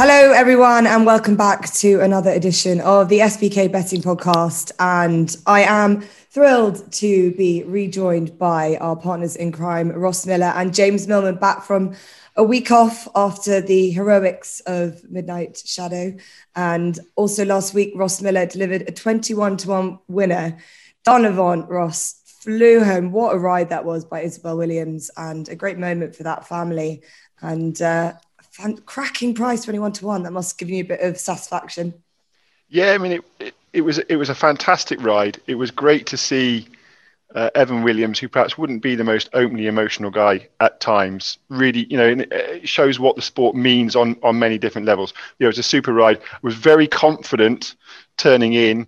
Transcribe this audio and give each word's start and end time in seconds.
Hello, 0.00 0.30
everyone, 0.30 0.86
and 0.86 1.04
welcome 1.04 1.34
back 1.34 1.72
to 1.72 1.98
another 1.98 2.30
edition 2.30 2.80
of 2.82 3.08
the 3.08 3.18
SBK 3.18 3.72
Betting 3.72 4.00
Podcast. 4.00 4.70
And 4.78 5.36
I 5.44 5.62
am 5.62 6.02
thrilled 6.02 6.92
to 6.92 7.32
be 7.32 7.64
rejoined 7.64 8.38
by 8.38 8.76
our 8.76 8.94
partners 8.94 9.34
in 9.34 9.50
crime, 9.50 9.90
Ross 9.90 10.24
Millar 10.24 10.52
and 10.54 10.72
James 10.72 11.08
Millman, 11.08 11.34
back 11.34 11.64
from 11.64 11.96
a 12.36 12.44
week 12.44 12.70
off 12.70 13.08
after 13.16 13.60
the 13.60 13.90
heroics 13.90 14.60
of 14.66 15.02
Midnight 15.10 15.60
Shadow. 15.66 16.16
And 16.54 16.96
also 17.16 17.44
last 17.44 17.74
week, 17.74 17.92
Ross 17.96 18.22
Millar 18.22 18.46
delivered 18.46 18.82
a 18.82 18.92
21 18.92 19.56
to 19.56 19.68
1 19.68 19.98
winner. 20.06 20.58
Donovan 21.04 21.62
Ross 21.62 22.22
flew 22.40 22.84
home. 22.84 23.10
What 23.10 23.34
a 23.34 23.38
ride 23.40 23.70
that 23.70 23.84
was 23.84 24.04
by 24.04 24.20
Isabel 24.20 24.58
Williams, 24.58 25.10
and 25.16 25.48
a 25.48 25.56
great 25.56 25.76
moment 25.76 26.14
for 26.14 26.22
that 26.22 26.46
family. 26.46 27.02
And 27.40 27.82
uh, 27.82 28.12
cracking 28.86 29.34
price 29.34 29.64
21 29.64 29.92
to 29.92 30.06
1 30.06 30.22
that 30.22 30.32
must 30.32 30.58
give 30.58 30.70
you 30.70 30.82
a 30.82 30.86
bit 30.86 31.00
of 31.00 31.18
satisfaction 31.18 31.94
yeah 32.68 32.92
i 32.92 32.98
mean 32.98 33.12
it, 33.12 33.24
it, 33.38 33.54
it 33.72 33.80
was 33.82 33.98
it 33.98 34.16
was 34.16 34.28
a 34.28 34.34
fantastic 34.34 35.00
ride 35.02 35.40
it 35.46 35.54
was 35.54 35.70
great 35.70 36.06
to 36.06 36.16
see 36.16 36.66
uh, 37.34 37.50
Evan 37.54 37.82
Williams, 37.82 38.18
who 38.18 38.28
perhaps 38.28 38.56
wouldn't 38.56 38.82
be 38.82 38.94
the 38.94 39.04
most 39.04 39.28
openly 39.34 39.66
emotional 39.66 40.10
guy 40.10 40.48
at 40.60 40.80
times, 40.80 41.38
really, 41.50 41.86
you 41.90 41.96
know, 41.96 42.24
it 42.30 42.68
shows 42.68 42.98
what 42.98 43.16
the 43.16 43.22
sport 43.22 43.54
means 43.54 43.94
on 43.94 44.16
on 44.22 44.38
many 44.38 44.58
different 44.58 44.86
levels. 44.86 45.12
You 45.38 45.44
know, 45.44 45.48
it 45.48 45.50
was 45.50 45.58
a 45.58 45.62
super 45.62 45.92
ride. 45.92 46.20
Was 46.42 46.54
very 46.54 46.86
confident 46.86 47.74
turning 48.16 48.54
in, 48.54 48.86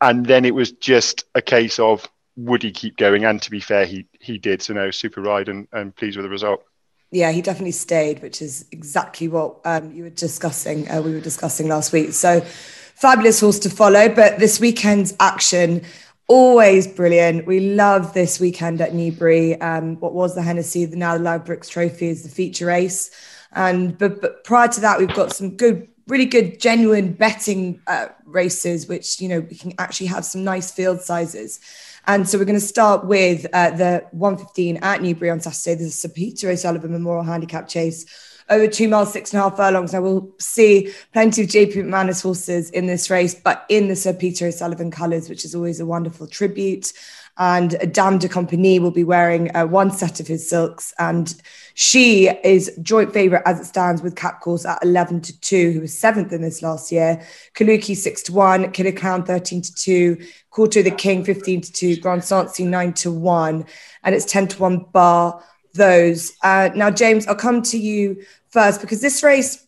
and 0.00 0.26
then 0.26 0.44
it 0.44 0.54
was 0.54 0.72
just 0.72 1.24
a 1.34 1.40
case 1.40 1.78
of 1.78 2.06
would 2.36 2.62
he 2.62 2.70
keep 2.70 2.96
going? 2.96 3.24
And 3.24 3.40
to 3.42 3.50
be 3.50 3.60
fair, 3.60 3.86
he 3.86 4.06
he 4.20 4.38
did. 4.38 4.60
So 4.60 4.74
no, 4.74 4.90
super 4.90 5.22
ride, 5.22 5.48
and 5.48 5.66
and 5.72 5.96
pleased 5.96 6.16
with 6.16 6.24
the 6.24 6.30
result 6.30 6.64
yeah, 7.10 7.30
he 7.32 7.40
definitely 7.42 7.72
stayed, 7.72 8.20
which 8.22 8.42
is 8.42 8.66
exactly 8.70 9.28
what 9.28 9.60
um, 9.64 9.92
you 9.92 10.04
were 10.04 10.10
discussing. 10.10 10.90
Uh, 10.90 11.00
we 11.00 11.12
were 11.12 11.20
discussing 11.20 11.68
last 11.68 11.92
week. 11.92 12.12
So 12.12 12.40
fabulous 12.40 13.40
horse 13.40 13.58
to 13.60 13.70
follow. 13.70 14.08
But 14.08 14.38
this 14.38 14.60
weekend's 14.60 15.14
action 15.18 15.84
always 16.28 16.86
brilliant. 16.86 17.46
We 17.46 17.60
love 17.74 18.12
this 18.12 18.38
weekend 18.38 18.80
at 18.80 18.94
Newbury. 18.94 19.58
Um, 19.60 19.98
what 19.98 20.12
was 20.12 20.34
the 20.34 20.42
Hennessy, 20.42 20.84
the 20.84 20.96
now 20.96 21.16
the 21.16 21.24
Ladbrokes 21.24 21.70
Trophy 21.70 22.08
is 22.08 22.22
the 22.22 22.28
feature 22.28 22.66
race. 22.66 23.10
And 23.52 23.96
but, 23.96 24.20
but 24.20 24.44
prior 24.44 24.68
to 24.68 24.80
that, 24.82 24.98
we've 24.98 25.14
got 25.14 25.32
some 25.32 25.56
good, 25.56 25.88
really 26.06 26.26
good, 26.26 26.60
genuine 26.60 27.14
betting 27.14 27.80
uh, 27.86 28.08
races, 28.26 28.86
which 28.86 29.20
you 29.20 29.28
know 29.28 29.40
we 29.40 29.56
can 29.56 29.72
actually 29.78 30.08
have 30.08 30.24
some 30.24 30.44
nice 30.44 30.70
field 30.70 31.00
sizes. 31.00 31.60
And 32.08 32.26
so 32.26 32.38
we're 32.38 32.46
going 32.46 32.58
to 32.58 32.66
start 32.66 33.04
with 33.04 33.46
uh, 33.52 33.68
the 33.70 34.02
115 34.12 34.78
at 34.78 35.02
Newbury 35.02 35.28
on 35.28 35.40
Saturday. 35.40 35.74
There's 35.74 35.90
a 35.90 35.92
Sir 35.92 36.08
Peter 36.08 36.48
O'Sullevan 36.48 36.90
Memorial 36.90 37.22
Handicap 37.22 37.68
Chase 37.68 38.06
over 38.48 38.66
two 38.66 38.88
miles, 38.88 39.12
six 39.12 39.34
and 39.34 39.40
a 39.40 39.42
half 39.42 39.58
furlongs. 39.58 39.92
Now 39.92 40.00
we'll 40.00 40.32
see 40.38 40.90
plenty 41.12 41.42
of 41.42 41.48
JP 41.48 41.74
McManus 41.74 42.22
horses 42.22 42.70
in 42.70 42.86
this 42.86 43.10
race, 43.10 43.34
but 43.34 43.66
in 43.68 43.88
the 43.88 43.94
Sir 43.94 44.14
Peter 44.14 44.46
O'Sullevan 44.46 44.90
colours, 44.90 45.28
which 45.28 45.44
is 45.44 45.54
always 45.54 45.80
a 45.80 45.86
wonderful 45.86 46.26
tribute. 46.26 46.94
And 47.38 47.70
Dame 47.92 48.18
de 48.18 48.28
Compagnie 48.28 48.80
will 48.80 48.90
be 48.90 49.04
wearing 49.04 49.54
uh, 49.54 49.66
one 49.66 49.90
set 49.90 50.18
of 50.18 50.26
his 50.26 50.48
silks. 50.48 50.92
And 50.98 51.34
she 51.74 52.28
is 52.42 52.76
joint 52.82 53.12
favourite 53.12 53.44
as 53.46 53.60
it 53.60 53.64
stands 53.66 54.02
with 54.02 54.16
Kapcorse 54.16 54.68
at 54.68 54.82
11 54.82 55.20
to 55.22 55.40
2, 55.40 55.70
who 55.70 55.80
was 55.80 55.96
seventh 55.96 56.32
in 56.32 56.42
this 56.42 56.62
last 56.62 56.90
year. 56.90 57.24
Kalooki 57.54 57.96
6 57.96 58.22
to 58.24 58.32
1, 58.32 58.72
Killer 58.72 58.90
13 58.90 59.62
to 59.62 59.74
2, 59.74 60.16
Kauto 60.52 60.82
the 60.82 60.90
King 60.90 61.24
15 61.24 61.60
to 61.60 61.72
2, 61.72 61.96
Grand 61.98 62.22
Sancy 62.22 62.66
9 62.66 62.92
to 62.94 63.12
1, 63.12 63.64
and 64.02 64.14
it's 64.14 64.24
10 64.24 64.48
to 64.48 64.58
1 64.58 64.86
bar 64.92 65.42
those. 65.74 66.32
Uh, 66.42 66.70
now, 66.74 66.90
James, 66.90 67.26
I'll 67.26 67.36
come 67.36 67.62
to 67.62 67.78
you 67.78 68.24
first 68.50 68.80
because 68.80 69.00
this 69.00 69.22
race. 69.22 69.64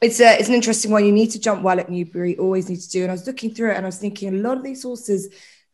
It's, 0.00 0.18
a, 0.18 0.36
it's 0.36 0.48
an 0.48 0.54
interesting 0.54 0.90
one. 0.90 1.04
You 1.04 1.12
need 1.12 1.30
to 1.30 1.38
jump 1.38 1.62
well 1.62 1.78
at 1.78 1.88
Newbury, 1.88 2.36
always 2.36 2.68
need 2.68 2.80
to 2.80 2.90
do. 2.90 3.02
And 3.02 3.12
I 3.12 3.14
was 3.14 3.24
looking 3.24 3.54
through 3.54 3.70
it 3.70 3.76
and 3.76 3.86
I 3.86 3.88
was 3.88 3.98
thinking 3.98 4.34
a 4.34 4.38
lot 4.38 4.56
of 4.56 4.64
these 4.64 4.82
horses, 4.82 5.28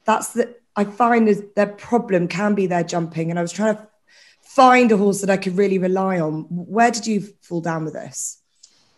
that's 0.04 0.34
the, 0.34 0.54
I 0.78 0.84
find 0.84 1.28
is 1.28 1.42
their 1.56 1.66
problem 1.66 2.28
can 2.28 2.54
be 2.54 2.68
their 2.68 2.84
jumping. 2.84 3.30
And 3.30 3.38
I 3.38 3.42
was 3.42 3.50
trying 3.50 3.74
to 3.74 3.88
find 4.42 4.92
a 4.92 4.96
horse 4.96 5.20
that 5.22 5.28
I 5.28 5.36
could 5.36 5.56
really 5.56 5.78
rely 5.78 6.20
on. 6.20 6.46
Where 6.50 6.92
did 6.92 7.04
you 7.04 7.28
fall 7.42 7.60
down 7.60 7.84
with 7.84 7.94
this? 7.94 8.40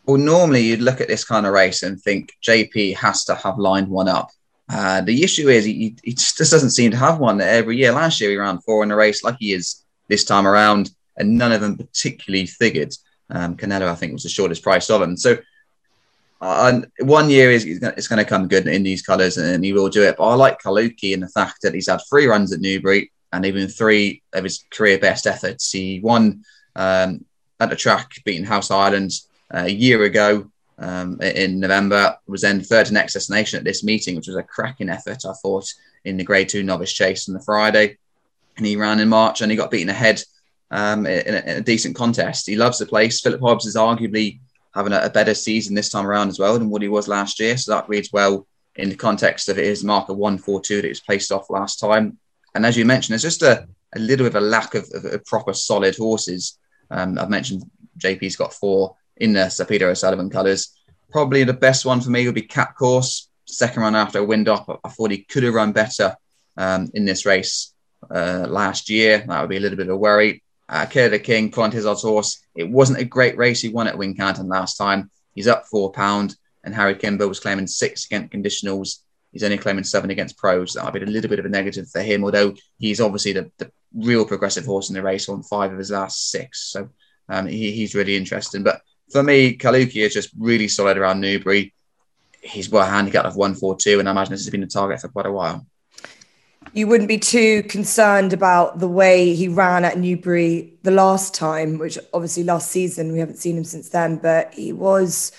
Well, 0.05 0.19
normally 0.19 0.61
you'd 0.61 0.83
look 0.83 1.01
at 1.01 1.09
this 1.09 1.25
kind 1.25 1.47
of 1.47 1.55
race 1.55 1.83
and 1.83 1.99
think 1.99 2.35
JP 2.47 2.97
has 2.97 3.25
to 3.25 3.35
have 3.35 3.59
lined 3.59 3.89
one 3.89 4.09
up. 4.09 4.31
Uh, 4.69 5.01
the 5.01 5.23
issue 5.23 5.49
is 5.49 5.65
he, 5.65 5.97
he, 6.05 6.13
just 6.13 6.37
doesn't 6.37 6.71
seem 6.71 6.91
to 6.91 6.99
have 6.99 7.19
one 7.19 7.41
every 7.41 7.79
year. 7.79 7.93
Last 7.93 8.21
year 8.21 8.31
he 8.31 8.37
ran 8.37 8.59
four 8.59 8.83
in 8.83 8.91
a 8.91 8.97
race, 8.97 9.25
like 9.25 9.37
he 9.39 9.55
is 9.55 9.83
this 10.07 10.25
time 10.25 10.47
around, 10.47 10.91
and 11.17 11.39
none 11.39 11.51
of 11.51 11.63
them 11.63 11.79
particularly 11.79 12.45
figured. 12.45 12.95
Um, 13.31 13.57
Canelo, 13.57 13.89
I 13.89 13.95
think, 13.95 14.13
was 14.13 14.23
the 14.23 14.29
shortest 14.29 14.63
price 14.63 14.91
of 14.91 15.01
them. 15.01 15.17
So 15.17 15.39
uh, 16.41 16.81
one 17.01 17.29
year 17.29 17.51
is 17.51 17.65
it's 17.67 18.09
going 18.09 18.23
to 18.23 18.29
come 18.29 18.49
good 18.49 18.67
in 18.67 18.83
these 18.83 19.03
colours, 19.03 19.37
and 19.37 19.65
he 19.65 19.73
will 19.73 19.89
do 19.89 20.03
it. 20.03 20.17
But 20.17 20.29
I 20.29 20.35
like 20.35 20.63
Kalooki 20.63 21.13
in 21.13 21.21
the 21.21 21.29
fact 21.29 21.63
that 21.63 21.75
he's 21.75 21.89
had 21.89 22.01
three 22.09 22.27
runs 22.27 22.53
at 22.53 22.61
Newbury 22.61 23.13
and 23.33 23.45
even 23.45 23.69
three 23.69 24.23
of 24.33 24.45
his 24.45 24.65
career 24.71 24.99
best 24.99 25.27
efforts. 25.27 25.71
He 25.71 26.01
won 26.01 26.45
um, 26.77 27.25
at 27.61 27.71
the 27.71 27.77
track, 27.77 28.11
beating 28.25 28.45
House 28.45 28.71
Islands 28.71 29.29
uh, 29.53 29.65
a 29.67 29.71
year 29.71 30.03
ago 30.05 30.51
um, 30.79 31.21
in 31.21 31.61
November. 31.61 32.17
Was 32.27 32.41
then 32.41 32.63
third 32.63 32.87
to 32.87 32.95
next 32.95 33.13
destination 33.13 33.59
at 33.59 33.65
this 33.65 33.85
meeting, 33.85 34.17
which 34.17 34.27
was 34.27 34.37
a 34.37 34.43
cracking 34.43 34.89
effort, 34.89 35.25
I 35.27 35.35
thought, 35.43 35.73
in 36.05 36.17
the 36.17 36.25
Grade 36.25 36.49
Two 36.49 36.63
novice 36.63 36.93
chase 36.93 37.29
on 37.29 37.35
the 37.35 37.43
Friday. 37.43 37.99
And 38.57 38.65
he 38.65 38.77
ran 38.77 39.01
in 39.01 39.11
March, 39.11 39.43
and 39.43 39.51
he 39.51 39.57
got 39.57 39.71
beaten 39.71 39.91
ahead 39.91 40.23
um, 40.71 41.05
in, 41.07 41.35
a, 41.35 41.41
in, 41.41 41.57
a, 41.59 41.61
decent 41.61 41.97
contest. 41.97 42.47
He 42.47 42.57
loves 42.57 42.79
the 42.79 42.87
place. 42.87 43.21
Philip 43.21 43.41
Hobbs 43.41 43.67
is 43.67 43.77
arguably 43.77 44.41
having 44.75 44.93
a, 44.93 45.01
a 45.03 45.11
better 45.11 45.35
season 45.35 45.75
this 45.75 45.91
time 45.91 46.07
around 46.07 46.29
as 46.29 46.39
well 46.39 46.59
than 46.59 46.71
what 46.71 46.83
he 46.83 46.89
was 46.89 47.09
last 47.09 47.41
year, 47.41 47.57
so 47.57 47.73
that 47.73 47.89
reads 47.89 48.13
well 48.13 48.47
in 48.77 48.89
the 48.89 48.97
context 48.97 49.49
of 49.49 49.57
his 49.57 49.85
marker 49.85 50.15
142 50.15 50.83
that 50.83 50.89
was 50.89 51.01
placed 51.01 51.33
off 51.33 51.51
last 51.51 51.79
time. 51.79 52.19
And 52.55 52.65
as 52.65 52.77
you 52.77 52.85
mentioned, 52.85 53.13
there's 53.13 53.23
just 53.23 53.43
a, 53.43 53.69
a 53.95 53.99
little 53.99 54.25
bit 54.25 54.35
of 54.35 54.43
a 54.43 54.47
lack 54.47 54.75
of, 54.75 54.89
of, 54.95 55.05
of 55.05 55.25
proper 55.25 55.53
solid 55.53 55.97
horses. 55.97 56.59
Um, 56.91 57.19
I've 57.19 57.31
mentioned 57.31 57.65
JP's 57.99 58.37
got 58.37 58.55
four 58.55 58.97
in 59.17 59.33
the 59.33 59.49
Sir 59.49 59.65
Peter 59.65 59.89
O'Sullevan 59.89 60.31
colours. 60.31 60.77
Probably 61.11 61.45
the 61.45 61.53
best 61.53 61.85
one 61.85 62.01
for 62.01 62.11
me 62.11 62.27
would 62.27 62.35
be 62.35 62.43
Kapcorse. 62.43 63.27
Second 63.47 63.83
run 63.83 63.97
after 63.97 64.21
a 64.21 64.25
wind 64.25 64.49
up. 64.49 64.81
I 64.85 64.89
thought 64.89 65.11
he 65.11 65.25
could 65.25 65.43
have 65.43 65.55
run 65.55 65.73
better 65.73 66.17
um, 66.57 66.89
in 66.95 67.05
this 67.05 67.27
race 67.27 67.75
uh, 68.09 68.47
last 68.49 68.89
year. 68.89 69.25
That 69.27 69.41
would 69.41 69.51
be 69.51 69.57
a 69.57 69.61
little 69.61 69.77
bit 69.77 69.89
of 69.89 69.95
a 69.95 69.99
worry. 69.99 70.43
Uh, 70.71 70.87
Killer 70.87 71.19
King, 71.19 71.51
Colin 71.51 71.73
Tizzard's 71.73 72.03
horse. 72.03 72.41
It 72.55 72.71
wasn't 72.71 73.01
a 73.01 73.05
great 73.05 73.37
race. 73.37 73.61
He 73.61 73.71
won 73.71 73.89
at 73.89 73.97
Wincanton 73.97 74.49
last 74.49 74.77
time. 74.77 75.11
He's 75.35 75.49
up 75.49 75.67
four 75.67 75.91
pound, 75.91 76.37
and 76.63 76.73
Harry 76.73 76.95
Kimber 76.95 77.27
was 77.27 77.41
claiming 77.41 77.67
six 77.67 78.07
against 78.07 78.33
conditionals. 78.33 79.01
He's 79.33 79.43
only 79.43 79.59
claiming 79.59 79.85
seven 79.85 80.11
against 80.11 80.39
pros. 80.39 80.75
That 80.75 80.85
might 80.85 80.95
be 80.95 81.03
a 81.03 81.07
little 81.07 81.29
bit 81.29 81.41
of 81.41 81.45
a 81.45 81.49
negative 81.49 81.89
for 81.91 82.03
him, 82.03 82.25
although 82.25 82.55
he's 82.79 83.01
obviously 83.01 83.33
the, 83.33 83.51
the 83.59 83.73
real 83.95 84.25
progressive 84.25 84.65
horse 84.65 84.91
in 84.91 84.95
the 84.95 85.03
race 85.03 85.29
on 85.29 85.43
five 85.43 85.73
of 85.73 85.79
his 85.79 85.91
last 85.91 86.31
six. 86.31 86.71
So 86.71 86.91
um, 87.29 87.47
he, 87.47 87.73
he's 87.73 87.95
really 87.95 88.17
interesting. 88.17 88.63
But 88.63 88.81
for 89.11 89.25
me, 89.25 89.57
Kalooki 89.57 90.05
is 90.05 90.15
just 90.15 90.31
really 90.39 90.69
solid 90.69 90.99
around 90.99 91.21
Newbury. 91.21 91.75
He's 92.43 92.71
well 92.71 92.87
handicapped 92.87 93.27
of 93.27 93.37
142, 93.37 93.99
and 93.99 94.09
I 94.09 94.13
imagine 94.13 94.33
this 94.33 94.45
has 94.45 94.51
been 94.51 94.63
a 94.63 94.69
target 94.69 95.01
for 95.01 95.09
quite 95.09 95.27
a 95.27 95.33
while. 95.33 95.67
You 96.73 96.87
wouldn't 96.87 97.09
be 97.09 97.19
too 97.19 97.65
concerned 97.65 98.33
about 98.33 98.79
the 98.79 98.89
way 98.89 99.35
he 99.35 99.49
ran 99.49 99.85
at 99.85 99.99
Newbury 99.99 100.73
the 100.83 100.91
last 100.91 101.35
time, 101.35 101.79
which 101.79 101.99
obviously 102.13 102.45
last 102.45 102.71
season 102.71 103.13
we 103.13 103.19
haven't 103.19 103.39
seen 103.39 103.57
him 103.57 103.65
since 103.65 103.89
then, 103.89 104.17
but 104.17 104.55
he 104.55 104.73
was 104.73 105.33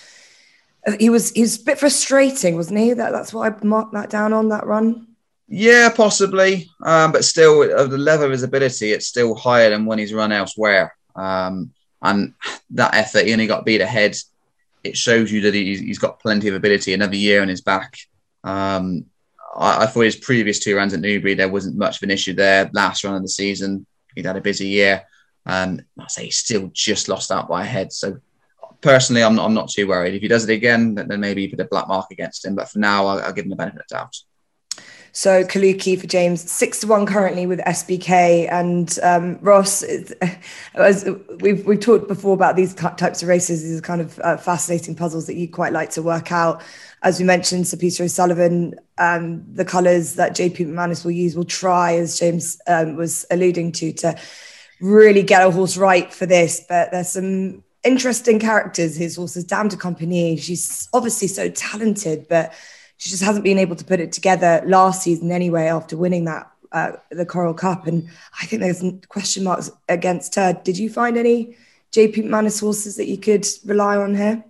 he 1.00 1.10
was 1.10 1.32
he 1.32 1.42
was 1.42 1.62
a 1.62 1.64
bit 1.64 1.80
frustrating, 1.80 2.56
wasn't 2.56 2.80
he? 2.80 2.94
That 2.94 3.12
that's 3.12 3.34
what 3.34 3.52
I 3.52 3.66
marked 3.66 3.94
that 3.94 4.10
down 4.10 4.34
on 4.34 4.50
that 4.50 4.66
run. 4.66 5.08
Yeah, 5.48 5.90
possibly, 5.90 6.70
um, 6.86 7.12
but 7.12 7.26
still, 7.26 7.78
of 7.78 7.92
the 7.92 7.98
level 7.98 8.26
of 8.26 8.32
his 8.32 8.44
ability, 8.44 8.94
it's 8.94 9.08
still 9.08 9.36
higher 9.36 9.70
than 9.70 9.86
when 9.86 10.00
he's 10.00 10.14
run 10.14 10.32
elsewhere. 10.32 10.96
Um, 11.14 11.74
and 12.02 12.34
that 12.70 12.96
effort, 12.96 13.26
he 13.26 13.34
only 13.34 13.48
got 13.48 13.66
beat 13.66 13.82
ahead. 13.82 14.16
It 14.84 14.98
shows 14.98 15.30
you 15.30 15.42
that 15.42 15.54
he's, 15.54 16.00
got 16.00 16.22
plenty 16.22 16.48
of 16.48 16.56
ability. 16.56 16.94
Another 16.94 17.18
year 17.18 17.42
on 17.42 17.50
his 17.50 17.60
back. 17.60 17.98
Um, 18.46 19.06
I, 19.56 19.84
I, 19.84 19.86
thought 19.86 20.02
his 20.02 20.16
previous 20.16 20.60
two 20.60 20.76
runs 20.76 20.94
at 20.94 21.00
Newbury, 21.00 21.34
there 21.34 21.50
wasn't 21.50 21.78
much 21.78 21.98
of 21.98 22.04
an 22.04 22.12
issue 22.12 22.34
there. 22.34 22.70
Last 22.74 23.04
run 23.04 23.16
of 23.16 23.22
the 23.22 23.30
season, 23.30 23.86
he'd 24.16 24.26
had 24.26 24.38
a 24.38 24.42
busy 24.42 24.68
year. 24.68 25.04
Um, 25.46 25.82
I 26.00 26.08
say 26.08 26.26
he 26.26 26.32
still 26.32 26.70
just 26.74 27.08
lost 27.08 27.32
out 27.32 27.50
by 27.50 27.64
a 27.64 27.66
head. 27.66 27.92
So 27.92 28.20
personally, 28.82 29.24
I'm 29.24 29.36
not, 29.36 29.46
I'm 29.46 29.54
not 29.54 29.70
too 29.70 29.88
worried. 29.88 30.14
If 30.14 30.22
he 30.22 30.28
does 30.28 30.48
it 30.48 30.54
again, 30.54 30.96
then 30.96 31.20
maybe 31.20 31.44
you 31.44 31.50
put 31.50 31.60
a 31.60 31.66
black 31.66 31.88
mark 31.88 32.08
against 32.12 32.46
him. 32.46 32.56
But 32.56 32.70
for 32.70 32.80
now, 32.80 33.08
I'll, 33.08 33.22
I'll 33.22 33.34
give 33.34 33.46
him 33.46 33.50
the 33.50 33.56
benefit 33.56 33.82
of 33.82 33.88
the 33.88 33.96
doubt. 33.96 34.18
So 35.14 35.44
Kalooki 35.44 36.00
for 36.00 36.08
James, 36.08 36.50
six 36.50 36.80
to 36.80 36.88
one 36.88 37.06
currently 37.06 37.46
with 37.46 37.60
SBK 37.60 38.50
and 38.50 38.98
um, 39.04 39.40
Ross. 39.42 39.84
As 40.74 41.06
we've 41.42 41.66
we've 41.66 41.80
talked 41.80 42.08
before 42.08 42.34
about 42.34 42.56
these 42.56 42.74
types 42.74 43.22
of 43.22 43.28
races, 43.28 43.62
these 43.62 43.78
are 43.78 43.82
kind 43.82 44.00
of 44.00 44.20
uh, 44.20 44.38
fascinating 44.38 44.96
puzzles 44.96 45.28
that 45.28 45.36
you 45.36 45.50
quite 45.50 45.74
like 45.74 45.90
to 45.92 46.02
work 46.02 46.32
out. 46.32 46.64
As 47.04 47.20
we 47.20 47.26
mentioned, 47.26 47.68
Sir 47.68 47.76
Peter 47.76 48.04
O'Sullevan, 48.06 48.76
um, 48.98 49.44
the 49.54 49.66
colours 49.66 50.16
that 50.16 50.32
JP 50.32 50.68
McManus 50.68 51.04
will 51.04 51.12
use 51.12 51.36
will 51.36 51.44
try, 51.44 51.96
as 51.96 52.18
James 52.18 52.62
um, 52.68 52.96
was 52.96 53.26
alluding 53.32 53.74
to, 53.74 53.92
to 53.94 54.18
really 54.80 55.24
get 55.24 55.46
a 55.46 55.52
horse 55.52 55.76
right 55.76 56.14
for 56.14 56.26
this. 56.26 56.64
But 56.70 56.92
there's 56.92 57.10
some 57.10 57.66
interesting 57.84 58.40
characters. 58.40 58.96
His 58.96 59.18
horses, 59.18 59.44
Dame 59.44 59.68
de 59.68 59.76
Compagnie. 59.76 60.38
She's 60.38 60.88
obviously 60.94 61.28
so 61.28 61.50
talented, 61.50 62.28
but 62.30 62.54
she 63.02 63.10
just 63.10 63.24
hasn't 63.24 63.44
been 63.44 63.58
able 63.58 63.76
to 63.76 63.84
put 63.84 64.00
it 64.00 64.12
together 64.12 64.62
last 64.68 65.02
season 65.02 65.32
anyway. 65.32 65.66
After 65.66 65.98
winning 65.98 66.26
that 66.26 66.52
uh, 66.72 66.92
the 67.10 67.26
Coral 67.26 67.56
Cup, 67.56 67.88
and 67.88 68.08
I 68.40 68.46
think 68.46 68.62
there's 68.62 68.84
question 69.08 69.44
marks 69.44 69.72
against 69.90 70.36
her. 70.36 70.54
Did 70.54 70.78
you 70.78 70.88
find 70.88 71.18
any 71.18 71.58
JP 71.94 72.26
McManus 72.26 72.60
horses 72.60 72.98
that 72.98 73.08
you 73.08 73.18
could 73.18 73.48
rely 73.66 73.98
on 73.98 74.14
here? 74.14 74.44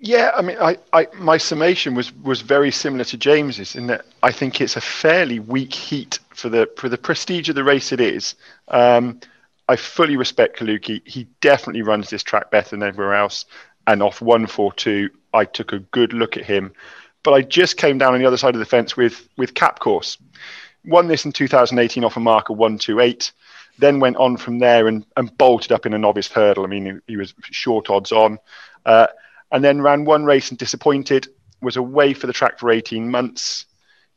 Yeah, 0.00 0.30
I 0.34 0.40
mean, 0.40 0.56
I, 0.58 0.78
I, 0.94 1.06
my 1.18 1.36
summation 1.36 1.94
was 1.94 2.14
was 2.22 2.40
very 2.40 2.70
similar 2.70 3.04
to 3.04 3.18
James's 3.18 3.76
in 3.76 3.88
that 3.88 4.06
I 4.22 4.32
think 4.32 4.62
it's 4.62 4.76
a 4.76 4.80
fairly 4.80 5.38
weak 5.38 5.74
heat 5.74 6.18
for 6.30 6.48
the 6.48 6.70
for 6.78 6.88
the 6.88 6.96
prestige 6.96 7.50
of 7.50 7.56
the 7.56 7.62
race 7.62 7.92
it 7.92 8.00
is. 8.00 8.36
Um, 8.68 9.20
I 9.68 9.76
fully 9.76 10.16
respect 10.16 10.58
Kalooki. 10.58 11.06
He 11.06 11.28
definitely 11.42 11.82
runs 11.82 12.08
this 12.08 12.22
track 12.22 12.50
better 12.50 12.70
than 12.70 12.82
everywhere 12.82 13.16
else. 13.16 13.44
And 13.86 14.02
off 14.02 14.22
one 14.22 14.46
four 14.46 14.72
two, 14.72 15.10
I 15.34 15.44
took 15.44 15.74
a 15.74 15.80
good 15.80 16.14
look 16.14 16.38
at 16.38 16.46
him. 16.46 16.72
But 17.22 17.34
I 17.34 17.42
just 17.42 17.76
came 17.76 17.98
down 17.98 18.14
on 18.14 18.20
the 18.20 18.26
other 18.26 18.36
side 18.36 18.54
of 18.54 18.58
the 18.58 18.66
fence 18.66 18.96
with 18.96 19.28
with 19.36 19.54
Kapcorse. 19.54 20.18
Won 20.84 21.06
this 21.06 21.24
in 21.24 21.32
2018 21.32 22.04
off 22.04 22.16
a 22.16 22.20
marker 22.20 22.52
one 22.52 22.78
two 22.78 23.00
eight. 23.00 23.32
Then 23.78 24.00
went 24.00 24.16
on 24.16 24.36
from 24.36 24.58
there 24.58 24.86
and, 24.86 25.06
and 25.16 25.36
bolted 25.38 25.72
up 25.72 25.86
in 25.86 25.94
a 25.94 25.98
novice 25.98 26.28
hurdle. 26.28 26.64
I 26.64 26.66
mean, 26.66 27.00
he, 27.06 27.16
was 27.16 27.34
short 27.42 27.88
odds 27.88 28.12
on. 28.12 28.38
Uh, 28.84 29.06
and 29.50 29.64
then 29.64 29.80
ran 29.80 30.04
one 30.04 30.24
race 30.24 30.50
and 30.50 30.58
disappointed, 30.58 31.28
was 31.62 31.76
away 31.76 32.12
for 32.12 32.26
the 32.26 32.34
track 32.34 32.58
for 32.58 32.70
18 32.70 33.10
months, 33.10 33.64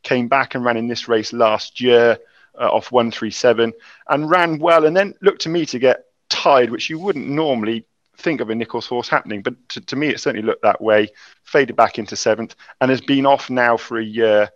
came 0.02 0.28
back 0.28 0.54
and 0.54 0.64
ran 0.64 0.76
in 0.76 0.88
this 0.88 1.08
race 1.08 1.32
last 1.32 1.80
year 1.80 2.18
uh, 2.60 2.68
off 2.68 2.92
137 2.92 3.72
and 4.08 4.30
ran 4.30 4.58
well 4.58 4.84
and 4.84 4.96
then 4.96 5.14
looked 5.20 5.42
to 5.42 5.48
me 5.48 5.66
to 5.66 5.78
get 5.78 6.04
tired, 6.28 6.70
which 6.70 6.90
you 6.90 6.98
wouldn't 6.98 7.28
normally 7.28 7.84
think 8.16 8.40
of 8.40 8.50
a 8.50 8.54
Nicholls 8.54 8.86
horse 8.86 9.08
happening, 9.08 9.42
but 9.42 9.54
to, 9.70 9.80
to 9.82 9.96
me 9.96 10.08
it 10.08 10.20
certainly 10.20 10.46
looked 10.46 10.62
that 10.62 10.80
way. 10.80 11.08
Faded 11.44 11.76
back 11.76 11.98
into 11.98 12.16
seventh 12.16 12.54
and 12.80 12.90
has 12.90 13.00
been 13.00 13.26
off 13.26 13.50
now 13.50 13.76
for 13.76 13.98
a 13.98 14.04
year. 14.04 14.50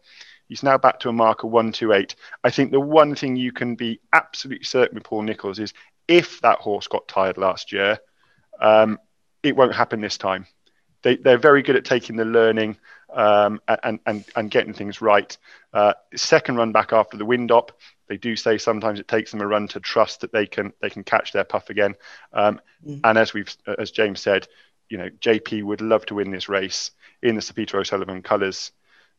He's 0.48 0.62
now 0.62 0.78
back 0.78 0.98
to 1.00 1.08
a 1.08 1.12
marker 1.12 1.46
128. 1.46 2.16
I 2.42 2.50
think 2.50 2.72
the 2.72 2.80
one 2.80 3.14
thing 3.14 3.36
you 3.36 3.52
can 3.52 3.76
be 3.76 4.00
absolutely 4.12 4.64
certain 4.64 4.96
with 4.96 5.04
Paul 5.04 5.22
Nicholls 5.22 5.58
is 5.58 5.72
if 6.08 6.40
that 6.40 6.58
horse 6.58 6.88
got 6.88 7.06
tired 7.06 7.38
last 7.38 7.70
year, 7.70 7.98
um, 8.60 8.98
it 9.42 9.56
won't 9.56 9.74
happen 9.74 10.00
this 10.00 10.18
time 10.18 10.46
they, 11.02 11.16
they're 11.16 11.38
very 11.38 11.62
good 11.62 11.76
at 11.76 11.84
taking 11.84 12.16
the 12.16 12.24
learning 12.24 12.76
um, 13.12 13.60
and, 13.82 14.00
and, 14.06 14.24
and 14.36 14.50
getting 14.50 14.72
things 14.72 15.00
right. 15.00 15.36
Uh, 15.72 15.94
second 16.14 16.56
run 16.56 16.72
back 16.72 16.92
after 16.92 17.16
the 17.16 17.24
wind 17.24 17.52
up, 17.52 17.72
they 18.08 18.16
do 18.16 18.34
say 18.36 18.58
sometimes 18.58 18.98
it 18.98 19.08
takes 19.08 19.30
them 19.30 19.40
a 19.40 19.46
run 19.46 19.68
to 19.68 19.80
trust 19.80 20.20
that 20.20 20.32
they 20.32 20.46
can 20.46 20.72
they 20.80 20.90
can 20.90 21.04
catch 21.04 21.32
their 21.32 21.44
puff 21.44 21.70
again. 21.70 21.94
Um, 22.32 22.60
mm. 22.86 23.00
And 23.04 23.16
as 23.16 23.32
we've 23.32 23.54
as 23.78 23.92
James 23.92 24.20
said, 24.20 24.48
you 24.88 24.98
know 24.98 25.08
JP 25.20 25.62
would 25.62 25.80
love 25.80 26.04
to 26.06 26.16
win 26.16 26.30
this 26.30 26.48
race 26.48 26.90
in 27.22 27.36
the 27.36 27.42
Sir 27.42 27.54
Peter 27.54 27.78
O'Sullevan 27.78 28.22
colours. 28.22 28.72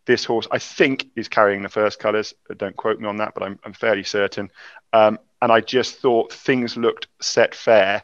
This 0.06 0.26
horse, 0.26 0.48
I 0.52 0.58
think, 0.58 1.08
is 1.16 1.28
carrying 1.28 1.62
the 1.62 1.70
first 1.70 2.00
colours. 2.00 2.34
Don't 2.58 2.76
quote 2.76 3.00
me 3.00 3.08
on 3.08 3.18
that, 3.18 3.36
but 3.36 3.44
I'm, 3.44 3.60
I'm 3.64 3.74
fairly 3.74 4.04
certain. 4.04 4.50
Um, 4.94 5.20
and 5.44 5.52
I 5.52 5.62
just 5.62 6.00
thought 6.00 6.34
things 6.34 6.76
looked 6.76 7.08
set 7.22 7.54
fair 7.54 8.02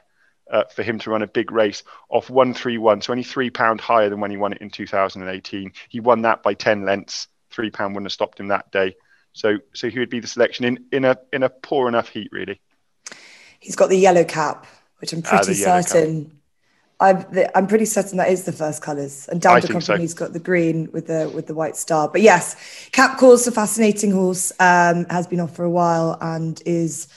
uh, 0.52 0.64
for 0.74 0.84
him 0.84 1.00
to 1.00 1.10
run 1.10 1.22
a 1.22 1.28
big 1.28 1.52
race 1.52 1.84
off 2.10 2.30
131, 2.30 3.02
so 3.02 3.12
only 3.12 3.24
three 3.24 3.50
pound 3.50 3.82
higher 3.82 4.10
than 4.10 4.20
when 4.20 4.32
he 4.32 4.38
won 4.38 4.54
it 4.54 4.62
in 4.62 4.70
2018. 4.70 5.72
He 5.90 6.00
won 6.00 6.22
that 6.24 6.44
by 6.44 6.54
10 6.54 6.86
lengths. 6.86 7.28
Three 7.50 7.70
pound 7.70 7.94
wouldn't 7.94 8.06
have 8.06 8.14
stopped 8.14 8.40
him 8.40 8.48
that 8.50 8.72
day. 8.72 8.96
So, 9.34 9.58
so 9.74 9.90
he 9.90 10.00
would 10.00 10.10
be 10.10 10.20
the 10.20 10.28
selection 10.28 10.66
in, 10.66 10.86
in 10.92 11.06
a 11.06 11.18
in 11.32 11.44
a 11.44 11.50
poor 11.50 11.88
enough 11.88 12.10
heat, 12.10 12.30
really. 12.32 12.60
He's 13.60 13.76
got 13.76 13.90
the 13.90 13.98
yellow 13.98 14.24
cap, 14.24 14.66
which 15.00 15.14
I'm 15.14 15.22
ah, 15.26 15.44
pretty 15.44 15.64
ah, 15.66 15.82
certain. 15.82 16.40
I'm, 17.00 17.24
I'm 17.54 17.68
pretty 17.68 17.86
certain 17.86 18.18
that 18.18 18.30
is 18.30 18.46
the 18.46 18.52
first 18.52 18.82
colours, 18.82 19.28
and 19.28 19.40
Dame 19.40 19.60
de 19.60 19.68
Compagnie's 19.68 20.14
so. 20.14 20.18
got 20.18 20.34
the 20.34 20.40
green 20.40 20.92
with 20.92 21.06
the 21.06 21.32
with 21.34 21.46
the 21.46 21.54
white 21.54 21.78
star. 21.78 22.10
But 22.10 22.22
yes, 22.22 22.56
Kapcorse 22.92 23.48
a 23.48 23.52
fascinating 23.52 24.12
horse. 24.12 24.52
Um, 24.60 25.06
has 25.10 25.28
been 25.28 25.40
off 25.40 25.56
for 25.56 25.64
a 25.64 25.70
while 25.70 26.18
and 26.20 26.60
is 26.66 27.08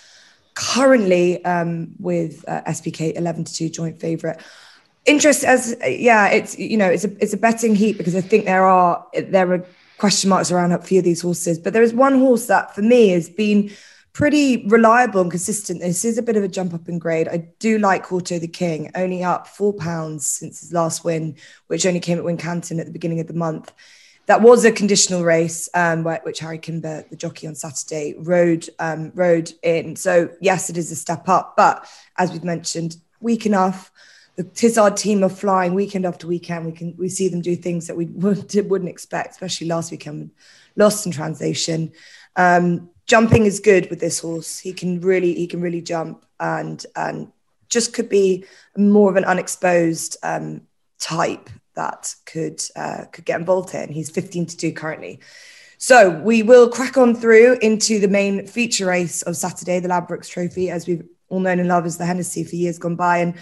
currently 0.54 1.44
um, 1.44 1.92
with 1.98 2.44
uh, 2.48 2.62
SBK 2.62 3.16
11 3.16 3.44
to 3.44 3.54
2 3.54 3.68
joint 3.70 4.00
favorite. 4.00 4.40
Interest 5.06 5.44
as 5.44 5.74
yeah, 5.86 6.28
it's 6.28 6.58
you 6.58 6.76
know 6.76 6.88
it's 6.88 7.04
a 7.04 7.22
it's 7.22 7.32
a 7.32 7.38
betting 7.38 7.74
heat 7.74 7.96
because 7.96 8.14
I 8.14 8.20
think 8.20 8.44
there 8.44 8.64
are 8.64 9.06
there 9.28 9.50
are 9.52 9.66
question 9.96 10.28
marks 10.28 10.50
around 10.50 10.72
a 10.72 10.78
few 10.78 10.98
of 10.98 11.04
these 11.04 11.22
horses, 11.22 11.58
but 11.58 11.72
there 11.72 11.82
is 11.82 11.94
one 11.94 12.18
horse 12.18 12.46
that 12.46 12.74
for 12.74 12.82
me 12.82 13.08
has 13.08 13.28
been 13.28 13.70
pretty 14.12 14.66
reliable 14.66 15.20
and 15.20 15.30
consistent. 15.30 15.80
This 15.80 16.04
is 16.04 16.18
a 16.18 16.22
bit 16.22 16.36
of 16.36 16.44
a 16.44 16.48
jump 16.48 16.74
up 16.74 16.88
in 16.88 16.98
grade. 16.98 17.28
I 17.28 17.48
do 17.58 17.78
like 17.78 18.06
Kauto 18.06 18.38
the 18.40 18.48
King, 18.48 18.90
only 18.94 19.24
up 19.24 19.46
four 19.46 19.72
pounds 19.72 20.28
since 20.28 20.60
his 20.60 20.72
last 20.72 21.04
win, 21.04 21.36
which 21.68 21.86
only 21.86 22.00
came 22.00 22.18
at 22.18 22.24
Wincanton 22.24 22.78
at 22.80 22.86
the 22.86 22.92
beginning 22.92 23.20
of 23.20 23.26
the 23.26 23.34
month 23.34 23.72
that 24.30 24.42
was 24.42 24.64
a 24.64 24.70
conditional 24.70 25.24
race, 25.24 25.68
um, 25.74 26.04
which 26.04 26.38
Harry 26.38 26.58
Kimber, 26.58 27.04
the 27.10 27.16
jockey 27.16 27.48
on 27.48 27.56
Saturday, 27.56 28.14
rode 28.16 28.68
um, 28.78 29.10
rode 29.16 29.50
in. 29.64 29.96
So 29.96 30.30
yes, 30.40 30.70
it 30.70 30.76
is 30.76 30.92
a 30.92 30.94
step 30.94 31.28
up, 31.28 31.56
but 31.56 31.84
as 32.16 32.30
we've 32.30 32.44
mentioned, 32.44 32.98
weak 33.20 33.44
enough. 33.44 33.90
The 34.36 34.44
Tizzard 34.44 34.96
team 34.96 35.24
are 35.24 35.28
flying 35.28 35.74
weekend 35.74 36.06
after 36.06 36.28
weekend. 36.28 36.64
We 36.64 36.70
can 36.70 36.94
we 36.96 37.08
see 37.08 37.26
them 37.26 37.40
do 37.40 37.56
things 37.56 37.88
that 37.88 37.96
we 37.96 38.04
wouldn't, 38.24 38.68
wouldn't 38.68 38.88
expect, 38.88 39.32
especially 39.32 39.66
last 39.66 39.90
weekend. 39.90 40.30
Lost 40.76 41.06
in 41.06 41.10
translation. 41.10 41.90
Um, 42.36 42.88
jumping 43.06 43.46
is 43.46 43.58
good 43.58 43.90
with 43.90 43.98
this 43.98 44.20
horse. 44.20 44.60
He 44.60 44.72
can 44.72 45.00
really 45.00 45.34
he 45.34 45.48
can 45.48 45.60
really 45.60 45.82
jump 45.82 46.24
and 46.38 46.86
and 46.94 47.32
just 47.68 47.94
could 47.94 48.08
be 48.08 48.44
more 48.76 49.10
of 49.10 49.16
an 49.16 49.24
unexposed 49.24 50.18
um, 50.22 50.68
type 51.00 51.50
that 51.74 52.14
could 52.26 52.62
uh, 52.76 53.04
could 53.12 53.24
get 53.24 53.40
involved. 53.40 53.74
And 53.74 53.90
he's 53.90 54.10
15 54.10 54.46
to 54.46 54.56
2 54.56 54.72
currently. 54.72 55.20
So 55.78 56.10
we 56.10 56.42
will 56.42 56.68
crack 56.68 56.98
on 56.98 57.14
through 57.14 57.58
into 57.62 57.98
the 58.00 58.08
main 58.08 58.46
feature 58.46 58.86
race 58.86 59.22
of 59.22 59.36
Saturday, 59.36 59.80
the 59.80 59.88
Ladbrokes 59.88 60.28
Trophy, 60.28 60.70
as 60.70 60.86
we've 60.86 61.04
all 61.30 61.40
known 61.40 61.58
and 61.58 61.68
loved 61.68 61.86
as 61.86 61.96
the 61.96 62.04
Hennessy 62.04 62.44
for 62.44 62.56
years 62.56 62.78
gone 62.78 62.96
by. 62.96 63.18
And 63.18 63.34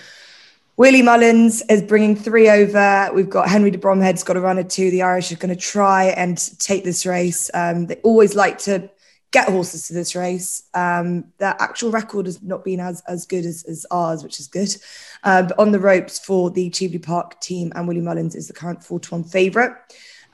Willie 0.76 1.02
Mullins 1.02 1.62
is 1.62 1.82
bringing 1.82 2.14
three 2.14 2.48
over. 2.48 3.10
We've 3.12 3.28
got 3.28 3.48
Henry 3.48 3.72
de 3.72 3.78
Bromhead's 3.78 4.22
got 4.22 4.36
a 4.36 4.40
runner 4.40 4.62
two. 4.62 4.92
The 4.92 5.02
Irish 5.02 5.32
are 5.32 5.36
going 5.36 5.54
to 5.54 5.60
try 5.60 6.04
and 6.04 6.38
take 6.60 6.84
this 6.84 7.04
race. 7.04 7.50
Um, 7.52 7.86
they 7.86 7.96
always 7.96 8.36
like 8.36 8.58
to 8.60 8.88
get 9.30 9.48
horses 9.48 9.86
to 9.88 9.94
this 9.94 10.14
race. 10.14 10.64
Um, 10.75 11.26
their 11.38 11.54
actual 11.60 11.90
record 11.90 12.26
has 12.26 12.42
not 12.42 12.64
been 12.64 12.80
as, 12.80 13.02
as 13.06 13.26
good 13.26 13.44
as, 13.44 13.64
as 13.64 13.86
ours, 13.90 14.22
which 14.22 14.41
is 14.41 14.46
good. 14.46 14.74
Uh, 15.22 15.43
but 15.43 15.58
on 15.58 15.72
the 15.72 15.79
ropes 15.79 16.19
for 16.19 16.50
the 16.50 16.70
Cheveley 16.70 16.98
Park 16.98 17.41
team, 17.41 17.72
and 17.74 17.86
Willie 17.86 18.00
Mullins 18.00 18.34
is 18.34 18.48
the 18.48 18.55
current 18.55 18.82
4 18.82 19.00
to 19.00 19.14
1 19.14 19.24
favourite. 19.24 19.72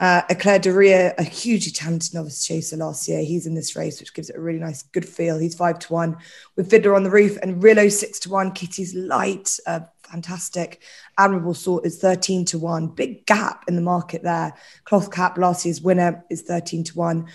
Uh, 0.01 0.23
Eklat 0.29 0.63
de 0.63 0.73
Rire, 0.73 1.15
a 1.19 1.23
hugely 1.23 1.71
talented 1.71 2.15
novice 2.15 2.45
chaser 2.45 2.77
last 2.77 3.07
year. 3.07 3.23
He's 3.23 3.47
in 3.47 3.55
this 3.55 3.77
race, 3.77 4.01
which 4.01 4.13
gives 4.13 4.29
it 4.29 4.37
a 4.37 4.41
really 4.41 4.59
nice, 4.59 4.83
good 4.83 5.09
feel. 5.09 5.39
He's 5.39 5.55
five 5.55 5.79
to 5.81 5.93
one 5.93 6.17
with 6.57 6.69
Fiddlerontheroof 6.69 7.39
and 7.41 7.63
Enrilo 7.63 7.91
six 7.91 8.19
to 8.21 8.31
one. 8.31 8.51
Kitty's 8.51 8.93
light, 8.95 9.57
uh, 9.69 9.81
fantastic. 10.03 10.83
Admirable 11.17 11.55
Sort 11.55 11.87
is 11.87 11.99
13 11.99 12.45
to 12.47 12.59
one. 12.59 12.89
Big 12.89 13.25
gap 13.27 13.65
in 13.69 13.77
the 13.77 13.83
market 13.83 14.25
there. 14.25 14.53
Cloth 14.83 15.13
Cap, 15.13 15.39
last 15.39 15.65
year's 15.65 15.81
winner, 15.81 16.25
is 16.29 16.43
13 16.43 16.83
to 16.85 16.99
one. 16.99 17.29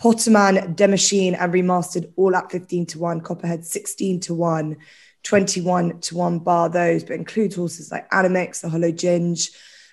Potterman, 0.00 0.74
Demachine, 0.76 1.36
and 1.38 1.52
Remastered 1.52 2.12
all 2.16 2.34
at 2.34 2.50
15 2.50 2.86
to 2.86 2.98
1. 2.98 3.20
Copperhead 3.20 3.64
16 3.64 4.20
to 4.20 4.34
1, 4.34 4.76
21 5.22 6.00
to 6.00 6.16
1 6.16 6.38
bar 6.40 6.68
those, 6.68 7.04
but 7.04 7.16
includes 7.16 7.56
horses 7.56 7.90
like 7.90 8.10
Animix, 8.10 8.60
the 8.60 8.68
Hollow 8.68 8.90
Ginge, 8.90 9.50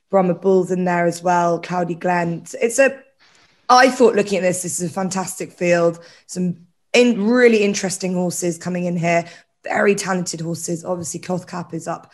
Brahma 0.10 0.34
Bulls 0.34 0.72
in 0.72 0.86
there 0.86 1.06
as 1.06 1.22
well, 1.22 1.60
Cloudy 1.60 1.96
Glen. 1.96 2.46
It's 2.62 2.80
a, 2.80 3.00
I 3.70 3.90
thought 3.90 4.16
looking 4.16 4.38
at 4.38 4.42
this, 4.42 4.64
this 4.64 4.82
is 4.82 4.90
a 4.90 4.94
fantastic 4.94 5.52
field. 5.52 6.00
Some 6.26 6.68
in, 6.94 7.28
really 7.28 7.64
interesting 7.64 8.14
horses 8.14 8.58
coming 8.58 8.86
in 8.86 8.98
here, 8.98 9.26
very 9.64 9.96
talented 9.96 10.42
horses. 10.42 10.84
Obviously, 10.84 11.20
Cloth 11.20 11.48
Cap 11.48 11.74
is 11.74 11.88
up 11.88 12.12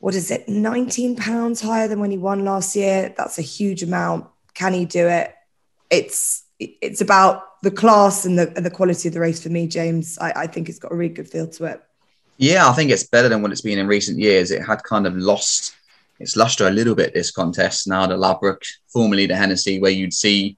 what 0.00 0.14
is 0.14 0.30
it, 0.30 0.48
19 0.48 1.16
pounds 1.16 1.60
higher 1.60 1.88
than 1.88 2.00
when 2.00 2.10
he 2.10 2.18
won 2.18 2.44
last 2.44 2.76
year. 2.76 3.12
That's 3.16 3.38
a 3.38 3.42
huge 3.42 3.82
amount. 3.82 4.26
Can 4.54 4.72
he 4.72 4.84
do 4.84 5.08
it? 5.08 5.34
It's 5.90 6.44
it's 6.58 7.00
about 7.00 7.62
the 7.62 7.70
class 7.70 8.24
and 8.24 8.38
the, 8.38 8.52
and 8.56 8.64
the 8.64 8.70
quality 8.70 9.08
of 9.08 9.14
the 9.14 9.20
race 9.20 9.42
for 9.42 9.48
me, 9.48 9.66
James. 9.66 10.18
I, 10.20 10.32
I 10.36 10.46
think 10.46 10.68
it's 10.68 10.78
got 10.78 10.92
a 10.92 10.94
really 10.94 11.14
good 11.14 11.28
feel 11.28 11.46
to 11.48 11.64
it. 11.66 11.82
Yeah, 12.36 12.68
I 12.68 12.72
think 12.72 12.90
it's 12.90 13.04
better 13.04 13.28
than 13.28 13.42
what 13.42 13.50
it's 13.50 13.60
been 13.60 13.78
in 13.78 13.86
recent 13.86 14.18
years. 14.18 14.50
It 14.50 14.64
had 14.64 14.82
kind 14.84 15.06
of 15.06 15.16
lost 15.16 15.74
its 16.20 16.36
luster 16.36 16.66
a 16.66 16.70
little 16.70 16.94
bit 16.94 17.14
this 17.14 17.30
contest. 17.30 17.86
Now 17.86 18.06
the 18.06 18.16
Ladbroke, 18.16 18.62
formerly 18.88 19.26
the 19.26 19.36
Hennessy, 19.36 19.80
where 19.80 19.90
you'd 19.90 20.14
see 20.14 20.56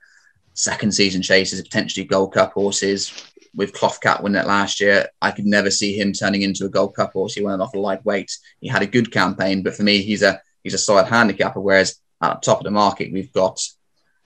second 0.55 0.93
season 0.93 1.23
chases, 1.23 1.61
potentially 1.61 2.07
Gold 2.07 2.35
Cup 2.35 2.53
horses. 2.53 3.27
With 3.53 3.73
Cloth 3.73 4.01
Cap 4.01 4.23
winning 4.23 4.41
it 4.41 4.47
last 4.47 4.79
year, 4.79 5.09
I 5.21 5.33
could 5.33 5.45
never 5.45 5.71
see 5.71 5.99
him 5.99 6.13
turning 6.13 6.43
into 6.43 6.67
a 6.67 6.69
Gold 6.69 6.95
Cup 6.95 7.13
horse. 7.13 7.35
He 7.35 7.43
went 7.43 7.61
off 7.61 7.75
a 7.75 7.79
lightweight. 7.79 8.31
He 8.61 8.69
had 8.69 8.83
a 8.83 8.87
good 8.87 9.11
campaign, 9.11 9.65
but 9.65 9.75
for 9.75 9.83
me, 9.83 10.03
he's 10.03 10.23
a 10.23 10.41
he's 10.63 10.75
a 10.75 10.79
solid 10.79 11.07
handicapper. 11.07 11.61
Whereas 11.61 11.99
at 12.23 12.35
the 12.35 12.45
top 12.45 12.59
of 12.59 12.65
the 12.65 12.71
market, 12.71 13.13
we've 13.13 13.33
got 13.33 13.61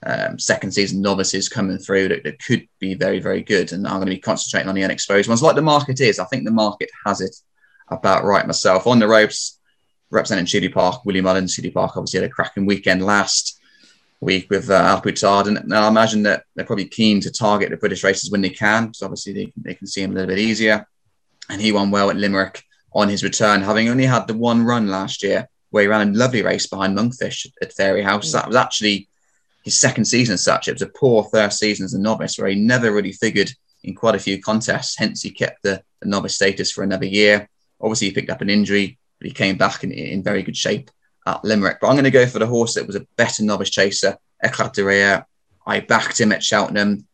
um, 0.05 0.37
second 0.37 0.71
season 0.71 1.01
novices 1.01 1.49
coming 1.49 1.77
through 1.77 2.09
that, 2.09 2.23
that, 2.23 2.43
could 2.43 2.67
be 2.79 2.93
very, 2.93 3.19
very 3.19 3.41
good. 3.41 3.71
And 3.71 3.87
I'm 3.87 3.95
going 3.95 4.07
to 4.07 4.13
be 4.13 4.19
concentrating 4.19 4.69
on 4.69 4.75
the 4.75 4.83
unexposed 4.83 5.27
ones 5.27 5.41
like 5.41 5.55
the 5.55 5.61
market 5.61 5.99
is. 5.99 6.19
I 6.19 6.25
think 6.25 6.45
the 6.45 6.51
market 6.51 6.89
has 7.05 7.21
it 7.21 7.35
about 7.87 8.23
right 8.23 8.45
myself. 8.45 8.87
On 8.87 8.99
the 8.99 9.07
ropes, 9.07 9.59
representing 10.11 10.45
Cheveley 10.45 10.69
Park, 10.69 11.05
Willie 11.05 11.21
Mullins. 11.21 11.55
Cheveley 11.55 11.71
Park 11.71 11.97
obviously 11.97 12.21
had 12.21 12.29
a 12.29 12.33
cracking 12.33 12.65
weekend 12.65 13.03
last 13.03 13.59
week 14.21 14.49
with 14.49 14.69
uh, 14.69 14.95
A 14.97 15.01
Plus 15.01 15.21
Tard, 15.21 15.47
and, 15.47 15.57
and 15.57 15.73
I 15.73 15.87
imagine 15.87 16.23
that 16.23 16.43
they're 16.55 16.65
probably 16.65 16.85
keen 16.85 17.19
to 17.21 17.31
target 17.31 17.69
the 17.69 17.77
British 17.77 18.03
races 18.03 18.31
when 18.31 18.41
they 18.41 18.49
can, 18.49 18.87
because 18.87 19.01
obviously 19.01 19.33
they, 19.33 19.53
they 19.57 19.73
can 19.75 19.87
see 19.87 20.01
him 20.01 20.11
a 20.11 20.13
little 20.13 20.29
bit 20.29 20.39
easier. 20.39 20.87
And 21.49 21.61
he 21.61 21.71
won 21.71 21.91
well 21.91 22.09
at 22.09 22.15
Limerick 22.15 22.63
on 22.93 23.09
his 23.09 23.23
return, 23.23 23.61
having 23.61 23.89
only 23.89 24.05
had 24.05 24.25
the 24.25 24.33
one 24.33 24.63
run 24.63 24.87
last 24.87 25.21
year 25.21 25.47
where 25.69 25.83
he 25.83 25.87
ran 25.87 26.07
a 26.07 26.17
lovely 26.17 26.41
race 26.41 26.67
behind 26.67 26.97
Monkfish 26.97 27.45
at 27.61 27.75
Fairyhouse. 27.75 28.27
Mm. 28.27 28.31
That 28.31 28.47
was 28.47 28.55
actually 28.55 29.09
his 29.65 29.77
second 29.77 30.05
season 30.05 30.35
as 30.35 30.43
such. 30.43 30.67
It 30.67 30.73
was 30.73 30.83
a 30.83 30.87
poor 30.87 31.23
first 31.25 31.59
season 31.59 31.85
as 31.85 31.95
a 31.95 31.99
novice 31.99 32.37
where 32.37 32.47
he 32.47 32.55
never 32.55 32.91
really 32.91 33.11
figured 33.11 33.51
in 33.83 33.95
quite 33.95 34.15
a 34.15 34.19
few 34.19 34.39
contests. 34.41 34.95
Hence, 34.97 35.23
he 35.23 35.31
kept 35.31 35.63
the, 35.63 35.83
the 36.01 36.07
novice 36.07 36.35
status 36.35 36.71
for 36.71 36.83
another 36.83 37.07
year. 37.07 37.49
Obviously, 37.81 38.07
he 38.07 38.13
picked 38.13 38.29
up 38.29 38.41
an 38.41 38.49
injury, 38.49 38.99
but 39.19 39.27
he 39.27 39.33
came 39.33 39.57
back 39.57 39.83
in, 39.83 39.91
in 39.91 40.23
very 40.23 40.43
good 40.43 40.55
shape 40.55 40.91
at 41.25 41.43
Limerick. 41.43 41.79
But 41.81 41.87
I'm 41.87 41.95
going 41.95 42.05
to 42.05 42.11
go 42.11 42.27
for 42.27 42.37
the 42.37 42.45
horse 42.45 42.75
that 42.75 42.85
was 42.85 42.95
a 42.95 43.07
better 43.17 43.43
novice 43.43 43.71
chaser, 43.71 44.17
Eklat 44.43 44.73
de 44.73 44.83
Rire. 44.83 45.25
I 45.65 45.79
backed 45.79 46.21
him 46.21 46.31
at 46.31 46.43
Cheltenham. 46.43 47.07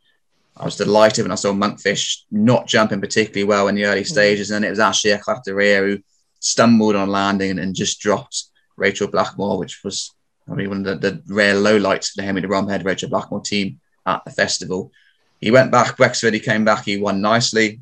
I 0.58 0.66
was 0.66 0.76
delighted 0.76 1.24
when 1.24 1.32
I 1.32 1.36
saw 1.36 1.54
Monkfish 1.54 2.24
not 2.30 2.68
jumping 2.68 3.00
particularly 3.00 3.46
well 3.46 3.70
in 3.70 3.76
the 3.76 3.86
early 3.86 4.02
mm-hmm. 4.02 4.08
stages. 4.08 4.52
And 4.52 4.62
then 4.62 4.68
it 4.68 4.72
was 4.72 4.80
actually 4.80 5.12
Eklat 5.12 5.44
de 5.44 5.56
Rire 5.56 5.88
who 5.88 6.00
stumbled 6.42 6.98
on 6.98 7.10
landing 7.10 7.52
and, 7.52 7.60
and, 7.60 7.76
just 7.76 8.02
dropped 8.02 8.46
Rachel 8.76 9.08
Blackmore, 9.08 9.58
which 9.58 9.84
was 9.84 10.14
probably 10.52 10.68
one 10.68 10.86
of 10.86 11.02
the, 11.02 11.12
the 11.12 11.34
rare 11.34 11.56
lowlights 11.56 12.12
for 12.12 12.18
the 12.18 12.24
Henry 12.24 12.42
de 12.42 12.48
Bromhead 12.48 12.86
Rachel 12.86 13.10
Blackmore 13.10 13.42
team 13.42 13.80
at 14.06 14.24
the 14.26 14.32
festival. 14.32 14.92
He 15.40 15.52
went 15.52 15.72
back, 15.72 15.98
Wexford, 15.98 16.34
he 16.34 16.40
came 16.40 16.66
back, 16.66 16.86
he 16.86 16.98
won 16.98 17.22
nicely. 17.22 17.82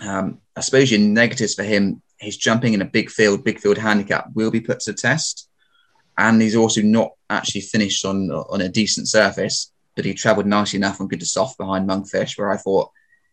Um, 0.00 0.38
I 0.56 0.60
suppose 0.60 0.90
your 0.90 1.00
negatives 1.00 1.54
for 1.54 1.64
him, 1.64 2.02
he's 2.18 2.36
jumping 2.36 2.74
in 2.74 2.82
a 2.82 2.86
big 2.86 3.10
field, 3.10 3.44
big 3.44 3.58
field 3.58 3.78
handicap 3.78 4.28
will 4.34 4.50
be 4.50 4.60
put 4.60 4.80
to 4.80 4.92
the 4.92 4.96
test 4.96 5.48
and 6.16 6.40
he's 6.40 6.56
also 6.56 6.82
not 6.82 7.12
actually 7.30 7.60
finished 7.60 8.04
on 8.04 8.30
on 8.30 8.60
a 8.60 8.68
decent 8.68 9.08
surface, 9.08 9.72
but 9.96 10.04
he 10.04 10.14
travelled 10.14 10.46
nicely 10.46 10.76
enough 10.76 11.00
and 11.00 11.10
good 11.10 11.20
to 11.20 11.26
soft 11.26 11.58
behind 11.58 11.88
Monkfish, 11.88 12.38
where 12.38 12.50
I 12.50 12.56
thought 12.56 12.90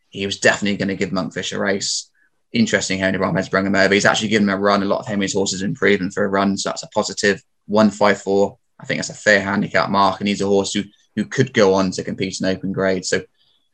he 0.09 0.25
was 0.25 0.39
definitely 0.39 0.77
going 0.77 0.89
to 0.89 0.95
give 0.95 1.11
Monkfish 1.11 1.55
a 1.55 1.59
race. 1.59 2.09
Interesting, 2.51 2.99
how 2.99 3.05
Henry 3.05 3.19
Bromhead's 3.19 3.49
bring 3.49 3.65
him 3.65 3.75
over. 3.75 3.93
He's 3.93 4.05
actually 4.05 4.27
given 4.29 4.49
him 4.49 4.55
a 4.55 4.59
run. 4.59 4.83
A 4.83 4.85
lot 4.85 4.99
of 4.99 5.07
Henry's 5.07 5.33
horses 5.33 5.61
improving 5.61 6.11
for 6.11 6.25
a 6.25 6.27
run, 6.27 6.57
so 6.57 6.69
that's 6.69 6.83
a 6.83 6.87
positive. 6.87 7.43
One 7.67 7.91
five 7.91 8.21
four. 8.21 8.57
I 8.81 8.85
think 8.85 8.97
that's 8.97 9.09
a 9.09 9.13
fair 9.13 9.41
handicap 9.41 9.89
mark, 9.89 10.19
and 10.19 10.27
he's 10.27 10.41
a 10.41 10.47
horse 10.47 10.73
who 10.73 10.83
who 11.15 11.25
could 11.25 11.53
go 11.53 11.73
on 11.73 11.91
to 11.91 12.03
compete 12.03 12.39
in 12.39 12.47
open 12.47 12.71
grade. 12.71 13.05
So 13.05 13.21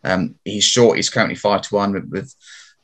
um, 0.03 0.35
he's 0.43 0.63
short. 0.63 0.97
He's 0.97 1.09
currently 1.09 1.35
five 1.35 1.61
to 1.63 1.75
one 1.75 1.93
with, 1.93 2.09
with 2.09 2.35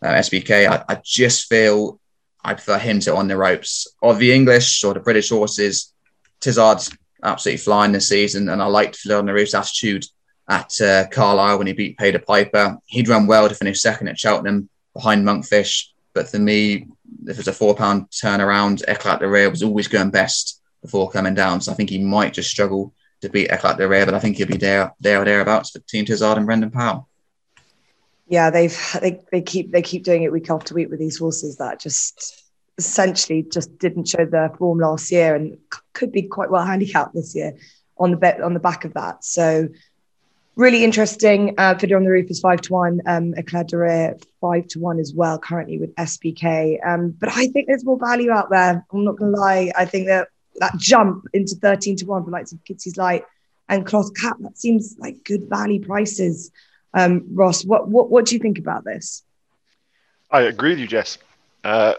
uh, 0.03 0.13
SBK. 0.13 0.68
I, 0.70 0.84
I 0.88 1.01
just 1.03 1.50
feel 1.50 2.00
I 2.44 2.53
prefer 2.53 2.77
him 2.77 3.00
to 3.01 3.15
on 3.15 3.27
the 3.27 3.38
ropes. 3.38 3.88
Of 4.01 4.20
the 4.20 4.32
English 4.32 4.84
or 4.84 4.94
the 4.94 5.00
British 5.00 5.30
horses, 5.30 5.94
Tizzard's 6.39 6.96
absolutely 7.24 7.58
flying 7.58 7.92
this 7.92 8.10
season, 8.10 8.50
and 8.50 8.62
I 8.62 8.65
liked 8.65 8.98
Fiddlerontheroof's 8.98 9.56
attitude 9.56 10.06
at 10.50 10.80
uh, 10.82 11.08
Carlisle 11.08 11.58
when 11.58 11.68
he 11.68 11.74
beat 11.74 11.98
Peter 11.98 12.20
Piper. 12.20 12.77
He'd 12.86 13.08
run 13.08 13.27
well 13.27 13.48
to 13.50 13.56
finish 13.56 13.82
second 13.82 14.08
at 14.08 14.20
Cheltenham 14.20 14.70
behind 14.94 15.25
Monkfish, 15.25 15.88
but 16.13 16.30
for 16.30 16.39
me, 16.39 16.88
if 17.25 17.39
it's 17.39 17.48
a 17.48 17.53
four 17.53 17.75
pound 17.75 18.10
turnaround, 18.10 18.86
Eklat 18.86 19.20
de 19.20 19.27
Rire 19.27 19.50
was 19.50 19.63
always 19.63 19.88
going 19.88 20.12
best 20.12 20.62
before 20.84 21.10
coming 21.10 21.34
down. 21.34 21.62
So 21.62 21.72
I 21.72 21.75
think 21.75 21.90
he 21.90 21.98
might 21.98 22.34
just 22.34 22.52
struggle 22.52 22.94
to 23.22 23.30
beat 23.30 23.50
Eklat 23.50 23.78
de 23.78 23.88
Rire, 23.88 24.06
but 24.06 24.13
I 24.13 24.20
think 24.20 24.38
he'll 24.38 24.48
be 24.48 24.58
there, 24.58 24.94
there 25.00 25.22
or 25.22 25.25
thereabouts 25.25 25.72
for 25.72 25.80
Team 25.80 26.06
Tizzard 26.06 26.38
and 26.38 26.46
Brendan 26.46 26.70
Powell. 26.70 27.10
Yeah, 28.28 28.50
they've 28.52 28.98
they, 29.02 29.22
they 29.32 29.42
keep 29.42 29.72
they 29.72 29.82
keep 29.82 30.04
doing 30.04 30.24
it 30.24 30.32
week 30.32 30.50
after 30.50 30.74
week 30.74 30.90
with 30.90 31.00
these 31.00 31.18
horses 31.18 31.58
that 31.58 31.80
just 31.80 32.44
essentially 32.78 33.44
just 33.44 33.78
didn't 33.78 34.08
show 34.08 34.25
their 34.25 34.50
form 34.50 34.80
last 34.80 35.12
year 35.12 35.36
and 35.36 35.58
could 35.94 36.12
be 36.12 36.24
quite 36.24 36.50
well 36.50 36.66
handicapped 36.66 37.13
this 37.13 37.36
year 37.36 37.56
on 37.98 38.12
the 38.12 38.18
bet 38.18 38.42
on 38.42 38.54
the 38.54 38.60
back 38.60 38.86
of 38.86 38.94
that. 38.94 39.24
So 39.24 39.70
really 40.56 40.84
interesting. 40.84 41.56
Uh, 41.58 41.75
Fiddlerontheroof 41.75 42.32
is 42.32 42.40
five 42.40 42.62
to 42.62 42.74
one. 42.74 43.02
Um, 43.06 43.34
Eklat 43.34 43.68
de 43.68 43.78
Rire 43.78 44.18
five 44.42 44.68
to 44.70 44.80
one 44.80 45.00
as 45.00 45.13
well 45.13 45.38
currently 45.38 45.78
with 45.78 45.94
SBK. 45.96 46.86
Um, 46.86 47.12
but 47.12 47.30
I 47.30 47.48
think 47.48 47.68
there's 47.68 47.86
more 47.86 48.00
value 48.00 48.32
out 48.32 48.50
there. 48.50 48.86
I'm 48.92 49.04
not 49.04 49.18
gonna 49.18 49.38
lie. 49.38 49.72
I 49.78 49.86
think 49.86 50.08
that 50.08 50.30
that 50.57 50.77
jump 50.77 51.25
into 51.33 51.55
13 51.55 51.98
to 51.98 52.05
one 52.05 52.24
for 52.24 52.31
likes 52.31 52.51
of 52.51 52.63
Kitty's 52.65 52.98
Light 52.98 53.25
and 53.69 53.86
Cloth 53.86 54.15
Cap 54.15 54.38
that 54.41 54.57
seems 54.57 54.95
like 55.00 55.24
good 55.24 55.50
value 55.50 55.83
prices. 55.83 56.51
Um, 56.93 57.25
Ross, 57.33 57.65
what, 57.65 57.88
what 57.88 58.10
what 58.10 58.25
do 58.25 58.36
you 58.36 58.39
think 58.39 58.60
about 58.60 58.83
this? 58.83 59.24
I 60.29 60.41
agree 60.41 60.72
with 60.72 60.79
you, 60.79 60.88
Jess. 60.88 61.17
Uh, 61.63 61.95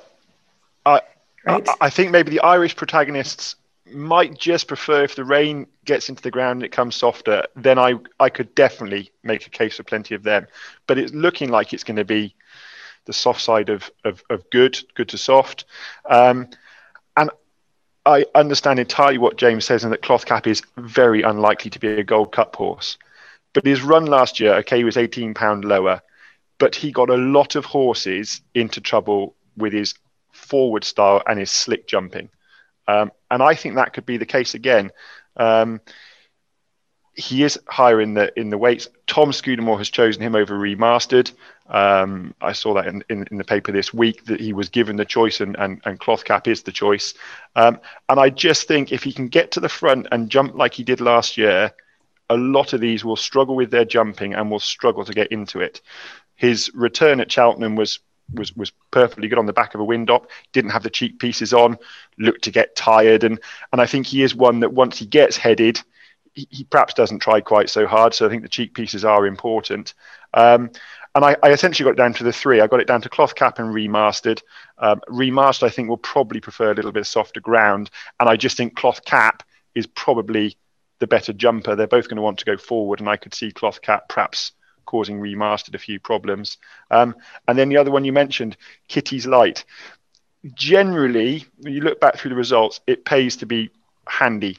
I. 0.84 1.00
I, 1.46 1.62
I 1.78 1.90
think 1.90 2.10
maybe 2.10 2.30
the 2.30 2.40
Irish 2.40 2.74
protagonists 2.74 3.56
might 3.92 4.38
just 4.38 4.66
prefer 4.66 5.04
if 5.04 5.14
the 5.14 5.24
rain 5.24 5.66
gets 5.84 6.08
into 6.08 6.22
the 6.22 6.30
ground 6.30 6.58
and 6.58 6.64
it 6.64 6.72
comes 6.72 6.94
softer, 6.94 7.44
then 7.54 7.78
I, 7.78 7.94
I 8.18 8.30
could 8.30 8.54
definitely 8.54 9.10
make 9.22 9.46
a 9.46 9.50
case 9.50 9.76
for 9.76 9.82
plenty 9.82 10.14
of 10.14 10.22
them. 10.22 10.46
But 10.86 10.98
it's 10.98 11.12
looking 11.12 11.50
like 11.50 11.72
it's 11.72 11.84
going 11.84 11.96
to 11.96 12.04
be 12.04 12.34
the 13.04 13.12
soft 13.12 13.42
side 13.42 13.68
of, 13.68 13.90
of, 14.04 14.22
of 14.30 14.48
good, 14.50 14.78
good 14.94 15.10
to 15.10 15.18
soft. 15.18 15.66
Um, 16.06 16.48
I 18.06 18.26
understand 18.34 18.78
entirely 18.78 19.18
what 19.18 19.36
James 19.38 19.64
says, 19.64 19.84
and 19.84 19.92
that 19.92 20.02
Cloth 20.02 20.26
Cap 20.26 20.46
is 20.46 20.62
very 20.76 21.22
unlikely 21.22 21.70
to 21.70 21.78
be 21.78 21.88
a 21.88 22.04
Gold 22.04 22.32
Cup 22.32 22.54
horse. 22.56 22.98
But 23.54 23.64
his 23.64 23.82
run 23.82 24.06
last 24.06 24.40
year, 24.40 24.54
okay, 24.56 24.78
he 24.78 24.84
was 24.84 24.96
£18 24.96 25.64
lower, 25.64 26.02
but 26.58 26.74
he 26.74 26.92
got 26.92 27.08
a 27.08 27.16
lot 27.16 27.54
of 27.54 27.64
horses 27.64 28.42
into 28.54 28.80
trouble 28.80 29.34
with 29.56 29.72
his 29.72 29.94
forward 30.32 30.84
style 30.84 31.22
and 31.26 31.38
his 31.38 31.50
slick 31.50 31.86
jumping. 31.86 32.28
Um, 32.86 33.12
and 33.30 33.42
I 33.42 33.54
think 33.54 33.76
that 33.76 33.92
could 33.92 34.04
be 34.04 34.18
the 34.18 34.26
case 34.26 34.54
again. 34.54 34.90
Um, 35.36 35.80
he 37.14 37.44
is 37.44 37.58
higher 37.68 38.00
in 38.00 38.14
the 38.14 38.38
in 38.38 38.50
the 38.50 38.58
weights. 38.58 38.88
Tom 39.06 39.32
Scudamore 39.32 39.78
has 39.78 39.88
chosen 39.88 40.20
him 40.20 40.34
over 40.34 40.58
remastered. 40.58 41.30
Um, 41.66 42.34
I 42.42 42.52
saw 42.52 42.74
that 42.74 42.86
in, 42.86 43.02
in, 43.08 43.26
in, 43.30 43.38
the 43.38 43.44
paper 43.44 43.72
this 43.72 43.94
week 43.94 44.26
that 44.26 44.38
he 44.38 44.52
was 44.52 44.68
given 44.68 44.96
the 44.96 45.04
choice, 45.06 45.40
and, 45.40 45.56
and, 45.56 45.80
and 45.86 45.98
cloth 45.98 46.24
cap 46.24 46.46
is 46.46 46.62
the 46.62 46.72
choice. 46.72 47.14
Um, 47.56 47.80
and 48.08 48.20
I 48.20 48.28
just 48.28 48.68
think 48.68 48.92
if 48.92 49.02
he 49.02 49.12
can 49.12 49.28
get 49.28 49.52
to 49.52 49.60
the 49.60 49.68
front 49.68 50.08
and 50.12 50.28
jump 50.28 50.54
like 50.54 50.74
he 50.74 50.84
did 50.84 51.00
last 51.00 51.38
year, 51.38 51.72
a 52.28 52.36
lot 52.36 52.74
of 52.74 52.80
these 52.80 53.04
will 53.04 53.16
struggle 53.16 53.56
with 53.56 53.70
their 53.70 53.84
jumping 53.86 54.34
and 54.34 54.50
will 54.50 54.60
struggle 54.60 55.04
to 55.04 55.12
get 55.12 55.32
into 55.32 55.60
it. 55.60 55.80
His 56.36 56.70
return 56.74 57.20
at 57.20 57.32
Cheltenham 57.32 57.76
was 57.76 58.00
was 58.32 58.54
was 58.56 58.72
perfectly 58.90 59.28
good 59.28 59.38
on 59.38 59.46
the 59.46 59.52
back 59.52 59.74
of 59.74 59.80
a 59.80 59.84
wind 59.84 60.10
up. 60.10 60.30
Didn't 60.52 60.70
have 60.70 60.82
the 60.82 60.90
cheek 60.90 61.18
pieces 61.18 61.52
on. 61.52 61.78
Looked 62.18 62.44
to 62.44 62.50
get 62.50 62.76
tired, 62.76 63.24
and 63.24 63.38
and 63.72 63.80
I 63.80 63.86
think 63.86 64.06
he 64.06 64.22
is 64.22 64.34
one 64.34 64.60
that 64.60 64.72
once 64.72 64.98
he 64.98 65.06
gets 65.06 65.36
headed, 65.36 65.80
he, 66.32 66.46
he 66.50 66.64
perhaps 66.64 66.94
doesn't 66.94 67.20
try 67.20 67.40
quite 67.40 67.70
so 67.70 67.86
hard. 67.86 68.14
So 68.14 68.26
I 68.26 68.28
think 68.28 68.42
the 68.42 68.48
cheek 68.48 68.74
pieces 68.74 69.04
are 69.04 69.26
important. 69.26 69.94
Um, 70.32 70.70
and 71.14 71.24
I, 71.24 71.36
I, 71.42 71.50
essentially 71.50 71.84
got 71.84 71.92
it 71.92 72.02
down 72.02 72.14
to 72.14 72.24
the 72.24 72.32
three. 72.32 72.60
I 72.60 72.66
got 72.66 72.80
it 72.80 72.88
down 72.88 73.00
to 73.02 73.08
cloth 73.08 73.34
cap 73.34 73.58
and 73.58 73.72
remastered. 73.72 74.42
Um, 74.78 75.00
remastered, 75.08 75.64
I 75.64 75.70
think, 75.70 75.88
will 75.88 75.96
probably 75.96 76.40
prefer 76.40 76.72
a 76.72 76.74
little 76.74 76.92
bit 76.92 77.06
softer 77.06 77.40
ground, 77.40 77.90
and 78.18 78.28
I 78.28 78.36
just 78.36 78.56
think 78.56 78.76
cloth 78.76 79.04
cap 79.04 79.42
is 79.74 79.86
probably 79.86 80.56
the 80.98 81.06
better 81.06 81.32
jumper. 81.32 81.76
They're 81.76 81.86
both 81.86 82.08
going 82.08 82.16
to 82.16 82.22
want 82.22 82.38
to 82.38 82.44
go 82.44 82.56
forward, 82.56 83.00
and 83.00 83.08
I 83.08 83.16
could 83.16 83.34
see 83.34 83.52
cloth 83.52 83.80
cap 83.82 84.08
perhaps 84.08 84.52
causing 84.86 85.20
remastered 85.20 85.74
a 85.74 85.78
few 85.78 85.98
problems. 85.98 86.58
Um, 86.90 87.14
and 87.48 87.58
then 87.58 87.68
the 87.68 87.76
other 87.76 87.90
one 87.90 88.04
you 88.04 88.12
mentioned, 88.12 88.56
Kitty's 88.88 89.26
Light. 89.26 89.64
Generally, 90.54 91.46
when 91.58 91.72
you 91.72 91.80
look 91.80 92.00
back 92.00 92.16
through 92.16 92.30
the 92.30 92.36
results, 92.36 92.80
it 92.86 93.04
pays 93.04 93.36
to 93.36 93.46
be 93.46 93.70
handy 94.06 94.58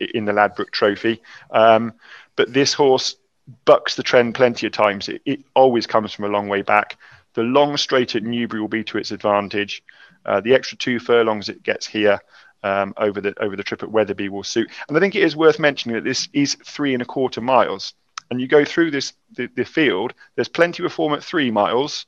in 0.00 0.24
the 0.24 0.32
Ladbroke 0.32 0.70
Trophy. 0.70 1.20
Um, 1.50 1.92
but 2.36 2.52
this 2.52 2.72
horse 2.72 3.16
bucks 3.64 3.94
the 3.94 4.02
trend 4.02 4.34
plenty 4.34 4.66
of 4.66 4.72
times. 4.72 5.08
It, 5.08 5.22
it, 5.24 5.40
always 5.54 5.86
comes 5.86 6.12
from 6.12 6.26
a 6.26 6.28
long 6.28 6.48
way 6.48 6.62
back. 6.62 6.96
The 7.34 7.42
long 7.42 7.76
straight 7.76 8.14
at 8.14 8.22
Newbury 8.22 8.60
will 8.60 8.68
be 8.68 8.84
to 8.84 8.98
its 8.98 9.10
advantage. 9.10 9.82
Uh, 10.24 10.40
the 10.40 10.54
extra 10.54 10.76
two 10.76 10.98
furlongs 10.98 11.48
it 11.48 11.62
gets 11.62 11.86
here 11.86 12.20
um, 12.62 12.92
over 12.96 13.20
the 13.20 13.34
over 13.40 13.56
the 13.56 13.62
trip 13.62 13.82
at 13.82 13.90
Wetherby 13.90 14.28
will 14.28 14.44
suit. 14.44 14.70
And 14.88 14.96
I 14.96 15.00
think 15.00 15.14
it 15.14 15.22
is 15.22 15.36
worth 15.36 15.58
mentioning 15.58 15.94
that 15.94 16.04
this 16.04 16.28
is 16.32 16.56
three 16.64 16.92
and 16.92 17.02
a 17.02 17.06
quarter 17.06 17.40
miles 17.40 17.94
and 18.30 18.40
you 18.40 18.46
go 18.46 18.64
through 18.64 18.90
this 18.90 19.12
the, 19.36 19.48
the 19.54 19.64
field, 19.64 20.14
there's 20.34 20.48
plenty 20.48 20.84
of 20.84 20.92
form 20.92 21.14
at 21.14 21.24
three 21.24 21.50
miles. 21.50 22.06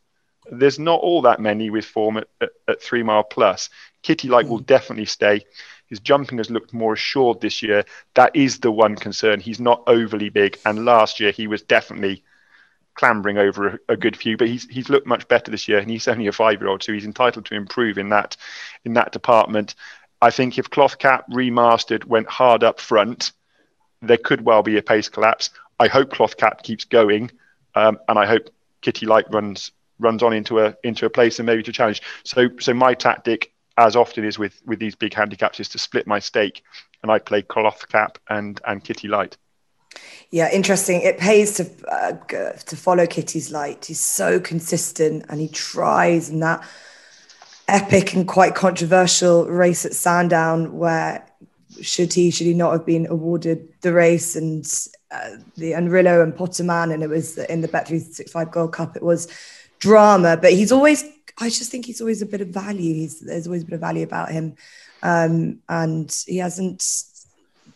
There's 0.51 0.79
not 0.79 1.01
all 1.01 1.23
that 1.23 1.41
many 1.41 1.71
with 1.71 1.85
form 1.85 2.19
at, 2.19 2.29
at, 2.41 2.51
at 2.69 2.83
three 2.83 3.03
mile 3.03 3.23
plus. 3.23 3.71
Kitty 4.03 4.29
Light 4.29 4.47
mm. 4.47 4.51
will 4.51 4.59
definitely 4.59 5.05
stay. 5.05 5.45
His 5.91 6.01
jumping 6.01 6.39
has 6.39 6.51
looked 6.51 6.73
more 6.73 6.95
assured 6.95 7.41
this 7.41 7.63
year. 7.63 7.85
That 8.15 8.35
is 8.35 8.61
the 8.61 8.71
one 8.71 8.95
concern. 8.95 9.41
He's 9.41 9.61
not 9.61 9.83
overly 9.87 10.29
big, 10.31 10.59
and 10.65 10.85
last 10.85 11.21
year 11.21 11.33
he 11.33 11.49
was 11.49 11.63
definitely 11.63 12.23
clambering 12.95 13.39
over 13.39 13.67
a, 13.67 13.79
a, 13.91 13.97
good 13.97 14.17
few. 14.17 14.37
But 14.37 14.49
he's 14.49 14.69
he's 14.69 14.89
looked 14.89 15.07
much 15.07 15.27
better 15.27 15.51
this 15.51 15.67
year, 15.69 15.79
and 15.79 15.91
he's 15.91 16.07
only 16.07 16.29
a 16.29 16.33
five 16.33 16.61
year 16.61 16.69
old, 16.69 16.83
so 16.83 16.93
he's 16.93 17.05
entitled 17.05 17.45
to 17.47 17.57
improve 17.57 17.99
in 17.99 18.09
that 18.11 18.37
in 18.85 18.95
that 18.95 19.13
department. 19.13 19.75
I 20.23 20.31
think 20.31 20.59
if 20.59 20.71
Cloth 20.71 20.99
Cap 20.99 21.29
remastered 21.31 22.05
went 22.05 22.29
hard 22.29 22.63
up 22.63 22.79
front, 22.79 23.33
there 24.01 24.19
could 24.19 24.43
well 24.43 24.63
be 24.63 24.79
a 24.79 24.83
pace 24.83 25.09
collapse. 25.09 25.51
I 25.79 25.89
hope 25.89 26.13
Cloth 26.13 26.37
Cap 26.37 26.63
keeps 26.63 26.85
going, 26.85 27.33
um, 27.75 27.99
and 28.07 28.19
I 28.19 28.27
hope 28.27 28.51
Kitty 28.81 29.07
Light 29.07 29.27
runs 29.33 29.73
runs 29.99 30.23
on 30.23 30.33
into 30.33 30.61
a 30.61 30.77
into 30.85 31.05
a 31.05 31.11
place 31.11 31.41
and 31.41 31.47
maybe 31.47 31.65
to 31.65 31.73
challenge. 31.73 32.01
So 32.25 32.49
so 32.61 32.75
my 32.75 32.95
tactic 32.95 33.53
as 33.77 33.97
often 33.97 34.25
as 34.25 34.39
with 34.39 34.61
with 34.67 34.79
these 34.79 34.95
big 34.95 35.15
handicaps, 35.15 35.61
is 35.61 35.69
to 35.71 35.79
split 35.79 36.07
my 36.07 36.19
stake, 36.19 36.63
and 37.03 37.11
I 37.11 37.19
play 37.19 37.43
Cloth 37.43 37.89
Cap 37.89 38.19
and 38.29 38.61
and 38.67 38.85
Kitty 38.85 39.09
Light. 39.09 39.37
Yeah, 40.31 40.49
interesting. 40.53 41.01
It 41.01 41.19
pays 41.19 41.55
to 41.57 41.69
uh, 41.91 42.13
to 42.53 42.77
follow 42.77 43.07
Kitty's 43.07 43.51
light. 43.51 43.87
He's 43.87 44.01
so 44.01 44.39
consistent, 44.41 45.25
and 45.29 45.41
he 45.41 45.49
tries. 45.49 46.29
And 46.29 46.43
that 46.43 46.63
epic 47.69 48.15
and 48.15 48.27
quite 48.27 48.55
controversial 48.55 49.47
race 49.47 49.85
at 49.85 49.95
Sandown, 49.95 50.77
where 50.77 51.27
should 51.81 52.13
he 52.13 52.31
should 52.31 52.47
he 52.47 52.55
not 52.55 52.73
have 52.73 52.87
been 52.87 53.07
awarded 53.07 53.69
the 53.81 53.93
race, 53.93 54.37
and 54.37 54.65
uh, 55.11 55.37
the 55.57 55.73
Enrilo 55.73 56.23
and 56.23 56.35
Potterman, 56.35 56.93
and 56.93 57.03
it 57.03 57.09
was 57.09 57.39
in 57.39 57.61
the 57.61 57.69
Bet 57.69 57.89
three 57.89 57.99
six 57.99 58.31
five 58.31 58.51
Gold 58.51 58.73
Cup. 58.73 58.97
It 58.97 59.03
was 59.03 59.27
drama, 59.79 60.37
but 60.37 60.53
he's 60.53 60.73
always. 60.73 61.05
I 61.41 61.49
just 61.49 61.71
think 61.71 61.87
he's 61.87 62.01
always 62.01 62.23
a 62.23 62.27
bit 62.27 62.43
of 62.43 62.49
value. 62.49 62.95
He's 62.95 63.21
there's 63.21 63.47
always 63.47 63.63
a 63.63 63.67
bit 63.67 63.75
of 63.75 63.81
value 63.81 64.05
about 64.05 64.31
him, 64.31 64.57
um, 65.03 65.61
and 65.69 66.15
he 66.27 66.37
hasn't 66.37 66.85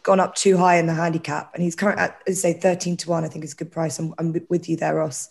gone 0.03 0.21
up 0.21 0.35
too 0.35 0.59
high 0.59 0.77
in 0.77 0.87
the 0.87 0.93
handicap, 0.93 1.55
and 1.55 1.63
he's 1.63 1.75
current 1.75 1.99
at 1.99 2.21
say 2.37 2.53
thirteen 2.53 2.97
to 2.99 3.11
one. 3.11 3.25
I 3.25 3.29
think 3.29 3.45
is 3.45 3.55
a 3.55 3.57
good 3.57 3.73
price. 3.73 3.99
I'm, 3.99 4.15
I'm 4.19 4.35
with 4.51 4.69
you 4.69 4.77
there, 4.77 4.97
Ross. 4.97 5.31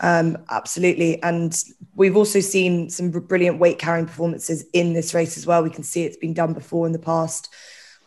Um, 0.00 0.38
absolutely, 0.50 1.22
and 1.22 1.62
we've 1.94 2.16
also 2.16 2.40
seen 2.40 2.90
some 2.90 3.10
brilliant 3.10 3.58
weight 3.58 3.78
carrying 3.78 4.06
performances 4.06 4.64
in 4.72 4.94
this 4.94 5.14
race 5.14 5.36
as 5.36 5.46
well. 5.46 5.62
We 5.62 5.70
can 5.70 5.84
see 5.84 6.04
it's 6.04 6.16
been 6.16 6.34
done 6.34 6.54
before 6.54 6.86
in 6.86 6.92
the 6.92 6.98
past. 6.98 7.48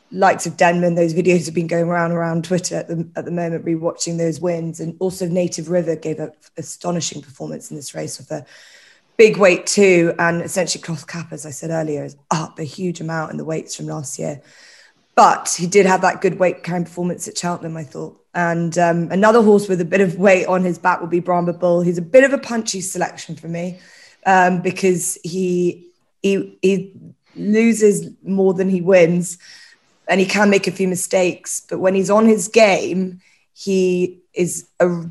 Likes 0.09 0.45
of 0.45 0.55
Denman, 0.57 0.95
those 0.95 1.13
videos 1.13 1.45
have 1.45 1.53
been 1.53 1.67
going 1.67 1.85
around 1.85 2.13
around 2.13 2.45
Twitter 2.45 2.77
at 2.77 2.87
the 2.87 3.07
at 3.15 3.25
the 3.25 3.31
moment, 3.31 3.65
rewatching 3.65 4.17
those 4.17 4.41
wins, 4.41 4.79
and 4.79 4.97
also 4.99 5.27
Native 5.27 5.69
River 5.69 5.95
gave 5.95 6.19
an 6.19 6.31
astonishing 6.57 7.21
performance 7.21 7.69
in 7.69 7.77
this 7.77 7.93
race 7.93 8.17
with 8.17 8.31
a 8.31 8.45
big 9.17 9.37
weight 9.37 9.65
too, 9.65 10.13
and 10.19 10.41
essentially 10.41 10.81
Cloth 10.81 11.07
Cap, 11.07 11.33
as 11.33 11.45
I 11.45 11.49
said 11.49 11.71
earlier, 11.71 12.05
is 12.05 12.15
up 12.31 12.59
a 12.59 12.63
huge 12.63 13.01
amount 13.01 13.31
in 13.31 13.37
the 13.37 13.45
weights 13.45 13.75
from 13.75 13.87
last 13.87 14.17
year. 14.19 14.41
But 15.15 15.55
he 15.57 15.65
did 15.65 15.87
have 15.87 16.01
that 16.01 16.21
good 16.21 16.37
weight 16.37 16.63
carrying 16.63 16.85
performance 16.85 17.27
at 17.27 17.37
Cheltenham, 17.37 17.75
I 17.75 17.83
thought. 17.83 18.23
And 18.35 18.77
um, 18.77 19.11
another 19.11 19.41
horse 19.41 19.67
with 19.67 19.81
a 19.81 19.85
bit 19.85 19.99
of 19.99 20.19
weight 20.19 20.45
on 20.45 20.63
his 20.63 20.77
back 20.77 21.01
will 21.01 21.07
be 21.07 21.19
Brahma 21.19 21.53
Bull. 21.53 21.81
He's 21.81 21.97
a 21.97 22.03
bit 22.03 22.23
of 22.23 22.33
a 22.33 22.37
punchy 22.37 22.81
selection 22.81 23.35
for 23.35 23.47
me 23.47 23.79
um, 24.27 24.61
because 24.61 25.17
he, 25.23 25.89
he 26.21 26.59
he 26.61 26.93
loses 27.35 28.11
more 28.23 28.53
than 28.53 28.69
he 28.69 28.81
wins, 28.81 29.39
and 30.07 30.19
he 30.19 30.27
can 30.27 30.51
make 30.51 30.67
a 30.67 30.71
few 30.71 30.87
mistakes. 30.87 31.61
But 31.67 31.79
when 31.79 31.95
he's 31.95 32.11
on 32.11 32.27
his 32.27 32.47
game, 32.47 33.21
he 33.53 34.21
is 34.37 34.69
a 34.79 35.09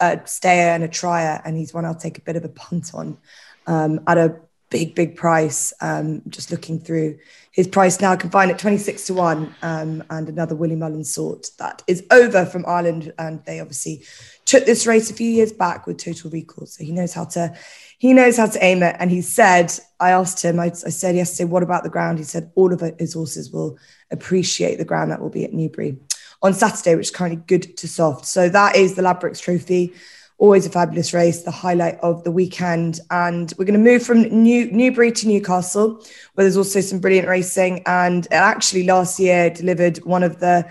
uh, 0.00 0.16
stayer 0.24 0.70
and 0.70 0.82
a 0.82 0.88
trier, 0.88 1.40
and 1.44 1.56
he's 1.56 1.74
one 1.74 1.84
I'll 1.84 1.94
take 1.94 2.18
a 2.18 2.22
bit 2.22 2.36
of 2.36 2.44
a 2.44 2.48
punt 2.48 2.92
on 2.94 3.18
um, 3.66 4.00
at 4.06 4.18
a 4.18 4.40
big, 4.70 4.94
big 4.94 5.16
price. 5.16 5.72
Um, 5.80 6.22
just 6.28 6.50
looking 6.50 6.80
through 6.80 7.18
his 7.50 7.68
price 7.68 8.00
now, 8.00 8.16
find 8.16 8.50
it 8.50 8.58
26 8.58 9.06
to 9.08 9.14
1 9.14 9.54
um, 9.62 10.04
and 10.08 10.28
another 10.28 10.54
Willie 10.54 10.76
Mullins 10.76 11.12
sort 11.12 11.50
that 11.58 11.82
is 11.86 12.04
over 12.10 12.46
from 12.46 12.64
Ireland. 12.66 13.12
And 13.18 13.44
they 13.44 13.60
obviously 13.60 14.04
took 14.44 14.64
this 14.64 14.86
race 14.86 15.10
a 15.10 15.14
few 15.14 15.28
years 15.28 15.52
back 15.52 15.86
with 15.86 15.98
Total 15.98 16.30
Recall. 16.30 16.66
So 16.66 16.84
he 16.84 16.92
knows 16.92 17.12
how 17.12 17.24
to. 17.26 17.54
He 17.98 18.14
knows 18.14 18.38
how 18.38 18.46
to 18.46 18.64
aim 18.64 18.82
it. 18.82 18.96
And 18.98 19.10
he 19.10 19.20
said, 19.20 19.70
I 19.98 20.12
asked 20.12 20.42
him, 20.42 20.58
I, 20.58 20.66
I 20.68 20.70
said 20.70 21.16
yesterday, 21.16 21.50
what 21.50 21.62
about 21.62 21.82
the 21.82 21.90
ground? 21.90 22.16
He 22.16 22.24
said, 22.24 22.50
all 22.54 22.72
of 22.72 22.82
his 22.98 23.12
horses 23.12 23.50
will 23.50 23.76
appreciate 24.10 24.78
the 24.78 24.86
ground 24.86 25.10
that 25.10 25.20
will 25.20 25.28
be 25.28 25.44
at 25.44 25.52
Newbury 25.52 25.98
on 26.42 26.54
Saturday, 26.54 26.94
which 26.94 27.06
is 27.06 27.10
currently 27.10 27.42
good 27.46 27.76
to 27.76 27.88
soft. 27.88 28.26
So 28.26 28.48
that 28.48 28.76
is 28.76 28.94
the 28.94 29.02
Ladbrokes 29.02 29.40
Trophy 29.40 29.92
always 30.40 30.64
a 30.64 30.70
fabulous 30.70 31.12
race, 31.12 31.42
the 31.42 31.50
highlight 31.50 31.98
of 32.00 32.24
the 32.24 32.30
weekend. 32.32 32.98
And 33.10 33.52
we're 33.56 33.66
going 33.66 33.78
to 33.78 33.90
move 33.90 34.02
from 34.02 34.22
New, 34.22 34.70
Newbury 34.72 35.12
to 35.12 35.28
Newcastle, 35.28 36.02
where 36.34 36.44
there's 36.44 36.56
also 36.56 36.80
some 36.80 36.98
brilliant 36.98 37.28
racing. 37.28 37.82
And 37.86 38.26
actually, 38.32 38.84
last 38.84 39.20
year 39.20 39.50
delivered 39.50 39.98
one 39.98 40.22
of 40.22 40.40
the 40.40 40.66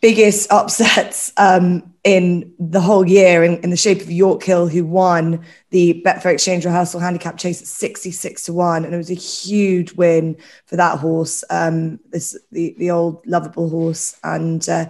biggest 0.00 0.50
upsets 0.52 1.30
um, 1.36 1.89
in 2.02 2.54
the 2.58 2.80
whole 2.80 3.06
year 3.06 3.44
in, 3.44 3.58
in, 3.58 3.68
the 3.68 3.76
shape 3.76 4.00
of 4.00 4.06
Yorkhill, 4.06 4.70
who 4.70 4.84
won 4.84 5.44
the 5.68 6.02
Betfair 6.04 6.32
Exchange 6.32 6.64
Rehearsal 6.64 7.00
Handicap 7.00 7.36
Chase 7.36 7.60
at 7.60 7.66
66 7.66 8.44
to 8.44 8.52
1. 8.54 8.84
And 8.84 8.94
it 8.94 8.96
was 8.96 9.10
a 9.10 9.14
huge 9.14 9.92
win 9.92 10.36
for 10.64 10.76
that 10.76 10.98
horse, 10.98 11.44
um, 11.50 12.00
this 12.10 12.38
the, 12.52 12.74
the 12.78 12.90
old 12.90 13.26
lovable 13.26 13.68
horse. 13.68 14.18
And 14.24 14.66
uh, 14.66 14.86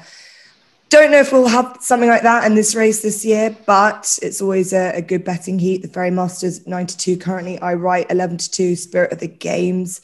don't 0.89 1.11
know 1.11 1.19
if 1.19 1.33
we'll 1.33 1.49
have 1.49 1.79
something 1.81 2.09
like 2.09 2.23
that 2.23 2.45
in 2.45 2.55
this 2.55 2.77
race 2.77 3.03
this 3.03 3.25
year, 3.25 3.57
but 3.67 4.19
it's 4.23 4.41
always 4.41 4.73
a, 4.73 4.93
a 4.97 5.03
good 5.03 5.25
betting 5.25 5.59
heat. 5.59 5.83
The 5.83 5.89
Ferry 5.89 6.13
Masters 6.13 6.65
92 6.67 7.17
currently. 7.17 7.59
Aye 7.61 7.75
Right 7.75 8.07
11 8.09 8.39
to 8.39 8.51
2, 8.51 8.77
Spirit 8.77 9.13
of 9.13 9.19
the 9.19 9.29
Games. 9.29 10.01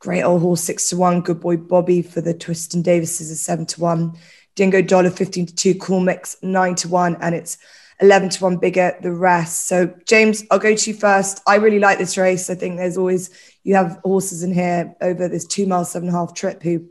Great 0.00 0.22
old 0.22 0.42
horse 0.42 0.62
6 0.62 0.90
to 0.90 0.96
1. 0.96 1.20
Good 1.22 1.40
boy 1.40 1.56
Bobby 1.56 2.02
for 2.02 2.20
the 2.20 2.34
Twiston-Davieses 2.34 3.30
is 3.30 3.40
7 3.40 3.66
to 3.66 3.80
1. 3.80 4.16
Dingo 4.58 4.82
Dollar 4.82 5.10
15 5.10 5.46
to 5.46 5.54
2. 5.54 5.74
Cool 5.76 6.00
Mix 6.00 6.36
9 6.42 6.74
to 6.74 6.88
1. 6.88 7.18
And 7.20 7.32
it's 7.32 7.58
11 8.00 8.30
to 8.30 8.42
1 8.42 8.56
bigger 8.56 8.98
the 9.00 9.12
rest. 9.12 9.68
So, 9.68 9.94
James, 10.04 10.42
I'll 10.50 10.58
go 10.58 10.74
to 10.74 10.90
you 10.90 10.96
first. 10.96 11.40
I 11.46 11.56
really 11.56 11.78
like 11.78 11.98
this 11.98 12.18
race. 12.18 12.50
I 12.50 12.56
think 12.56 12.76
there's 12.76 12.98
always, 12.98 13.30
you 13.62 13.76
have 13.76 14.00
horses 14.02 14.42
in 14.42 14.52
here 14.52 14.96
over 15.00 15.28
this 15.28 15.46
two 15.46 15.64
mile, 15.64 15.84
seven 15.84 16.08
and 16.08 16.16
a 16.16 16.18
half 16.18 16.34
trip 16.34 16.60
who 16.64 16.88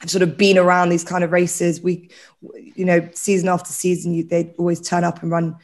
have 0.00 0.08
sort 0.08 0.22
of 0.22 0.38
been 0.38 0.56
around 0.56 0.90
these 0.90 1.02
kind 1.02 1.24
of 1.24 1.32
races. 1.32 1.80
We, 1.80 2.10
you 2.54 2.84
know, 2.84 3.08
season 3.12 3.48
after 3.48 3.72
season, 3.72 4.14
you, 4.14 4.22
they 4.22 4.54
always 4.56 4.80
turn 4.80 5.02
up 5.02 5.20
and 5.20 5.32
run, 5.32 5.56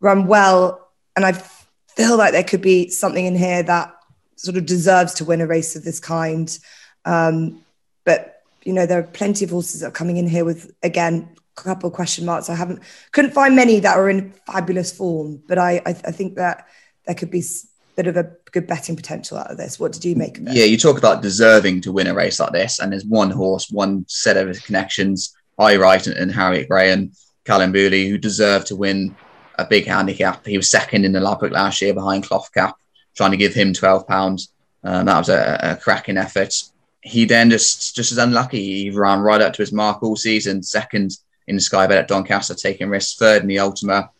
run 0.00 0.26
well. 0.26 0.86
And 1.16 1.24
I 1.24 1.32
feel 1.32 2.18
like 2.18 2.32
there 2.32 2.44
could 2.44 2.60
be 2.60 2.90
something 2.90 3.24
in 3.24 3.36
here 3.36 3.62
that 3.62 3.96
sort 4.36 4.58
of 4.58 4.66
deserves 4.66 5.14
to 5.14 5.24
win 5.24 5.40
a 5.40 5.46
race 5.46 5.76
of 5.76 5.82
this 5.82 5.98
kind. 5.98 6.58
Um, 7.06 7.62
but 8.04 8.39
you 8.64 8.72
know, 8.72 8.86
there 8.86 8.98
are 8.98 9.04
plenty 9.04 9.44
of 9.44 9.50
horses 9.50 9.80
that 9.80 9.88
are 9.88 9.92
coming 9.92 10.16
in 10.16 10.28
here 10.28 10.44
with 10.44 10.72
again 10.82 11.34
a 11.56 11.62
couple 11.62 11.88
of 11.88 11.94
question 11.94 12.24
marks. 12.24 12.50
I 12.50 12.54
haven't 12.54 12.82
couldn't 13.12 13.32
find 13.32 13.56
many 13.56 13.80
that 13.80 13.96
are 13.96 14.10
in 14.10 14.32
fabulous 14.46 14.92
form, 14.92 15.42
but 15.48 15.58
I 15.58 15.82
I, 15.86 15.90
I 15.90 16.12
think 16.12 16.36
that 16.36 16.66
there 17.06 17.14
could 17.14 17.30
be 17.30 17.40
a 17.40 17.96
bit 17.96 18.06
of 18.06 18.16
a 18.16 18.30
good 18.52 18.66
betting 18.66 18.96
potential 18.96 19.38
out 19.38 19.50
of 19.50 19.56
this. 19.56 19.80
What 19.80 19.92
did 19.92 20.04
you 20.04 20.14
make 20.16 20.38
of 20.38 20.46
it? 20.46 20.54
Yeah, 20.54 20.64
you 20.64 20.76
talk 20.76 20.98
about 20.98 21.22
deserving 21.22 21.80
to 21.82 21.92
win 21.92 22.06
a 22.06 22.14
race 22.14 22.40
like 22.40 22.52
this, 22.52 22.78
and 22.78 22.92
there's 22.92 23.04
one 23.04 23.30
horse, 23.30 23.70
one 23.70 24.04
set 24.08 24.36
of 24.36 24.62
connections, 24.64 25.34
Aye 25.58 25.76
Right 25.76 26.06
and, 26.06 26.16
and 26.16 26.32
Harriet 26.32 26.68
Gray 26.68 26.92
and 26.92 27.14
Callum 27.44 27.72
Bewley, 27.72 28.08
who 28.08 28.18
deserve 28.18 28.64
to 28.66 28.76
win 28.76 29.16
a 29.58 29.66
big 29.66 29.86
handicap. 29.86 30.46
He 30.46 30.56
was 30.56 30.70
second 30.70 31.04
in 31.04 31.12
the 31.12 31.20
Ladbroke 31.20 31.52
last 31.52 31.80
year 31.82 31.94
behind 31.94 32.24
Cloth 32.24 32.52
Cap, 32.52 32.76
trying 33.14 33.30
to 33.30 33.36
give 33.36 33.54
him 33.54 33.72
twelve 33.72 34.06
pounds. 34.06 34.52
Um, 34.82 35.06
that 35.06 35.18
was 35.18 35.28
a, 35.28 35.58
a, 35.62 35.76
cracking 35.76 36.16
effort. 36.16 36.54
He 37.02 37.24
then 37.24 37.50
just 37.50 37.94
just 37.94 38.12
as 38.12 38.18
unlucky. 38.18 38.82
He 38.82 38.90
ran 38.90 39.20
right 39.20 39.40
up 39.40 39.54
to 39.54 39.62
his 39.62 39.72
mark 39.72 40.02
all 40.02 40.16
season, 40.16 40.62
second 40.62 41.16
in 41.46 41.56
the 41.56 41.60
Sky 41.60 41.86
Bet 41.86 41.98
at 41.98 42.08
Doncaster, 42.08 42.54
taking 42.54 42.88
risks, 42.88 43.18
third 43.18 43.42
in 43.42 43.48
the 43.48 43.58
Ultima, 43.58 44.10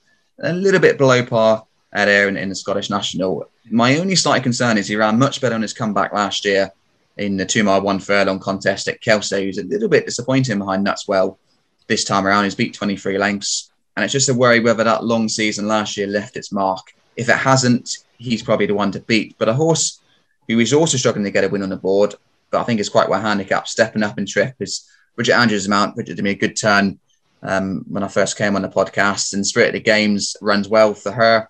a 0.41 0.53
little 0.53 0.81
bit 0.81 0.99
below 0.99 1.25
par 1.25 1.67
at 1.93 2.09
Ayr 2.09 2.29
in, 2.29 2.37
in 2.37 2.49
the 2.49 2.55
Scottish 2.55 2.91
National. 2.91 3.49
My 3.71 3.99
only 3.99 4.17
slight 4.17 4.43
concern 4.43 4.79
is 4.79 4.89
he 4.89 4.97
ran 4.97 5.19
much 5.19 5.41
better 5.41 5.55
on 5.55 5.63
his 5.63 5.73
comeback 5.73 6.13
last 6.13 6.45
year 6.45 6.73
in 7.17 7.37
the 7.37 7.45
two 7.45 7.63
mile 7.63 7.83
one 7.83 7.99
furlong 7.99 8.39
contest 8.39 8.89
at 8.89 9.01
Kelso. 9.01 9.41
He's 9.41 9.59
a 9.59 9.65
little 9.65 9.89
bit 9.89 10.07
disappointing 10.07 10.59
behind 10.59 10.83
Nuts 10.83 11.07
Well 11.07 11.39
this 11.87 12.05
time 12.05 12.27
around. 12.27 12.45
He's 12.45 12.55
beat 12.55 12.75
23 12.75 13.19
lengths. 13.19 13.71
And 13.97 14.05
it's 14.05 14.13
just 14.13 14.29
a 14.29 14.35
worry 14.35 14.61
whether 14.61 14.85
that 14.85 15.05
long 15.05 15.29
season 15.29 15.69
last 15.69 15.97
year 15.97 16.07
left 16.07 16.37
its 16.37 16.53
mark. 16.53 16.95
If 17.17 17.29
it 17.29 17.37
hasn't, 17.37 17.99
he's 18.17 18.43
probably 18.43 18.67
the 18.67 18.75
one 18.75 18.93
to 18.93 19.01
beat. 19.01 19.37
But 19.39 19.49
a 19.49 19.55
horse 19.55 20.01
who 20.49 20.59
is 20.59 20.73
also 20.73 20.97
struggling 20.97 21.25
to 21.25 21.31
get 21.31 21.45
a 21.45 21.49
win 21.49 21.63
on 21.63 21.69
the 21.69 21.77
board, 21.77 22.15
but 22.51 22.61
I 22.61 22.65
think 22.65 22.81
it's 22.81 22.89
quite 22.89 23.09
well 23.09 23.21
handicapped, 23.21 23.69
stepping 23.69 24.03
up 24.03 24.19
in 24.19 24.27
trip 24.27 24.55
is 24.61 24.89
Richard 25.17 25.35
Andrews 25.35 25.69
Mount. 25.69 25.95
Bridget 25.95 26.17
did 26.17 26.25
me 26.25 26.31
a 26.31 26.35
good 26.35 26.57
turn 26.57 26.99
um, 27.43 27.85
when 27.89 28.03
I 28.03 28.09
first 28.09 28.37
came 28.37 28.57
on 28.57 28.63
the 28.63 28.69
podcast, 28.69 29.33
and 29.33 29.47
Spirit 29.47 29.69
of 29.69 29.75
the 29.75 29.81
Games 29.81 30.37
runs 30.41 30.69
well 30.69 30.95
for 30.95 31.13
her 31.13 31.49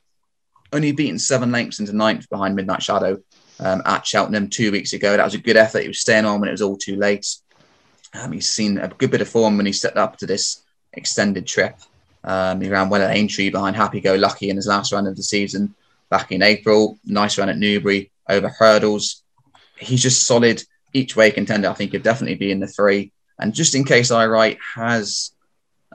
only 0.72 0.92
beaten 0.92 1.18
seven 1.18 1.50
lengths 1.50 1.80
into 1.80 1.92
ninth 1.92 2.28
behind 2.28 2.54
Midnight 2.54 2.82
Shadow 2.82 3.18
um, 3.58 3.82
at 3.84 4.06
Cheltenham 4.06 4.48
two 4.48 4.70
weeks 4.72 4.92
ago. 4.92 5.16
That 5.16 5.24
was 5.24 5.34
a 5.34 5.38
good 5.38 5.56
effort. 5.56 5.82
He 5.82 5.88
was 5.88 6.00
staying 6.00 6.24
on 6.24 6.40
when 6.40 6.48
it 6.48 6.52
was 6.52 6.62
all 6.62 6.76
too 6.76 6.96
late. 6.96 7.26
Um, 8.14 8.32
he's 8.32 8.48
seen 8.48 8.78
a 8.78 8.88
good 8.88 9.10
bit 9.10 9.20
of 9.20 9.28
form 9.28 9.56
when 9.56 9.66
he 9.66 9.72
set 9.72 9.96
up 9.96 10.16
to 10.18 10.26
this 10.26 10.62
extended 10.92 11.46
trip. 11.46 11.76
Um, 12.22 12.60
he 12.60 12.68
ran 12.68 12.88
well 12.88 13.02
at 13.02 13.16
Aintree 13.16 13.50
behind 13.50 13.76
Happy 13.76 14.00
Go 14.00 14.14
Lucky 14.14 14.50
in 14.50 14.56
his 14.56 14.66
last 14.66 14.92
run 14.92 15.06
of 15.06 15.16
the 15.16 15.22
season 15.22 15.74
back 16.10 16.32
in 16.32 16.42
April. 16.42 16.98
Nice 17.04 17.38
run 17.38 17.48
at 17.48 17.58
Newbury 17.58 18.10
over 18.28 18.48
hurdles. 18.48 19.22
He's 19.78 20.02
just 20.02 20.24
solid 20.24 20.62
each 20.92 21.16
way 21.16 21.30
contender. 21.30 21.68
I 21.68 21.74
think 21.74 21.92
he'll 21.92 22.02
definitely 22.02 22.36
be 22.36 22.50
in 22.50 22.60
the 22.60 22.66
three. 22.66 23.12
And 23.38 23.54
just 23.54 23.74
in 23.74 23.84
case 23.84 24.10
Aye 24.10 24.26
Right 24.26 24.58
has 24.74 25.32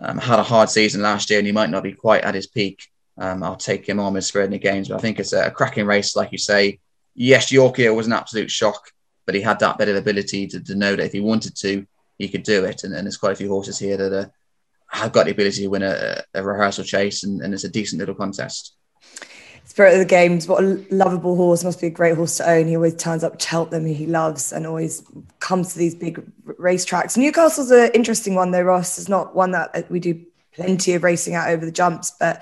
um, 0.01 0.17
had 0.17 0.39
a 0.39 0.43
hard 0.43 0.69
season 0.69 1.01
last 1.01 1.29
year 1.29 1.39
and 1.39 1.45
he 1.45 1.53
might 1.53 1.69
not 1.69 1.83
be 1.83 1.93
quite 1.93 2.23
at 2.23 2.35
his 2.35 2.47
peak, 2.47 2.87
um, 3.17 3.43
I'll 3.43 3.55
take 3.55 3.87
him 3.87 3.99
on 3.99 4.13
with 4.13 4.25
spread 4.25 4.51
the 4.51 4.57
games. 4.57 4.89
But 4.89 4.95
I 4.95 4.99
think 4.99 5.19
it's 5.19 5.33
a, 5.33 5.51
cracking 5.51 5.85
race, 5.85 6.15
like 6.15 6.31
you 6.31 6.37
say. 6.37 6.79
Yes, 7.13 7.51
Yorkhill 7.51 7.95
was 7.95 8.07
an 8.07 8.13
absolute 8.13 8.51
shock, 8.51 8.91
but 9.25 9.35
he 9.35 9.41
had 9.41 9.59
that 9.59 9.77
bit 9.77 9.87
of 9.87 9.95
ability 9.95 10.47
to, 10.47 10.59
to 10.61 10.75
know 10.75 10.95
that 10.95 11.05
if 11.05 11.13
he 11.13 11.21
wanted 11.21 11.55
to, 11.57 11.85
he 12.17 12.27
could 12.27 12.43
do 12.43 12.65
it. 12.65 12.83
And, 12.83 12.93
and 12.93 13.05
there's 13.05 13.17
quite 13.17 13.33
a 13.33 13.35
few 13.35 13.49
horses 13.49 13.79
here 13.79 13.97
that 13.97 14.13
are, 14.13 14.31
have 14.87 15.13
got 15.13 15.25
the 15.25 15.31
ability 15.31 15.61
to 15.61 15.67
win 15.67 15.83
a, 15.83 16.23
a 16.33 16.43
rehearsal 16.43 16.83
chase, 16.83 17.23
and, 17.23 17.41
and 17.41 17.53
it's 17.53 17.63
a 17.63 17.69
decent 17.69 17.99
little 17.99 18.15
contest. 18.15 18.75
It's 19.75 19.79
spirit 19.81 19.93
of 19.95 19.99
the 19.99 20.05
games. 20.05 20.47
What 20.47 20.63
a 20.63 20.85
lovable 20.89 21.35
horse! 21.35 21.65
Must 21.65 21.81
be 21.81 21.87
a 21.87 21.89
great 21.89 22.15
horse 22.15 22.37
to 22.37 22.49
own. 22.49 22.67
He 22.67 22.77
always 22.77 22.95
turns 22.95 23.25
up 23.25 23.41
Cheltenham, 23.41 23.85
he 23.85 24.05
loves, 24.05 24.53
and 24.53 24.65
always 24.65 25.03
comes 25.41 25.73
to 25.73 25.79
these 25.79 25.93
big 25.93 26.23
racetracks. 26.45 27.17
Newcastle's 27.17 27.71
an 27.71 27.91
interesting 27.93 28.35
one, 28.35 28.51
though. 28.51 28.61
Ross 28.61 28.97
is 28.97 29.09
not 29.09 29.35
one 29.35 29.51
that 29.51 29.71
uh, 29.73 29.81
we 29.89 29.99
do 29.99 30.25
plenty 30.53 30.93
of 30.93 31.03
racing 31.03 31.35
out 31.35 31.49
over 31.49 31.65
the 31.65 31.73
jumps, 31.73 32.13
but 32.17 32.41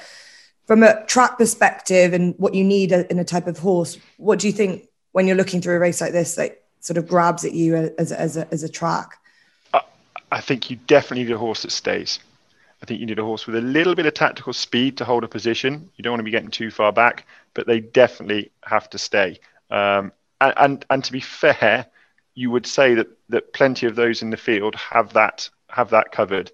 from 0.68 0.84
a 0.84 1.04
track 1.08 1.40
perspective 1.40 2.14
and 2.14 2.36
what 2.38 2.54
you 2.54 2.64
need 2.64 2.92
in 2.92 3.18
a 3.18 3.26
type 3.26 3.48
of 3.48 3.58
horse, 3.58 3.98
what 4.18 4.38
do 4.38 4.46
you 4.46 4.54
think 4.54 4.88
when 5.14 5.26
you're 5.26 5.36
looking 5.36 5.60
through 5.60 5.78
a 5.78 5.80
race 5.80 6.02
like 6.02 6.12
this 6.12 6.36
that 6.36 6.62
sort 6.82 7.00
of 7.00 7.08
grabs 7.08 7.44
at 7.44 7.54
you 7.54 7.92
as 7.98 8.12
as 8.12 8.38
a, 8.38 8.48
as 8.54 8.62
a 8.62 8.70
track? 8.70 9.18
I 10.32 10.40
think 10.40 10.70
you 10.70 10.76
definitely 10.86 11.24
need 11.24 11.34
a 11.34 11.40
horse 11.40 11.64
that 11.64 11.72
stays. 11.72 12.20
I 12.84 12.86
think 12.86 13.00
you 13.00 13.06
need 13.06 13.18
a 13.18 13.24
horse 13.24 13.48
with 13.48 13.56
a 13.56 13.62
little 13.62 13.96
bit 13.96 14.08
of 14.08 14.14
tactical 14.14 14.52
speed 14.52 14.98
to 14.98 15.06
hold 15.06 15.24
a 15.24 15.28
position. 15.30 15.90
You 15.96 16.04
don't 16.04 16.12
want 16.12 16.20
to 16.20 16.26
be 16.26 16.32
getting 16.32 16.52
too 16.52 16.70
far 16.70 16.92
back, 16.92 17.26
but 17.54 17.66
they 17.66 17.80
definitely 17.80 18.52
have 18.66 18.90
to 18.90 18.98
stay. 18.98 19.40
Um, 19.72 20.12
and, 20.42 20.54
and, 20.58 20.86
and 20.90 21.04
to 21.06 21.14
be 21.14 21.22
fair, 21.22 21.86
you 22.36 22.52
would 22.52 22.66
say 22.66 22.96
that 22.96 23.08
that 23.30 23.54
plenty 23.54 23.86
of 23.86 23.96
those 23.96 24.22
in 24.22 24.32
the 24.32 24.38
field 24.38 24.76
have 24.76 25.14
that 25.14 25.50
have 25.70 25.92
that 25.92 26.12
covered. 26.12 26.52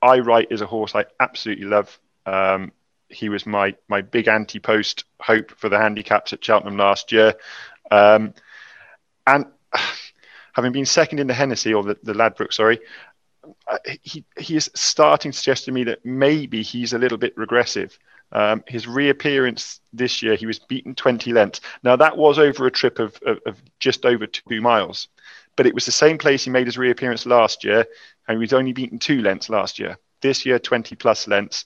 Aye 0.00 0.20
Right 0.20 0.46
is 0.48 0.60
a 0.60 0.66
horse 0.66 0.94
I 0.94 1.06
absolutely 1.18 1.64
love. 1.64 1.98
Um, 2.24 2.70
he 3.08 3.28
was 3.28 3.44
my 3.44 3.74
my 3.88 4.00
big 4.00 4.28
anti-post 4.28 5.06
hope 5.20 5.50
for 5.50 5.68
the 5.68 5.78
handicaps 5.78 6.32
at 6.32 6.44
Cheltenham 6.44 6.76
last 6.76 7.10
year, 7.10 7.34
um, 7.90 8.32
and 9.26 9.46
having 10.52 10.70
been 10.70 10.86
second 10.86 11.18
in 11.18 11.26
the 11.26 11.34
Hennessy 11.34 11.74
or 11.74 11.82
the, 11.82 11.98
the 12.04 12.48
sorry, 12.50 12.78
he 14.02 14.24
he 14.38 14.56
is 14.56 14.70
starting 14.74 15.32
to 15.32 15.38
suggest 15.38 15.64
to 15.66 15.72
me 15.72 15.84
that 15.84 16.04
maybe 16.04 16.62
he's 16.62 16.92
a 16.92 16.98
little 16.98 17.18
bit 17.18 17.36
regressive. 17.36 17.98
Um, 18.30 18.62
his 18.66 18.86
reappearance 18.86 19.80
this 19.92 20.22
year, 20.22 20.34
he 20.34 20.44
was 20.44 20.58
beaten 20.58 20.94
20 20.94 21.32
lengths. 21.32 21.60
Now 21.82 21.96
that 21.96 22.16
was 22.16 22.38
over 22.38 22.66
a 22.66 22.70
trip 22.70 22.98
of, 22.98 23.18
of, 23.24 23.38
of, 23.46 23.56
just 23.80 24.04
over 24.04 24.26
two 24.26 24.60
miles, 24.60 25.08
but 25.56 25.66
it 25.66 25.74
was 25.74 25.86
the 25.86 25.92
same 25.92 26.18
place 26.18 26.44
he 26.44 26.50
made 26.50 26.66
his 26.66 26.76
reappearance 26.76 27.24
last 27.24 27.64
year, 27.64 27.86
and 28.26 28.36
he 28.36 28.38
was 28.38 28.52
only 28.52 28.72
beaten 28.72 28.98
two 28.98 29.22
lengths 29.22 29.48
last 29.48 29.78
year. 29.78 29.98
This 30.20 30.44
year, 30.44 30.58
20 30.58 30.94
plus 30.96 31.26
lengths, 31.26 31.64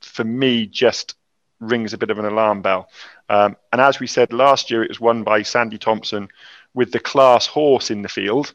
for 0.00 0.24
me, 0.24 0.66
just 0.66 1.14
rings 1.60 1.92
a 1.92 1.98
bit 1.98 2.10
of 2.10 2.18
an 2.18 2.24
alarm 2.24 2.60
bell. 2.60 2.88
Um, 3.28 3.56
and 3.72 3.80
as 3.80 4.00
we 4.00 4.06
said 4.06 4.32
last 4.32 4.70
year, 4.70 4.82
it 4.82 4.90
was 4.90 5.00
won 5.00 5.22
by 5.22 5.42
Sandy 5.42 5.78
Thomson 5.78 6.28
with 6.74 6.92
the 6.92 7.00
class 7.00 7.46
horse 7.46 7.90
in 7.90 8.02
the 8.02 8.08
field, 8.08 8.52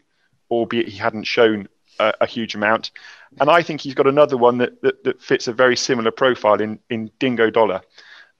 albeit 0.51 0.89
he 0.89 0.97
hadn't 0.97 1.23
shown 1.23 1.67
a, 1.99 2.13
a, 2.21 2.25
huge 2.25 2.55
amount. 2.55 2.91
And 3.39 3.49
I 3.49 3.61
think 3.61 3.81
he's 3.81 3.93
got 3.93 4.07
another 4.07 4.37
one 4.37 4.57
that, 4.57 4.81
that, 4.81 5.03
that 5.03 5.21
fits 5.21 5.47
a 5.47 5.53
very 5.53 5.75
similar 5.75 6.11
profile 6.11 6.61
in, 6.61 6.79
in 6.89 7.11
Dingo 7.19 7.49
Dollar. 7.49 7.81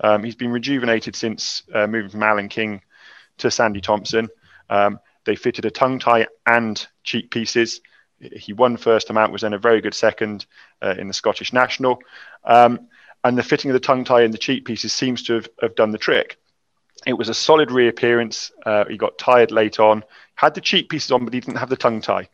Um, 0.01 0.23
he's 0.23 0.35
been 0.35 0.51
rejuvenated 0.51 1.15
since 1.15 1.63
uh, 1.73 1.87
moving 1.87 2.09
from 2.09 2.23
Alan 2.23 2.49
King 2.49 2.81
to 3.39 3.51
Sandy 3.51 3.81
Thomson. 3.81 4.29
Um, 4.69 4.99
they 5.25 5.35
fitted 5.35 5.65
a 5.65 5.71
tongue 5.71 5.99
tie 5.99 6.27
and 6.45 6.85
cheek 7.03 7.31
pieces. 7.31 7.81
He 8.19 8.53
won 8.53 8.77
first 8.77 9.11
out, 9.11 9.31
was 9.31 9.41
then 9.41 9.53
a 9.53 9.59
very 9.59 9.81
good 9.81 9.93
second 9.93 10.45
uh, 10.81 10.95
in 10.97 11.07
the 11.07 11.13
Scottish 11.13 11.53
National. 11.53 11.99
Um, 12.43 12.87
and 13.23 13.37
the 13.37 13.43
fitting 13.43 13.71
of 13.71 13.73
the 13.73 13.79
tongue 13.79 14.05
tie 14.05 14.21
and 14.21 14.33
the 14.33 14.37
cheek 14.37 14.65
pieces 14.65 14.93
seems 14.93 15.23
to 15.23 15.33
have, 15.33 15.49
have 15.61 15.75
done 15.75 15.91
the 15.91 15.97
trick. 15.97 16.37
It 17.05 17.13
was 17.13 17.29
a 17.29 17.33
solid 17.33 17.71
reappearance. 17.71 18.51
Uh, 18.65 18.85
he 18.85 18.97
got 18.97 19.17
tired 19.17 19.51
late 19.51 19.79
on, 19.79 20.03
had 20.35 20.53
the 20.53 20.61
cheek 20.61 20.89
pieces 20.89 21.11
on, 21.11 21.25
but 21.25 21.33
he 21.33 21.39
didn't 21.39 21.57
have 21.57 21.69
the 21.69 21.77
tongue 21.77 22.01
tie. 22.01 22.29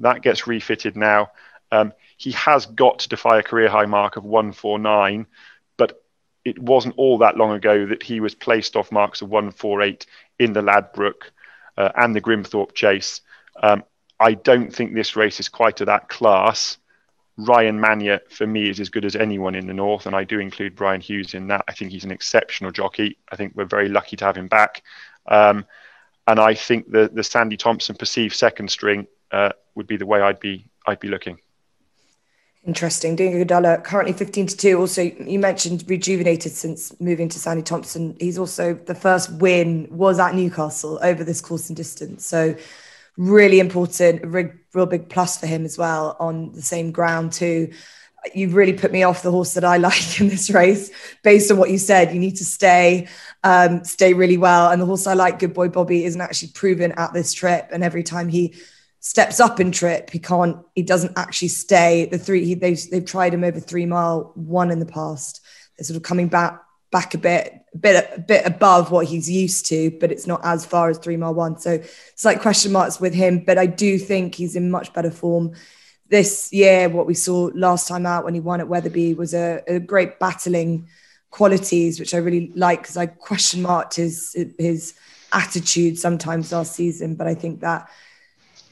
That 0.00 0.22
gets 0.22 0.46
refitted 0.46 0.96
now. 0.96 1.30
Um, 1.70 1.92
he 2.16 2.32
has 2.32 2.66
got 2.66 3.00
to 3.00 3.08
defy 3.08 3.38
a 3.38 3.42
career 3.42 3.68
high 3.68 3.86
mark 3.86 4.16
of 4.16 4.24
149, 4.24 5.26
but 5.76 6.02
it 6.44 6.58
wasn't 6.58 6.94
all 6.96 7.18
that 7.18 7.36
long 7.36 7.52
ago 7.52 7.86
that 7.86 8.02
he 8.02 8.20
was 8.20 8.34
placed 8.34 8.76
off 8.76 8.90
marks 8.90 9.22
of 9.22 9.28
148 9.28 10.06
in 10.38 10.52
the 10.52 10.62
Ladbroke 10.62 11.30
uh, 11.76 11.90
and 11.96 12.14
the 12.14 12.20
Grimthorpe 12.20 12.74
Chase. 12.74 13.20
Um, 13.62 13.84
I 14.20 14.34
don't 14.34 14.74
think 14.74 14.94
this 14.94 15.16
race 15.16 15.40
is 15.40 15.48
quite 15.48 15.76
to 15.76 15.84
that 15.84 16.08
class. 16.08 16.78
Ryan 17.36 17.80
Mania, 17.80 18.20
for 18.30 18.46
me, 18.46 18.68
is 18.68 18.80
as 18.80 18.88
good 18.88 19.04
as 19.04 19.14
anyone 19.14 19.54
in 19.54 19.68
the 19.68 19.74
North, 19.74 20.06
and 20.06 20.16
I 20.16 20.24
do 20.24 20.40
include 20.40 20.74
Brian 20.74 21.00
Hughes 21.00 21.34
in 21.34 21.46
that. 21.48 21.64
I 21.68 21.72
think 21.72 21.92
he's 21.92 22.04
an 22.04 22.10
exceptional 22.10 22.72
jockey. 22.72 23.16
I 23.30 23.36
think 23.36 23.52
we're 23.54 23.64
very 23.64 23.88
lucky 23.88 24.16
to 24.16 24.24
have 24.24 24.36
him 24.36 24.48
back. 24.48 24.82
Um, 25.26 25.64
and 26.26 26.40
I 26.40 26.54
think 26.54 26.90
the, 26.90 27.08
the 27.12 27.22
Sandy 27.22 27.56
Thomson 27.56 27.94
perceived 27.94 28.34
second 28.34 28.70
string 28.70 29.06
uh, 29.30 29.52
would 29.78 29.86
be 29.86 29.96
the 29.96 30.04
way 30.04 30.20
I'd 30.20 30.40
be 30.40 30.68
I'd 30.86 31.00
be 31.00 31.08
looking. 31.08 31.38
Interesting. 32.66 33.16
Dingo 33.16 33.44
Dollar 33.44 33.78
currently 33.78 34.12
15 34.12 34.48
to 34.48 34.56
2. 34.56 34.78
Also, 34.78 35.02
you 35.02 35.38
mentioned 35.38 35.84
rejuvenated 35.88 36.52
since 36.52 36.98
moving 37.00 37.28
to 37.30 37.38
Sandy 37.38 37.62
Thomson. 37.62 38.14
He's 38.20 38.36
also 38.36 38.74
the 38.74 38.94
first 38.94 39.32
win 39.32 39.88
was 39.90 40.18
at 40.18 40.34
Newcastle 40.34 40.98
over 41.02 41.24
this 41.24 41.40
course 41.40 41.70
and 41.70 41.76
distance. 41.76 42.26
So, 42.26 42.56
really 43.16 43.58
important, 43.60 44.24
real, 44.26 44.50
real 44.74 44.86
big 44.86 45.08
plus 45.08 45.38
for 45.38 45.46
him 45.46 45.64
as 45.64 45.78
well 45.78 46.16
on 46.20 46.52
the 46.52 46.60
same 46.60 46.90
ground, 46.90 47.32
too. 47.32 47.72
You've 48.34 48.54
really 48.54 48.74
put 48.74 48.92
me 48.92 49.04
off 49.04 49.22
the 49.22 49.30
horse 49.30 49.54
that 49.54 49.64
I 49.64 49.76
like 49.88 50.20
in 50.20 50.28
this 50.28 50.50
race 50.50 50.90
based 51.22 51.50
on 51.50 51.56
what 51.56 51.70
you 51.70 51.78
said. 51.78 52.12
You 52.12 52.20
need 52.20 52.36
to 52.36 52.44
stay, 52.44 53.08
um, 53.44 53.84
stay 53.84 54.12
really 54.12 54.36
well. 54.36 54.70
And 54.70 54.82
the 54.82 54.86
horse 54.86 55.06
I 55.06 55.14
like, 55.14 55.38
Good 55.38 55.54
Boy 55.54 55.68
Bobby, 55.68 56.04
isn't 56.04 56.20
actually 56.20 56.50
proven 56.54 56.92
at 56.92 57.12
this 57.12 57.32
trip. 57.32 57.68
And 57.72 57.84
every 57.84 58.02
time 58.02 58.28
he 58.28 58.56
steps 59.08 59.40
up 59.40 59.58
in 59.58 59.72
trip, 59.72 60.10
he 60.10 60.18
can't, 60.18 60.58
he 60.74 60.82
doesn't 60.82 61.16
actually 61.16 61.48
stay. 61.48 62.04
The 62.04 62.18
three, 62.18 62.44
he, 62.44 62.52
they've, 62.52 62.78
they've 62.90 63.02
tried 63.02 63.32
him 63.32 63.42
over 63.42 63.58
three 63.58 63.86
mile 63.86 64.32
one 64.34 64.70
in 64.70 64.80
the 64.80 64.92
past. 65.00 65.40
They're 65.78 65.86
sort 65.86 65.96
of 65.96 66.02
coming 66.02 66.28
back, 66.28 66.60
back 66.92 67.14
a 67.14 67.18
bit, 67.18 67.54
a 67.72 67.78
bit, 67.78 68.10
a 68.14 68.20
bit 68.20 68.46
above 68.46 68.90
what 68.90 69.06
he's 69.06 69.30
used 69.30 69.64
to, 69.70 69.96
but 69.98 70.12
it's 70.12 70.26
not 70.26 70.44
as 70.44 70.66
far 70.66 70.90
as 70.90 70.98
three 70.98 71.16
mile 71.16 71.32
one. 71.32 71.58
So 71.58 71.70
it's 71.70 72.22
like 72.26 72.42
question 72.42 72.70
marks 72.70 73.00
with 73.00 73.14
him, 73.14 73.44
but 73.46 73.56
I 73.56 73.64
do 73.64 73.98
think 73.98 74.34
he's 74.34 74.56
in 74.56 74.70
much 74.70 74.92
better 74.92 75.10
form 75.10 75.54
this 76.10 76.52
year. 76.52 76.90
What 76.90 77.06
we 77.06 77.14
saw 77.14 77.50
last 77.54 77.88
time 77.88 78.04
out 78.04 78.26
when 78.26 78.34
he 78.34 78.40
won 78.40 78.60
at 78.60 78.68
Wetherby 78.68 79.14
was 79.14 79.32
a, 79.32 79.62
a 79.66 79.80
great 79.80 80.18
battling 80.18 80.86
qualities, 81.30 81.98
which 81.98 82.12
I 82.12 82.18
really 82.18 82.52
like 82.54 82.82
because 82.82 82.98
I 82.98 83.06
question 83.06 83.62
marked 83.62 83.96
his, 83.96 84.36
his 84.58 84.92
attitude 85.32 85.98
sometimes 85.98 86.52
last 86.52 86.74
season, 86.74 87.14
but 87.14 87.26
I 87.26 87.34
think 87.34 87.60
that 87.60 87.88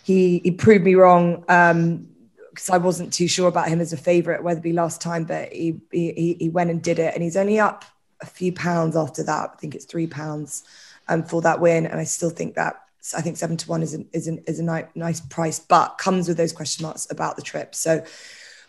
he 0.06 0.40
he 0.44 0.52
proved 0.52 0.84
me 0.84 0.94
wrong 0.94 1.40
because 1.40 1.72
um, 1.72 2.74
I 2.74 2.78
wasn't 2.78 3.12
too 3.12 3.26
sure 3.26 3.48
about 3.48 3.66
him 3.66 3.80
as 3.80 3.92
a 3.92 3.96
favourite 3.96 4.40
Wetherby 4.40 4.72
last 4.72 5.00
time, 5.00 5.24
but 5.24 5.52
he, 5.52 5.80
he 5.90 6.36
he 6.38 6.48
went 6.48 6.70
and 6.70 6.80
did 6.80 7.00
it, 7.00 7.12
and 7.12 7.24
he's 7.24 7.36
only 7.36 7.58
up 7.58 7.84
a 8.20 8.26
few 8.26 8.52
pounds 8.52 8.94
after 8.94 9.24
that. 9.24 9.50
I 9.52 9.56
think 9.56 9.74
it's 9.74 9.84
three 9.84 10.06
pounds 10.06 10.62
um, 11.08 11.24
for 11.24 11.42
that 11.42 11.60
win, 11.60 11.86
and 11.86 11.98
I 11.98 12.04
still 12.04 12.30
think 12.30 12.54
that 12.54 12.84
I 13.16 13.20
think 13.20 13.36
seven 13.36 13.56
to 13.56 13.68
one 13.68 13.82
is 13.82 13.94
an, 13.94 14.08
is 14.12 14.28
an, 14.28 14.44
is 14.46 14.60
a 14.60 14.62
ni- 14.62 14.88
nice 14.94 15.20
price, 15.20 15.58
but 15.58 15.98
comes 15.98 16.28
with 16.28 16.36
those 16.36 16.52
question 16.52 16.84
marks 16.84 17.10
about 17.10 17.34
the 17.34 17.42
trip. 17.42 17.74
So 17.74 18.04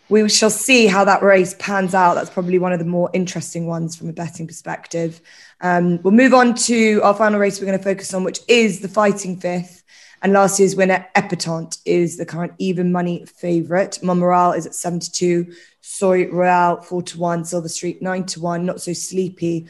we 0.08 0.28
shall 0.28 0.50
see 0.50 0.88
how 0.88 1.04
that 1.04 1.22
race 1.22 1.54
pans 1.60 1.94
out. 1.94 2.14
That's 2.14 2.30
probably 2.30 2.58
one 2.58 2.72
of 2.72 2.80
the 2.80 2.84
more 2.84 3.10
interesting 3.12 3.68
ones 3.68 3.94
from 3.94 4.08
a 4.08 4.12
betting 4.12 4.48
perspective. 4.48 5.20
Um, 5.60 6.02
we'll 6.02 6.14
move 6.14 6.34
on 6.34 6.56
to 6.66 7.00
our 7.04 7.14
final 7.14 7.38
race 7.38 7.60
we're 7.60 7.66
going 7.66 7.78
to 7.78 7.84
focus 7.84 8.12
on, 8.12 8.24
which 8.24 8.40
is 8.48 8.80
the 8.80 8.88
Fighting 8.88 9.36
Fifth. 9.36 9.77
And 10.22 10.32
last 10.32 10.58
year's 10.58 10.76
winner, 10.76 11.06
Epatante, 11.14 11.78
is 11.84 12.16
the 12.16 12.26
current 12.26 12.52
even 12.58 12.92
money 12.92 13.24
favourite. 13.26 13.98
Monmiral 14.02 14.56
is 14.56 14.66
at 14.66 14.74
72. 14.74 15.52
Sceau 15.80 16.26
Royal, 16.30 16.80
4 16.80 17.02
to 17.02 17.18
1. 17.18 17.44
Silver 17.44 17.68
Streak, 17.68 18.02
9 18.02 18.24
to 18.26 18.40
1. 18.40 18.66
Not 18.66 18.80
so 18.80 18.92
sleepy. 18.92 19.66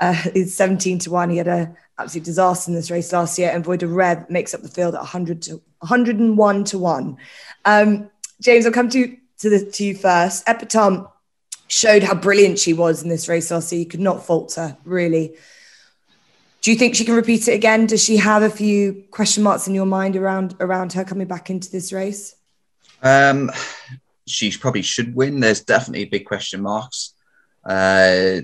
Uh, 0.00 0.16
is 0.34 0.54
17 0.54 0.98
to 1.00 1.10
1. 1.10 1.30
He 1.30 1.38
had 1.38 1.48
a 1.48 1.74
absolute 1.98 2.24
disaster 2.24 2.70
in 2.70 2.74
this 2.74 2.90
race 2.90 3.12
last 3.12 3.38
year. 3.38 3.50
And 3.52 3.64
Voix 3.64 3.76
du 3.76 3.88
Reve 3.88 4.28
makes 4.30 4.54
up 4.54 4.62
the 4.62 4.68
field 4.68 4.94
at 4.94 5.00
100 5.00 5.42
to 5.42 5.60
101 5.80 6.64
to 6.64 6.78
1. 6.78 7.16
Um, 7.64 8.10
James, 8.40 8.66
I'll 8.66 8.72
come 8.72 8.88
to, 8.90 9.16
to, 9.38 9.50
the, 9.50 9.64
to 9.64 9.84
you 9.84 9.94
first. 9.96 10.46
Epatante 10.46 11.10
showed 11.66 12.02
how 12.02 12.14
brilliant 12.14 12.58
she 12.58 12.72
was 12.72 13.02
in 13.02 13.08
this 13.08 13.28
race 13.28 13.50
last 13.50 13.72
year. 13.72 13.80
You 13.80 13.86
could 13.86 14.00
not 14.00 14.24
fault 14.24 14.54
her, 14.54 14.76
really. 14.84 15.36
Do 16.68 16.72
you 16.72 16.78
think 16.78 16.96
she 16.96 17.06
can 17.06 17.14
repeat 17.14 17.48
it 17.48 17.54
again? 17.54 17.86
Does 17.86 18.04
she 18.04 18.18
have 18.18 18.42
a 18.42 18.50
few 18.50 19.04
question 19.10 19.42
marks 19.42 19.66
in 19.66 19.74
your 19.74 19.86
mind 19.86 20.16
around 20.16 20.54
around 20.60 20.92
her 20.92 21.02
coming 21.02 21.26
back 21.26 21.48
into 21.48 21.70
this 21.70 21.94
race? 21.94 22.36
Um, 23.02 23.50
she 24.26 24.54
probably 24.54 24.82
should 24.82 25.14
win. 25.14 25.40
There's 25.40 25.64
definitely 25.64 26.04
big 26.04 26.26
question 26.26 26.60
marks. 26.60 27.14
Uh, 27.64 28.42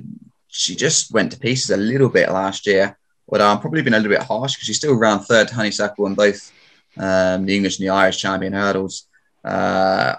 she 0.48 0.74
just 0.74 1.12
went 1.12 1.32
to 1.32 1.38
pieces 1.38 1.68
a 1.68 1.76
little 1.76 2.08
bit 2.08 2.30
last 2.30 2.66
year. 2.66 2.96
But 3.28 3.42
I'm 3.42 3.60
probably 3.60 3.82
been 3.82 3.92
a 3.92 3.98
little 3.98 4.16
bit 4.16 4.26
harsh 4.26 4.54
because 4.54 4.68
she's 4.68 4.78
still 4.78 4.94
around 4.94 5.24
third 5.24 5.48
to 5.48 5.54
Honeysuckle 5.54 6.06
in 6.06 6.14
both 6.14 6.50
um, 6.96 7.44
the 7.44 7.54
English 7.54 7.78
and 7.78 7.86
the 7.86 7.92
Irish 7.92 8.16
champion 8.16 8.54
hurdles. 8.54 9.06
Uh, 9.44 10.14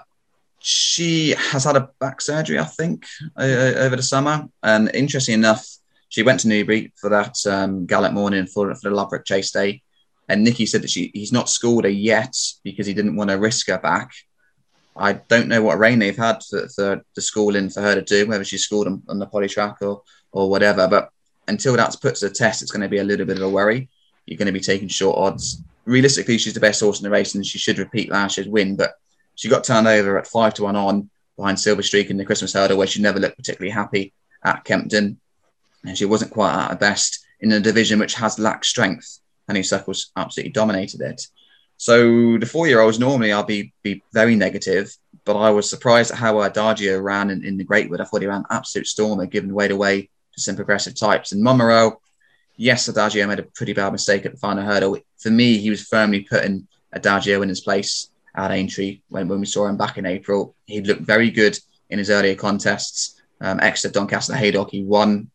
she 0.60 1.30
has 1.30 1.64
had 1.64 1.74
a 1.74 1.90
back 1.98 2.20
surgery, 2.20 2.60
I 2.60 2.66
think, 2.66 3.04
uh, 3.36 3.42
over 3.78 3.96
the 3.96 4.02
summer. 4.04 4.48
And 4.62 4.94
interesting 4.94 5.34
enough, 5.34 5.75
she 6.08 6.22
went 6.22 6.40
to 6.40 6.48
Newbury 6.48 6.92
for 6.96 7.10
that 7.10 7.36
um, 7.46 7.86
morning 8.14 8.46
for, 8.46 8.74
for 8.74 8.88
the 8.88 8.94
Ladbroke 8.94 9.24
Chase 9.24 9.50
Day. 9.50 9.82
And 10.28 10.42
Nicky 10.42 10.66
said 10.66 10.82
that 10.82 10.90
she 10.90 11.10
he's 11.14 11.32
not 11.32 11.48
schooled 11.48 11.84
her 11.84 11.90
yet 11.90 12.34
because 12.64 12.86
he 12.86 12.94
didn't 12.94 13.16
want 13.16 13.30
to 13.30 13.38
risk 13.38 13.68
her 13.68 13.78
back. 13.78 14.10
I 14.96 15.14
don't 15.14 15.48
know 15.48 15.62
what 15.62 15.78
rain 15.78 15.98
they've 15.98 16.16
had 16.16 16.42
for, 16.42 16.68
for 16.68 17.02
the 17.14 17.20
schooling 17.20 17.68
for 17.68 17.82
her 17.82 17.94
to 17.94 18.02
do, 18.02 18.26
whether 18.26 18.44
she's 18.44 18.64
schooled 18.64 18.86
on, 18.86 19.02
on 19.08 19.18
the 19.18 19.26
poly 19.26 19.48
track 19.48 19.76
or, 19.82 20.02
or 20.32 20.48
whatever. 20.48 20.88
But 20.88 21.10
until 21.48 21.76
that's 21.76 21.96
put 21.96 22.16
to 22.16 22.28
the 22.28 22.34
test, 22.34 22.62
it's 22.62 22.72
going 22.72 22.82
to 22.82 22.88
be 22.88 22.98
a 22.98 23.04
little 23.04 23.26
bit 23.26 23.36
of 23.36 23.42
a 23.42 23.48
worry. 23.48 23.88
You're 24.24 24.38
going 24.38 24.46
to 24.46 24.52
be 24.52 24.60
taking 24.60 24.88
short 24.88 25.18
odds. 25.18 25.62
Realistically, 25.84 26.38
she's 26.38 26.54
the 26.54 26.60
best 26.60 26.80
horse 26.80 26.98
in 26.98 27.04
the 27.04 27.10
race, 27.10 27.34
and 27.34 27.46
she 27.46 27.58
should 27.58 27.78
repeat 27.78 28.10
last 28.10 28.36
year's 28.36 28.48
win. 28.48 28.74
But 28.74 28.94
she 29.34 29.48
got 29.48 29.64
turned 29.64 29.86
over 29.86 30.18
at 30.18 30.26
five 30.26 30.54
to 30.54 30.64
one 30.64 30.76
on 30.76 31.10
behind 31.36 31.60
Silver 31.60 31.82
Streak 31.82 32.10
in 32.10 32.16
the 32.16 32.24
Christmas 32.24 32.54
hurdle, 32.54 32.78
where 32.78 32.86
she 32.86 33.02
never 33.02 33.20
looked 33.20 33.36
particularly 33.36 33.70
happy 33.70 34.14
at 34.42 34.64
Kempton, 34.64 35.20
and 35.86 35.96
she 35.96 36.04
wasn't 36.04 36.30
quite 36.30 36.54
at 36.54 36.70
her 36.70 36.76
best 36.76 37.24
in 37.40 37.52
a 37.52 37.60
division 37.60 37.98
which 37.98 38.14
has 38.14 38.38
lacked 38.38 38.66
strength. 38.66 39.20
Honeysuckle's 39.48 40.10
absolutely 40.16 40.52
dominated 40.52 41.00
it. 41.00 41.26
So 41.76 42.38
the 42.38 42.46
four-year-olds 42.46 42.98
normally 42.98 43.32
I'll 43.32 43.44
be 43.44 43.72
be 43.82 44.02
very 44.12 44.34
negative, 44.34 44.90
but 45.24 45.36
I 45.36 45.50
was 45.50 45.68
surprised 45.68 46.10
at 46.10 46.18
how 46.18 46.40
Adagio 46.40 46.98
ran 47.00 47.30
in, 47.30 47.44
in 47.44 47.56
the 47.56 47.64
Greatwood. 47.64 48.00
I 48.00 48.04
thought 48.04 48.22
he 48.22 48.26
ran 48.26 48.44
absolute 48.50 48.86
stormer, 48.86 49.26
giving 49.26 49.52
weight 49.52 49.70
away 49.70 50.08
to 50.34 50.40
some 50.40 50.56
progressive 50.56 50.94
types. 50.94 51.32
And 51.32 51.44
Monmiral, 51.44 51.96
yes, 52.56 52.88
Adagio 52.88 53.26
made 53.26 53.38
a 53.38 53.44
pretty 53.44 53.74
bad 53.74 53.92
mistake 53.92 54.24
at 54.24 54.32
the 54.32 54.38
final 54.38 54.64
hurdle. 54.64 54.98
For 55.18 55.30
me, 55.30 55.58
he 55.58 55.70
was 55.70 55.82
firmly 55.82 56.22
putting 56.22 56.66
Adagio 56.92 57.42
in 57.42 57.48
his 57.48 57.60
place 57.60 58.08
at 58.34 58.50
Aintree 58.50 59.00
when, 59.08 59.28
when 59.28 59.40
we 59.40 59.46
saw 59.46 59.66
him 59.66 59.76
back 59.76 59.98
in 59.98 60.06
April. 60.06 60.54
He 60.66 60.80
looked 60.80 61.02
very 61.02 61.30
good 61.30 61.58
in 61.90 61.98
his 61.98 62.10
earlier 62.10 62.34
contests. 62.34 63.20
Um, 63.40 63.60
Exeter, 63.60 63.92
Doncaster, 63.92 64.34
Haydock, 64.34 64.70
he 64.70 64.82
won. 64.82 65.30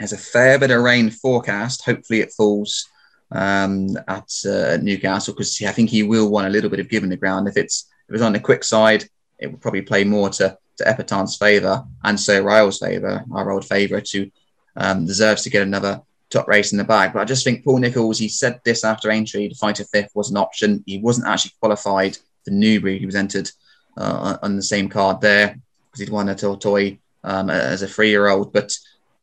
There's 0.00 0.12
a 0.14 0.18
fair 0.18 0.58
bit 0.58 0.70
of 0.70 0.82
rain 0.82 1.10
forecast. 1.10 1.84
Hopefully, 1.84 2.20
it 2.20 2.32
falls 2.32 2.88
um, 3.30 3.98
at 4.08 4.32
uh, 4.46 4.78
Newcastle 4.78 5.34
because 5.34 5.60
I 5.62 5.72
think 5.72 5.90
he 5.90 6.02
will 6.02 6.30
want 6.30 6.46
a 6.46 6.50
little 6.50 6.70
bit 6.70 6.80
of 6.80 6.88
giving 6.88 7.10
the 7.10 7.18
ground. 7.18 7.46
If 7.46 7.58
it's 7.58 7.86
if 8.08 8.14
it's 8.14 8.24
on 8.24 8.32
the 8.32 8.40
quick 8.40 8.64
side, 8.64 9.04
it 9.38 9.48
would 9.48 9.60
probably 9.60 9.82
play 9.82 10.04
more 10.04 10.30
to 10.30 10.56
to 10.78 10.84
Epatante's 10.84 11.36
favour 11.36 11.84
and 12.02 12.18
Sceau 12.18 12.40
Royal's 12.40 12.78
favour, 12.78 13.22
our 13.30 13.50
old 13.50 13.66
favourite, 13.66 14.08
who 14.10 14.30
um, 14.74 15.04
deserves 15.04 15.42
to 15.42 15.50
get 15.50 15.62
another 15.62 16.00
top 16.30 16.48
race 16.48 16.72
in 16.72 16.78
the 16.78 16.84
bag. 16.84 17.12
But 17.12 17.20
I 17.20 17.26
just 17.26 17.44
think 17.44 17.62
Paul 17.62 17.78
Nicholls, 17.78 18.18
he 18.18 18.28
said 18.28 18.58
this 18.64 18.84
after 18.84 19.10
Aintree, 19.10 19.50
to 19.50 19.54
fight 19.54 19.80
a 19.80 19.84
fifth 19.84 20.12
was 20.14 20.30
an 20.30 20.38
option. 20.38 20.82
He 20.86 20.96
wasn't 20.96 21.28
actually 21.28 21.52
qualified 21.60 22.16
for 22.46 22.52
Newbury. 22.52 22.98
He 22.98 23.04
was 23.04 23.16
entered 23.16 23.50
uh, 23.98 24.38
on 24.40 24.56
the 24.56 24.62
same 24.62 24.88
card 24.88 25.20
there 25.20 25.60
because 25.84 26.00
he'd 26.00 26.08
won 26.08 26.30
a 26.30 26.34
Tortoy 26.34 26.98
um, 27.22 27.50
as 27.50 27.82
a 27.82 27.86
three-year-old. 27.86 28.54
But 28.54 28.72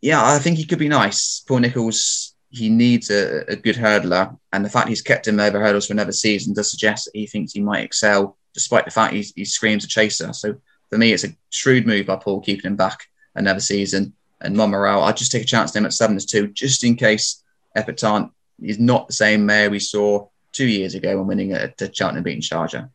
yeah, 0.07 0.25
I 0.25 0.39
think 0.39 0.57
he 0.57 0.63
could 0.63 0.79
be 0.79 0.87
nice. 0.87 1.43
Paul 1.45 1.59
Nicholls, 1.59 2.33
he 2.49 2.69
needs 2.69 3.11
a, 3.11 3.43
a, 3.49 3.57
good 3.57 3.75
hurdler, 3.75 4.39
and 4.53 4.63
the 4.63 4.69
fact 4.69 4.87
he's 4.87 5.01
kept 5.01 5.27
him 5.27 5.37
over 5.37 5.59
hurdles 5.59 5.87
for 5.87 5.91
another 5.91 6.13
season 6.13 6.53
does 6.53 6.71
suggest 6.71 7.05
that 7.05 7.19
he 7.19 7.27
thinks 7.27 7.51
he 7.51 7.59
might 7.59 7.83
excel, 7.83 8.37
despite 8.53 8.85
the 8.85 8.91
fact 8.91 9.13
he 9.13 9.43
screams 9.43 9.83
a 9.83 9.87
chaser. 9.89 10.31
So 10.31 10.55
for 10.89 10.97
me, 10.97 11.11
it's 11.11 11.25
a 11.25 11.35
shrewd 11.49 11.85
move 11.85 12.05
by 12.05 12.15
Paul 12.15 12.39
keeping 12.39 12.71
him 12.71 12.77
back 12.77 13.01
another 13.35 13.59
season. 13.59 14.13
And 14.39 14.55
Monmiral, 14.55 15.03
I'd 15.03 15.17
just 15.17 15.33
take 15.33 15.43
a 15.43 15.45
chance 15.45 15.75
on 15.75 15.81
him 15.81 15.85
at 15.85 15.91
seven 15.91 16.17
to 16.17 16.25
two, 16.25 16.47
just 16.47 16.85
in 16.85 16.95
case 16.95 17.43
Epatante 17.75 18.31
is 18.61 18.79
not 18.79 19.07
the 19.07 19.13
same 19.13 19.45
mare 19.45 19.69
we 19.69 19.79
saw 19.79 20.29
two 20.53 20.67
years 20.67 20.95
ago 20.95 21.17
when 21.17 21.27
winning 21.27 21.51
at 21.51 21.75
the 21.75 21.93
Cheltenham 21.93 22.23
beating 22.23 22.41
Sharjah. 22.41 22.89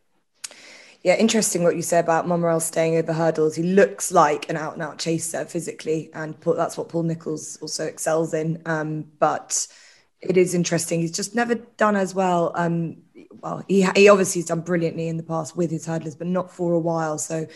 Yeah, 1.03 1.17
interesting 1.17 1.65
what 1.65 1.75
you 1.75 1.83
say 1.83 1.99
about 1.99 2.27
Monmiral 2.27 2.63
staying 2.63 2.97
over 2.97 3.13
hurdles. 3.13 3.57
He 3.57 3.65
looks 3.65 4.13
like 4.13 4.49
an 4.49 4.57
out 4.57 4.75
and 4.75 4.83
out 4.83 4.99
chaser 4.99 5.45
physically, 5.45 6.11
and 6.15 6.37
that's 6.41 6.79
what 6.79 6.89
Paul 6.89 7.03
Nicholls 7.03 7.59
also 7.61 7.85
excels 7.85 8.33
in. 8.33 8.63
Um, 8.67 9.07
but 9.19 9.67
it 10.21 10.37
is 10.37 10.55
interesting. 10.55 11.01
He's 11.01 11.11
just 11.11 11.35
never 11.35 11.57
done 11.57 11.97
as 11.97 12.15
well. 12.15 12.53
Um, 12.55 12.99
well, 13.41 13.65
he, 13.67 13.83
he 13.97 14.09
obviously 14.09 14.43
has 14.43 14.49
done 14.49 14.61
brilliantly 14.61 15.09
in 15.09 15.17
the 15.17 15.25
past 15.25 15.57
with 15.57 15.73
his 15.73 15.89
hurdlers, 15.89 16.17
but 16.17 16.29
not 16.29 16.53
for 16.53 16.73
a 16.73 16.79
while. 16.79 17.19
So 17.19 17.49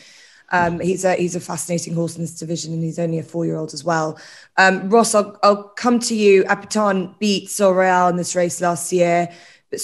um, 0.50 0.80
he's 0.80 1.04
a 1.04 1.14
he's 1.14 1.36
a 1.36 1.40
fascinating 1.40 1.94
horse 1.94 2.16
in 2.16 2.22
this 2.22 2.38
division, 2.38 2.72
and 2.72 2.82
he's 2.82 2.98
only 2.98 3.18
a 3.18 3.22
four 3.22 3.46
year 3.46 3.56
old 3.56 3.74
as 3.74 3.84
well. 3.84 4.18
Um, 4.56 4.88
Ross, 4.90 5.14
I'll, 5.14 5.38
I'll 5.42 5.64
come 5.64 5.98
to 6.00 6.14
you. 6.14 6.44
Epatante 6.44 7.18
beat 7.20 7.50
Royal 7.60 8.08
in 8.08 8.16
this 8.16 8.34
race 8.34 8.60
last 8.60 8.92
year, 8.92 9.32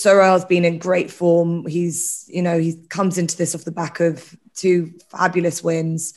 but 0.05 0.17
Royal's 0.17 0.45
been 0.45 0.65
in 0.65 0.79
great 0.79 1.11
form. 1.11 1.67
He's 1.67 2.29
you 2.29 2.43
know 2.43 2.59
he 2.59 2.75
comes 2.89 3.19
into 3.19 3.37
this 3.37 3.55
off 3.55 3.65
the 3.65 3.73
back 3.73 4.01
of 4.01 4.37
two 4.55 4.93
fabulous 5.11 5.63
wins. 5.63 6.15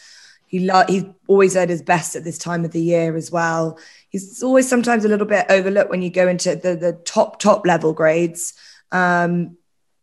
He 0.47 0.59
lo- 0.59 0.85
he's 0.87 1.05
always 1.27 1.55
at 1.55 1.69
his 1.69 1.81
best 1.81 2.15
at 2.15 2.23
this 2.23 2.37
time 2.37 2.65
of 2.65 2.71
the 2.71 2.81
year 2.81 3.15
as 3.15 3.31
well. 3.31 3.79
He's 4.09 4.43
always 4.43 4.69
sometimes 4.69 5.03
a 5.03 5.09
little 5.09 5.27
bit 5.27 5.45
overlooked 5.49 5.89
when 5.89 6.01
you 6.01 6.09
go 6.09 6.27
into 6.27 6.55
the 6.55 6.75
the 6.75 6.93
top 6.93 7.39
top 7.39 7.65
level 7.65 7.93
grades. 7.93 8.53
Um, 8.91 9.57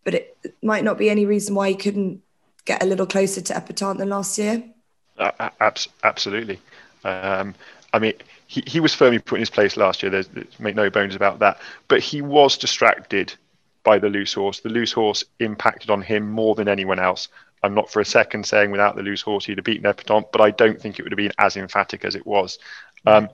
but 0.04 0.14
it, 0.14 0.36
might 0.62 0.84
not 0.84 0.98
be 0.98 1.08
any 1.08 1.26
reason 1.26 1.54
why 1.54 1.68
he 1.68 1.74
couldn't 1.74 2.20
get 2.64 2.82
a 2.82 2.86
little 2.86 3.06
closer 3.06 3.40
to 3.40 3.52
Epatante 3.54 3.98
than 3.98 4.08
last 4.08 4.36
year? 4.38 4.62
Uh, 5.18 5.50
absolutely. 6.02 6.58
Um, 7.04 7.54
I 7.92 7.98
mean, 7.98 8.14
he, 8.46 8.62
he 8.66 8.80
was 8.80 8.94
firmly 8.94 9.18
put 9.18 9.36
in 9.36 9.40
his 9.40 9.50
place 9.50 9.76
last 9.76 10.02
year. 10.02 10.10
There's 10.10 10.28
make 10.58 10.74
no 10.74 10.90
bones 10.90 11.14
about 11.14 11.38
that. 11.40 11.60
But 11.88 12.00
he 12.00 12.22
was 12.22 12.56
distracted 12.56 13.34
by 13.84 13.98
the 13.98 14.08
loose 14.08 14.32
horse. 14.32 14.60
The 14.60 14.68
loose 14.68 14.92
horse 14.92 15.24
impacted 15.38 15.90
on 15.90 16.02
him 16.02 16.30
more 16.30 16.54
than 16.54 16.68
anyone 16.68 16.98
else. 16.98 17.28
I'm 17.62 17.74
not 17.74 17.90
for 17.90 18.00
a 18.00 18.04
second 18.04 18.44
saying 18.44 18.70
without 18.70 18.96
the 18.96 19.02
loose 19.02 19.22
horse 19.22 19.44
he'd 19.44 19.58
have 19.58 19.64
beaten 19.64 19.90
Epatante, 19.90 20.32
but 20.32 20.40
I 20.40 20.50
don't 20.50 20.80
think 20.80 20.98
it 20.98 21.02
would 21.02 21.12
have 21.12 21.16
been 21.16 21.32
as 21.38 21.56
emphatic 21.56 22.04
as 22.04 22.14
it 22.14 22.26
was. 22.26 22.58
Um, 23.06 23.28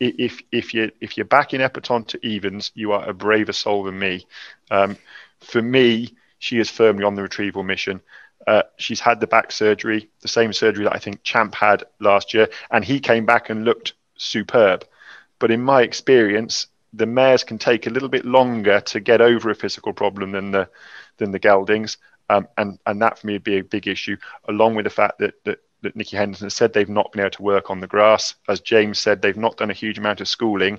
if 0.00 0.42
if 0.52 0.74
you 0.74 0.90
if 1.00 1.16
you're 1.16 1.24
backing 1.24 1.60
Epatante 1.60 2.08
to 2.08 2.26
evens, 2.26 2.72
you 2.74 2.92
are 2.92 3.08
a 3.08 3.14
braver 3.14 3.52
soul 3.52 3.84
than 3.84 3.98
me. 3.98 4.26
Um, 4.70 4.96
for 5.40 5.62
me, 5.62 6.14
she 6.38 6.58
is 6.58 6.70
firmly 6.70 7.04
on 7.04 7.14
the 7.14 7.22
retrieval 7.22 7.62
mission. 7.62 8.00
Uh, 8.46 8.62
she's 8.76 9.00
had 9.00 9.20
the 9.20 9.26
back 9.26 9.50
surgery, 9.50 10.10
the 10.20 10.28
same 10.28 10.52
surgery 10.52 10.84
that 10.84 10.94
I 10.94 10.98
think 10.98 11.22
Champ 11.22 11.54
had 11.54 11.84
last 12.00 12.34
year, 12.34 12.48
and 12.70 12.84
he 12.84 13.00
came 13.00 13.24
back 13.24 13.50
and 13.50 13.64
looked 13.64 13.94
superb. 14.16 14.84
But 15.38 15.50
in 15.50 15.62
my 15.62 15.82
experience, 15.82 16.66
the 16.96 17.06
mares 17.06 17.44
can 17.44 17.58
take 17.58 17.86
a 17.86 17.90
little 17.90 18.08
bit 18.08 18.24
longer 18.24 18.80
to 18.80 19.00
get 19.00 19.20
over 19.20 19.50
a 19.50 19.54
physical 19.54 19.92
problem 19.92 20.32
than 20.32 20.50
the 20.50 20.68
than 21.18 21.32
the 21.32 21.38
geldings, 21.38 21.96
um, 22.30 22.48
and 22.56 22.78
and 22.86 23.02
that 23.02 23.18
for 23.18 23.26
me 23.26 23.34
would 23.34 23.44
be 23.44 23.58
a 23.58 23.64
big 23.64 23.86
issue, 23.88 24.16
along 24.48 24.74
with 24.74 24.84
the 24.84 24.90
fact 24.90 25.18
that 25.18 25.34
that 25.44 25.58
that 25.82 25.96
Nicky 25.96 26.16
Henderson 26.16 26.50
said 26.50 26.72
they've 26.72 26.88
not 26.88 27.12
been 27.12 27.20
able 27.20 27.30
to 27.30 27.42
work 27.42 27.70
on 27.70 27.80
the 27.80 27.86
grass. 27.86 28.34
As 28.48 28.60
James 28.60 28.98
said, 28.98 29.20
they've 29.20 29.36
not 29.36 29.56
done 29.56 29.70
a 29.70 29.74
huge 29.74 29.98
amount 29.98 30.20
of 30.20 30.28
schooling. 30.28 30.78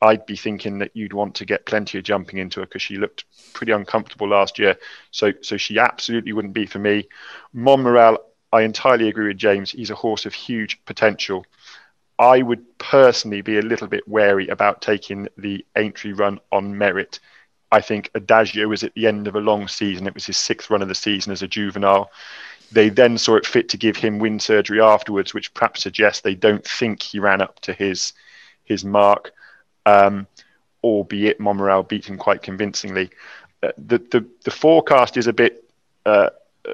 I'd 0.00 0.26
be 0.26 0.36
thinking 0.36 0.78
that 0.78 0.94
you'd 0.94 1.12
want 1.12 1.34
to 1.36 1.44
get 1.44 1.66
plenty 1.66 1.98
of 1.98 2.04
jumping 2.04 2.38
into 2.38 2.60
her 2.60 2.66
because 2.66 2.82
she 2.82 2.96
looked 2.96 3.24
pretty 3.52 3.72
uncomfortable 3.72 4.28
last 4.28 4.58
year. 4.58 4.76
So, 5.10 5.32
so 5.40 5.56
she 5.56 5.78
absolutely 5.78 6.32
wouldn't 6.32 6.54
be 6.54 6.66
for 6.66 6.78
me. 6.78 7.08
Monmiral, 7.52 8.18
I 8.52 8.62
entirely 8.62 9.08
agree 9.08 9.28
with 9.28 9.38
James. 9.38 9.72
He's 9.72 9.90
a 9.90 9.96
horse 9.96 10.24
of 10.24 10.34
huge 10.34 10.84
potential. 10.84 11.44
I 12.18 12.42
would 12.42 12.78
personally 12.78 13.42
be 13.42 13.58
a 13.58 13.62
little 13.62 13.86
bit 13.86 14.06
wary 14.08 14.48
about 14.48 14.82
taking 14.82 15.28
the 15.36 15.64
Aintree 15.76 16.12
run 16.12 16.40
on 16.50 16.76
merit. 16.76 17.20
I 17.70 17.80
think 17.80 18.10
Adagio 18.14 18.68
was 18.68 18.82
at 18.82 18.94
the 18.94 19.06
end 19.06 19.28
of 19.28 19.36
a 19.36 19.40
long 19.40 19.68
season. 19.68 20.06
It 20.06 20.14
was 20.14 20.26
his 20.26 20.38
sixth 20.38 20.70
run 20.70 20.82
of 20.82 20.88
the 20.88 20.94
season 20.94 21.32
as 21.32 21.42
a 21.42 21.48
juvenile. 21.48 22.10
They 22.72 22.88
then 22.88 23.18
saw 23.18 23.36
it 23.36 23.46
fit 23.46 23.68
to 23.70 23.76
give 23.76 23.96
him 23.96 24.18
wind 24.18 24.42
surgery 24.42 24.80
afterwards, 24.80 25.32
which 25.32 25.54
perhaps 25.54 25.82
suggests 25.82 26.22
they 26.22 26.34
don't 26.34 26.64
think 26.64 27.02
he 27.02 27.18
ran 27.18 27.40
up 27.40 27.60
to 27.60 27.72
his 27.72 28.12
his 28.64 28.84
mark 28.84 29.32
um, 29.88 30.26
albeit 30.82 31.40
Monmiral 31.40 31.82
beat 31.82 32.08
him 32.08 32.18
quite 32.18 32.42
convincingly. 32.42 33.10
Uh, 33.62 33.72
the, 33.78 33.98
the, 33.98 34.26
the 34.44 34.50
forecast 34.50 35.16
is 35.16 35.26
a 35.26 35.32
bit 35.32 35.64
uh, 36.06 36.30
uh 36.66 36.72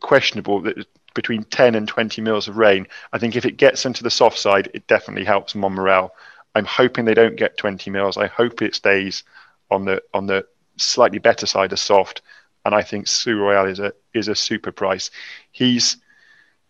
questionable. 0.00 0.64
Between 1.14 1.44
10 1.44 1.74
and 1.74 1.86
20 1.86 2.20
mils 2.22 2.48
of 2.48 2.56
rain. 2.56 2.86
I 3.12 3.18
think 3.18 3.36
if 3.36 3.44
it 3.44 3.56
gets 3.56 3.86
into 3.86 4.02
the 4.02 4.10
soft 4.10 4.38
side, 4.38 4.70
it 4.74 4.86
definitely 4.86 5.24
helps 5.24 5.54
Monmiral. 5.54 6.10
I'm 6.54 6.64
hoping 6.64 7.04
they 7.04 7.14
don't 7.14 7.36
get 7.36 7.56
20 7.56 7.90
mils. 7.90 8.16
I 8.16 8.26
hope 8.26 8.62
it 8.62 8.74
stays 8.74 9.24
on 9.70 9.84
the 9.84 10.02
on 10.12 10.26
the 10.26 10.46
slightly 10.76 11.18
better 11.18 11.46
side 11.46 11.72
of 11.72 11.78
soft. 11.78 12.22
And 12.64 12.74
I 12.74 12.82
think 12.82 13.06
Sceau 13.06 13.34
Royal 13.34 13.66
is 13.66 13.78
a 13.78 13.92
is 14.12 14.28
a 14.28 14.34
super 14.34 14.72
price. 14.72 15.10
He's 15.52 15.96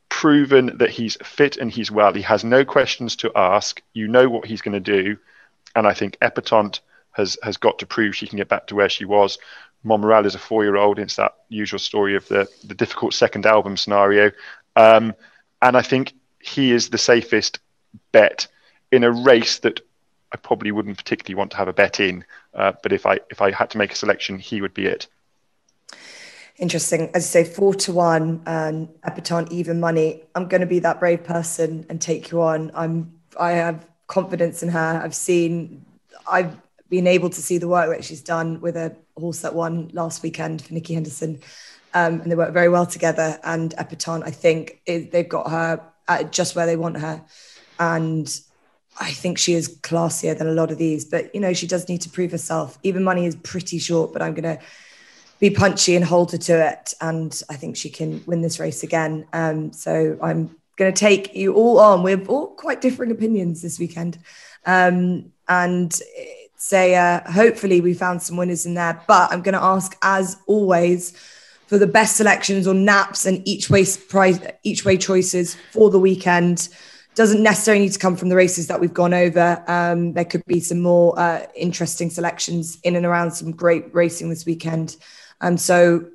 proven 0.09 0.77
that 0.79 0.91
he's 0.91 1.17
fit 1.25 1.57
and 1.57 1.71
he's 1.71 1.91
well. 1.91 2.13
He 2.13 2.23
has 2.23 2.45
no 2.45 2.65
questions 2.65 3.17
to 3.17 3.33
ask. 3.35 3.83
You 3.95 4.09
know 4.09 4.29
what 4.29 4.47
he's 4.47 4.63
going 4.63 4.81
to 4.83 5.03
do 5.03 5.19
and 5.75 5.87
I 5.87 5.95
think 5.95 6.19
Epatante 6.21 6.81
has 7.13 7.39
has 7.43 7.57
got 7.57 7.79
to 7.79 7.87
prove 7.87 8.17
she 8.17 8.27
can 8.27 8.37
get 8.37 8.49
back 8.49 8.67
to 8.69 8.75
where 8.75 8.89
she 8.89 9.05
was. 9.05 9.39
Monmiral 9.85 10.27
is 10.27 10.35
a 10.35 10.39
four-year-old. 10.39 10.99
It's 10.99 11.17
that 11.17 11.35
usual 11.49 11.79
story 11.79 12.17
of 12.17 12.27
the 12.29 12.49
the 12.65 12.75
difficult 12.75 13.15
second 13.15 13.47
album 13.47 13.77
scenario, 13.77 14.31
um, 14.77 15.15
and 15.61 15.77
I 15.77 15.83
think 15.83 16.13
he 16.41 16.73
is 16.73 16.91
the 16.91 16.99
safest 16.99 17.59
bet 18.13 18.47
in 18.91 19.05
a 19.05 19.11
race 19.11 19.59
that 19.61 19.81
I 20.33 20.37
probably 20.37 20.73
wouldn't 20.73 20.97
particularly 20.97 21.37
want 21.37 21.53
to 21.53 21.57
have 21.57 21.69
a 21.69 21.73
bet 21.73 22.01
in. 22.01 22.25
Uh, 22.55 22.73
but 22.83 22.93
if 22.93 23.07
I 23.07 23.21
if 23.31 23.41
I 23.41 23.51
had 23.51 23.71
to 23.71 23.79
make 23.79 23.93
a 23.93 23.97
selection, 23.97 24.39
he 24.39 24.61
would 24.61 24.75
be 24.75 24.87
it. 24.87 25.07
Interesting. 26.57 27.11
As 27.15 27.25
you 27.25 27.45
say, 27.45 27.45
four 27.45 27.75
to 27.75 27.93
one 27.93 28.43
and 28.47 28.89
Epatante 29.03 29.51
even 29.51 29.81
money. 29.81 30.23
I'm 30.35 30.47
going 30.47 30.61
to 30.61 30.67
be 30.67 30.79
that 30.81 31.01
brave 31.01 31.25
person 31.25 31.85
and 31.89 32.01
take 32.01 32.31
you 32.31 32.43
on. 32.43 32.71
I'm. 32.75 33.13
I 33.39 33.53
have 33.53 33.87
confidence 34.07 34.63
in 34.63 34.69
her. 34.69 35.01
I've 35.03 35.15
seen, 35.15 35.85
I've 36.29 36.57
been 36.89 37.07
able 37.07 37.31
to 37.31 37.41
see 37.41 37.59
the 37.59 37.69
work 37.69 37.91
that 37.91 38.05
she's 38.05 38.23
done 38.23 38.61
with 38.61 38.77
a 38.77 38.97
horse 39.17 39.41
that 39.41 39.55
won 39.55 39.91
last 39.93 40.23
weekend 40.23 40.63
for 40.63 40.75
Nicky 40.75 40.95
Henderson. 40.95 41.41
Um, 41.95 42.21
and 42.21 42.31
they 42.31 42.35
work 42.35 42.53
very 42.53 42.69
well 42.69 42.87
together. 42.87 43.39
And 43.45 43.75
Epatante, 43.77 44.27
I 44.27 44.31
think, 44.31 44.81
they've 44.87 45.29
got 45.29 45.51
her 45.51 45.81
at 46.09 46.33
just 46.33 46.57
where 46.57 46.67
they 46.67 46.77
want 46.77 46.99
her. 46.99 47.25
And 47.79 48.29
I 49.01 49.11
think 49.11 49.39
she 49.39 49.55
is 49.55 49.79
classier 49.81 50.37
than 50.37 50.47
a 50.47 50.53
lot 50.53 50.71
of 50.71 50.79
these, 50.79 51.05
but 51.05 51.35
you 51.35 51.41
know, 51.41 51.53
she 51.53 51.67
does 51.67 51.89
need 51.89 52.01
to 52.03 52.11
prove 52.11 52.31
herself. 52.31 52.79
Even 52.83 53.03
money 53.03 53.27
is 53.27 53.37
pretty 53.37 53.79
short, 53.79 54.13
but 54.13 54.23
I'm 54.23 54.35
going 54.35 54.57
to 54.57 54.65
be 55.41 55.51
punchy 55.51 55.97
and 55.97 56.05
hold 56.05 56.33
her 56.33 56.39
to 56.39 56.69
it. 56.71 56.95
And 57.01 57.43
I 57.51 57.57
think 57.57 57.77
she 57.77 57.91
can 57.91 58.23
win 58.27 58.43
this 58.43 58.61
race 58.61 58.83
again. 58.83 59.27
Um, 59.33 59.73
so 59.73 60.17
I'm 60.23 60.57
going 60.77 60.93
to 60.93 60.99
take 60.99 61.35
you 61.35 61.55
all 61.55 61.81
on. 61.81 62.03
We're 62.03 62.25
all 62.27 62.49
quite 62.55 62.81
different 62.81 63.13
opinions 63.13 63.63
this 63.63 63.79
weekend. 63.79 64.19
Um, 64.65 65.33
and 65.49 65.99
say, 66.65 66.95
uh, 66.95 67.21
hopefully, 67.31 67.81
we 67.81 67.95
found 67.95 68.23
some 68.23 68.37
winners 68.37 68.65
in 68.65 68.75
there. 68.75 69.01
But 69.07 69.33
I'm 69.33 69.43
going 69.43 69.55
to 69.55 69.63
ask, 69.63 69.97
as 70.03 70.37
always, 70.47 71.13
for 71.67 71.79
the 71.79 71.87
best 71.87 72.17
selections 72.17 72.67
or 72.67 72.75
naps 72.75 73.27
and 73.27 73.47
each 73.47 73.69
way 73.69 73.85
price, 74.09 74.41
each 74.63 74.85
way 74.85 74.97
choices 74.97 75.57
for 75.73 75.91
the 75.91 75.99
weekend 75.99 76.69
doesn't 77.15 77.43
necessarily 77.43 77.85
need 77.85 77.93
to 77.93 77.99
come 77.99 78.17
from 78.17 78.29
the 78.29 78.35
races 78.35 78.67
that 78.67 78.81
we've 78.81 78.95
gone 78.95 79.15
over. 79.15 79.63
Um, 79.69 80.15
there 80.15 80.25
could 80.25 80.45
be 80.47 80.59
some 80.59 80.81
more 80.81 81.19
uh, 81.19 81.47
interesting 81.55 82.11
selections 82.11 82.79
in 82.83 82.97
and 82.97 83.07
around 83.07 83.31
some 83.31 83.53
great 83.53 83.95
racing 83.95 84.31
this 84.31 84.45
weekend. 84.45 84.97
Um, 85.41 85.57
so, 85.57 86.07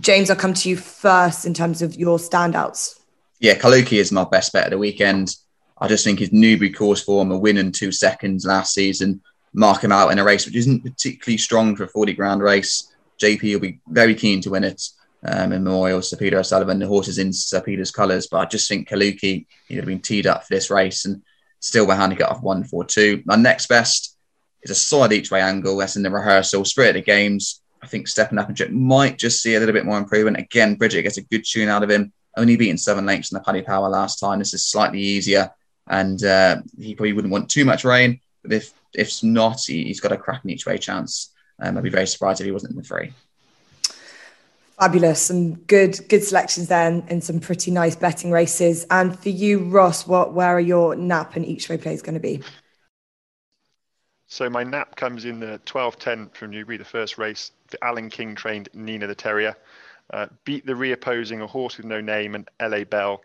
James, 0.00 0.28
I'll 0.28 0.36
come 0.36 0.54
to 0.54 0.68
you 0.68 0.76
first 0.76 1.46
in 1.46 1.54
terms 1.54 1.80
of 1.80 1.94
your 1.94 2.18
standouts. 2.18 3.00
Yeah, 3.38 3.54
Kalooki 3.54 3.98
is 3.98 4.12
my 4.12 4.24
best 4.24 4.52
bet 4.52 4.64
of 4.64 4.70
the 4.72 4.78
weekend. 4.78 5.36
I 5.78 5.88
just 5.88 6.04
think 6.04 6.18
his 6.18 6.32
Newbury 6.32 6.72
course 6.72 7.02
form, 7.02 7.30
a 7.30 7.38
win 7.38 7.56
in 7.56 7.72
two 7.72 7.90
seconds 7.90 8.44
last 8.44 8.74
season, 8.74 9.22
mark 9.54 9.82
him 9.82 9.92
out 9.92 10.10
in 10.10 10.18
a 10.18 10.24
race 10.24 10.44
which 10.44 10.56
isn't 10.56 10.82
particularly 10.82 11.38
strong 11.38 11.76
for 11.76 11.84
a 11.84 11.88
40 11.88 12.12
grand 12.12 12.42
race. 12.42 12.92
JP 13.22 13.54
will 13.54 13.60
be 13.60 13.80
very 13.88 14.14
keen 14.14 14.40
to 14.42 14.50
win 14.50 14.64
it 14.64 14.82
um, 15.24 15.52
in 15.52 15.64
Memorial 15.64 16.02
Sir 16.02 16.16
Peter 16.16 16.38
O'Sullevan. 16.38 16.80
The 16.80 16.86
horse 16.86 17.08
is 17.08 17.18
in 17.18 17.32
Sir 17.32 17.60
Peter's 17.60 17.92
colours, 17.92 18.26
but 18.26 18.38
I 18.38 18.44
just 18.46 18.68
think 18.68 18.88
Kalooki 18.88 19.46
he'd 19.68 19.76
have 19.76 19.86
been 19.86 20.00
teed 20.00 20.26
up 20.26 20.44
for 20.44 20.54
this 20.54 20.70
race 20.70 21.04
and 21.04 21.22
still 21.60 21.86
we're 21.86 21.96
handicap 21.96 22.30
off 22.30 22.42
one 22.42 22.64
four 22.64 22.84
two. 22.84 23.22
My 23.24 23.36
next 23.36 23.68
best 23.68 24.16
is 24.62 24.70
a 24.70 24.74
solid 24.74 25.12
each 25.12 25.30
way 25.30 25.40
angle. 25.40 25.76
That's 25.76 25.96
in 25.96 26.02
the 26.02 26.10
rehearsal. 26.10 26.64
Spirit 26.64 26.90
of 26.90 26.94
the 26.96 27.02
games. 27.02 27.60
I 27.82 27.86
think 27.86 28.08
stepping 28.08 28.38
up 28.38 28.48
and 28.48 28.56
Chip 28.56 28.70
might 28.70 29.18
just 29.18 29.42
see 29.42 29.54
a 29.54 29.60
little 29.60 29.74
bit 29.74 29.84
more 29.84 29.98
improvement. 29.98 30.38
Again, 30.38 30.74
Bridget 30.74 31.02
gets 31.02 31.18
a 31.18 31.22
good 31.22 31.44
tune 31.46 31.68
out 31.68 31.82
of 31.82 31.90
him. 31.90 32.12
Only 32.36 32.56
beaten 32.56 32.78
seven 32.78 33.06
lengths 33.06 33.30
in 33.30 33.36
the 33.36 33.44
Paddy 33.44 33.62
Power 33.62 33.88
last 33.88 34.18
time. 34.18 34.38
This 34.38 34.54
is 34.54 34.64
slightly 34.64 35.00
easier, 35.00 35.50
and 35.86 36.22
uh, 36.24 36.62
he 36.78 36.94
probably 36.94 37.12
wouldn't 37.12 37.30
want 37.30 37.50
too 37.50 37.64
much 37.64 37.84
rain. 37.84 38.20
But 38.42 38.54
if 38.54 38.72
if 38.94 39.22
not, 39.22 39.60
he, 39.66 39.88
has 39.88 40.00
got 40.00 40.12
a 40.12 40.16
cracking 40.16 40.50
each 40.50 40.66
way 40.66 40.78
chance. 40.78 41.30
Um, 41.60 41.76
I'd 41.76 41.82
be 41.82 41.90
very 41.90 42.06
surprised 42.06 42.40
if 42.40 42.44
he 42.44 42.52
wasn't 42.52 42.72
in 42.72 42.76
the 42.76 42.82
three. 42.82 43.12
Fabulous, 44.78 45.22
some 45.22 45.54
good 45.54 45.98
good 46.08 46.24
selections 46.24 46.66
there, 46.66 46.88
and, 46.88 47.04
and, 47.08 47.22
some 47.22 47.38
pretty 47.38 47.70
nice 47.70 47.94
betting 47.94 48.32
races. 48.32 48.84
And 48.90 49.16
for 49.16 49.28
you, 49.28 49.60
Ross, 49.60 50.04
what 50.06 50.34
where 50.34 50.48
are 50.48 50.60
your 50.60 50.96
nap 50.96 51.36
and 51.36 51.46
each 51.46 51.68
way 51.68 51.78
plays 51.78 52.02
going 52.02 52.14
to 52.14 52.20
be? 52.20 52.42
So 54.26 54.50
my 54.50 54.64
nap 54.64 54.96
comes 54.96 55.26
in 55.26 55.38
the 55.38 55.60
12-10 55.64 56.34
from 56.34 56.50
Newbury, 56.50 56.76
the 56.76 56.84
first 56.84 57.18
race. 57.18 57.52
The 57.70 57.82
Alan 57.84 58.10
King 58.10 58.34
trained 58.34 58.68
Nina 58.74 59.06
the 59.06 59.14
Terrier 59.14 59.54
uh, 60.12 60.26
beat 60.44 60.66
the 60.66 60.72
reopposing 60.72 61.42
a 61.42 61.46
horse 61.46 61.76
with 61.76 61.86
no 61.86 62.00
name 62.00 62.34
and 62.34 62.48
LA 62.60 62.84
Bell 62.84 63.22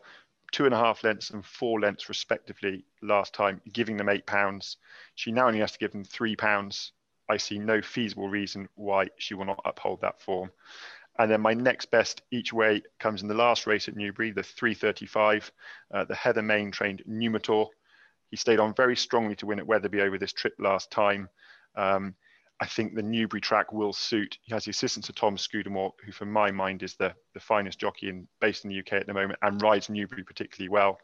two 0.51 0.65
and 0.65 0.73
a 0.73 0.77
half 0.77 1.03
lengths 1.03 1.29
and 1.29 1.45
four 1.45 1.79
lengths 1.79 2.09
respectively 2.09 2.85
last 3.01 3.33
time, 3.33 3.61
giving 3.71 3.97
them 3.97 4.09
eight 4.09 4.25
pounds. 4.25 4.77
She 5.15 5.31
now 5.31 5.47
only 5.47 5.59
has 5.59 5.71
to 5.73 5.79
give 5.79 5.91
them 5.91 6.03
three 6.03 6.35
pounds. 6.35 6.91
I 7.29 7.37
see 7.37 7.59
no 7.59 7.81
feasible 7.81 8.29
reason 8.29 8.67
why 8.75 9.09
she 9.17 9.35
will 9.35 9.45
not 9.45 9.61
uphold 9.65 10.01
that 10.01 10.19
form. 10.19 10.51
And 11.19 11.29
then 11.29 11.41
my 11.41 11.53
next 11.53 11.91
best 11.91 12.21
each 12.31 12.53
way 12.53 12.81
comes 12.97 13.21
in 13.21 13.27
the 13.27 13.33
last 13.33 13.67
race 13.67 13.87
at 13.87 13.95
Newbury, 13.95 14.31
the 14.31 14.41
335, 14.41 15.51
uh, 15.93 16.05
the 16.05 16.15
Heather 16.15 16.41
Main 16.41 16.71
trained 16.71 17.03
Numitor. 17.07 17.67
He 18.31 18.37
stayed 18.37 18.59
on 18.59 18.73
very 18.73 18.95
strongly 18.95 19.35
to 19.37 19.45
win 19.45 19.59
at 19.59 19.67
Wetherby 19.67 20.01
over 20.01 20.17
this 20.17 20.31
trip 20.31 20.53
last 20.59 20.91
time. 20.91 21.29
Um, 21.75 22.15
I 22.61 22.65
think 22.65 22.93
the 22.93 23.01
Newbury 23.01 23.39
track 23.39 23.71
will 23.71 23.93
suit. 23.93 24.37
He 24.41 24.53
has 24.53 24.65
the 24.65 24.71
assistance 24.71 25.07
of 25.07 25.15
Tom 25.15 25.37
Scudamore, 25.37 25.93
who, 26.05 26.11
for 26.11 26.25
my 26.25 26.51
mind, 26.51 26.83
is 26.83 26.95
the, 26.95 27.13
the 27.33 27.39
finest 27.39 27.79
jockey 27.79 28.09
in, 28.09 28.27
based 28.41 28.65
in 28.65 28.69
the 28.69 28.79
UK 28.79 28.93
at 28.93 29.07
the 29.07 29.13
moment 29.13 29.39
and 29.41 29.61
rides 29.61 29.89
Newbury 29.89 30.23
particularly 30.23 30.69
well. 30.69 30.99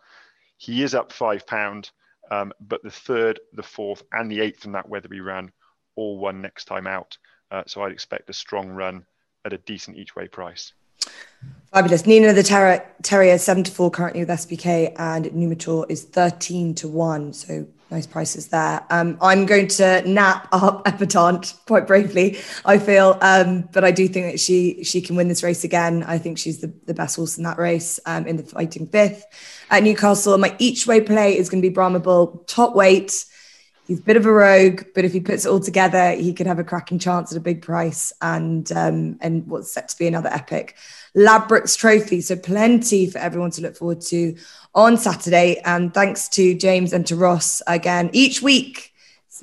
He 0.57 0.83
is 0.83 0.93
up 0.93 1.11
five 1.11 1.47
pound, 1.47 1.91
um, 2.29 2.51
but 2.59 2.83
the 2.83 2.91
third, 2.91 3.39
the 3.53 3.63
fourth, 3.63 4.03
and 4.11 4.29
the 4.29 4.41
eighth 4.41 4.65
in 4.65 4.73
that 4.73 4.89
Wetherby 4.89 5.21
run 5.21 5.51
all 5.95 6.17
won 6.19 6.41
next 6.41 6.65
time 6.65 6.87
out. 6.87 7.17
Uh, 7.51 7.63
so 7.67 7.83
I'd 7.83 7.91
expect 7.91 8.29
a 8.29 8.33
strong 8.33 8.69
run 8.69 9.05
at 9.45 9.53
a 9.53 9.57
decent 9.59 9.97
each 9.97 10.15
way 10.15 10.27
price. 10.27 10.73
Fabulous. 11.75 12.05
Nina 12.05 12.31
the 12.31 12.41
Ter- 12.41 12.85
Terrier, 13.03 13.37
7 13.37 13.65
to 13.65 13.69
4 13.69 13.91
currently 13.91 14.21
with 14.21 14.29
SBK, 14.29 14.93
and 14.97 15.25
Numitor 15.25 15.85
is 15.89 16.05
13 16.05 16.73
to 16.75 16.87
1. 16.87 17.33
So 17.33 17.67
nice 17.91 18.07
prices 18.07 18.47
there. 18.47 18.81
Um, 18.89 19.17
I'm 19.21 19.45
going 19.45 19.67
to 19.67 20.01
nap 20.07 20.47
up 20.53 20.85
Epatante 20.85 21.53
quite 21.65 21.85
bravely, 21.85 22.37
I 22.63 22.77
feel. 22.77 23.17
Um, 23.19 23.67
but 23.73 23.83
I 23.83 23.91
do 23.91 24.07
think 24.07 24.31
that 24.31 24.39
she 24.39 24.85
she 24.85 25.01
can 25.01 25.17
win 25.17 25.27
this 25.27 25.43
race 25.43 25.65
again. 25.65 26.03
I 26.03 26.17
think 26.17 26.37
she's 26.37 26.61
the, 26.61 26.73
the 26.85 26.93
best 26.93 27.17
horse 27.17 27.37
in 27.37 27.43
that 27.43 27.57
race 27.57 27.99
um, 28.05 28.25
in 28.25 28.37
the 28.37 28.43
fighting 28.43 28.87
fifth. 28.87 29.25
At 29.69 29.83
Newcastle, 29.83 30.37
my 30.37 30.55
each 30.59 30.87
way 30.87 31.01
play 31.01 31.37
is 31.37 31.49
going 31.49 31.61
to 31.61 31.67
be 31.67 31.73
Brahma 31.73 31.99
Bull, 31.99 32.45
top 32.47 32.73
weight. 32.73 33.25
He's 33.87 33.99
a 33.99 34.03
bit 34.03 34.17
of 34.17 34.25
a 34.25 34.31
rogue, 34.31 34.83
but 34.95 35.05
if 35.05 35.13
he 35.13 35.19
puts 35.19 35.45
it 35.45 35.49
all 35.49 35.59
together, 35.59 36.11
he 36.13 36.33
could 36.33 36.47
have 36.47 36.57
a 36.57 36.63
cracking 36.63 36.97
chance 36.97 37.31
at 37.31 37.37
a 37.37 37.41
big 37.41 37.61
price 37.61 38.11
and 38.19 38.71
um, 38.71 39.17
and 39.21 39.45
what's 39.45 39.71
set 39.71 39.89
to 39.89 39.97
be 39.97 40.07
another 40.07 40.29
epic. 40.29 40.75
Ladbrokes 41.15 41.77
Trophy, 41.77 42.21
so 42.21 42.35
plenty 42.35 43.07
for 43.07 43.19
everyone 43.19 43.51
to 43.51 43.61
look 43.61 43.77
forward 43.77 44.01
to 44.01 44.35
on 44.73 44.97
Saturday. 44.97 45.61
And 45.65 45.93
thanks 45.93 46.27
to 46.29 46.55
James 46.55 46.93
and 46.93 47.05
to 47.07 47.15
Ross 47.15 47.61
again 47.67 48.09
each 48.11 48.41
week. 48.41 48.91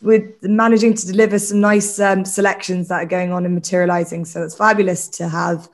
We're 0.03 0.35
managing 0.43 0.95
to 0.95 1.07
deliver 1.07 1.39
some 1.39 1.61
nice 1.61 2.01
um, 2.01 2.25
selections 2.25 2.89
that 2.89 3.03
are 3.03 3.07
going 3.07 3.31
on 3.31 3.45
and 3.45 3.55
materializing. 3.55 4.25
So 4.25 4.43
it's 4.43 4.57
fabulous 4.57 5.07
to 5.09 5.29
have. 5.29 5.69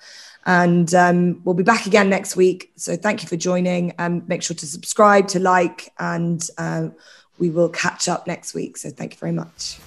And 0.44 0.92
um, 0.94 1.40
we'll 1.44 1.54
be 1.54 1.62
back 1.62 1.86
again 1.86 2.08
next 2.08 2.34
week. 2.34 2.72
So 2.76 2.96
thank 2.96 3.22
you 3.22 3.28
for 3.28 3.36
joining. 3.36 3.94
Um, 3.98 4.24
make 4.26 4.42
sure 4.42 4.56
to 4.56 4.66
subscribe, 4.66 5.28
to 5.28 5.38
like, 5.38 5.92
and 5.98 6.46
um, 6.58 6.94
we 7.38 7.50
will 7.50 7.68
catch 7.68 8.08
up 8.08 8.26
next 8.26 8.54
week. 8.54 8.76
So 8.76 8.90
thank 8.90 9.14
you 9.14 9.18
very 9.18 9.32
much. 9.32 9.78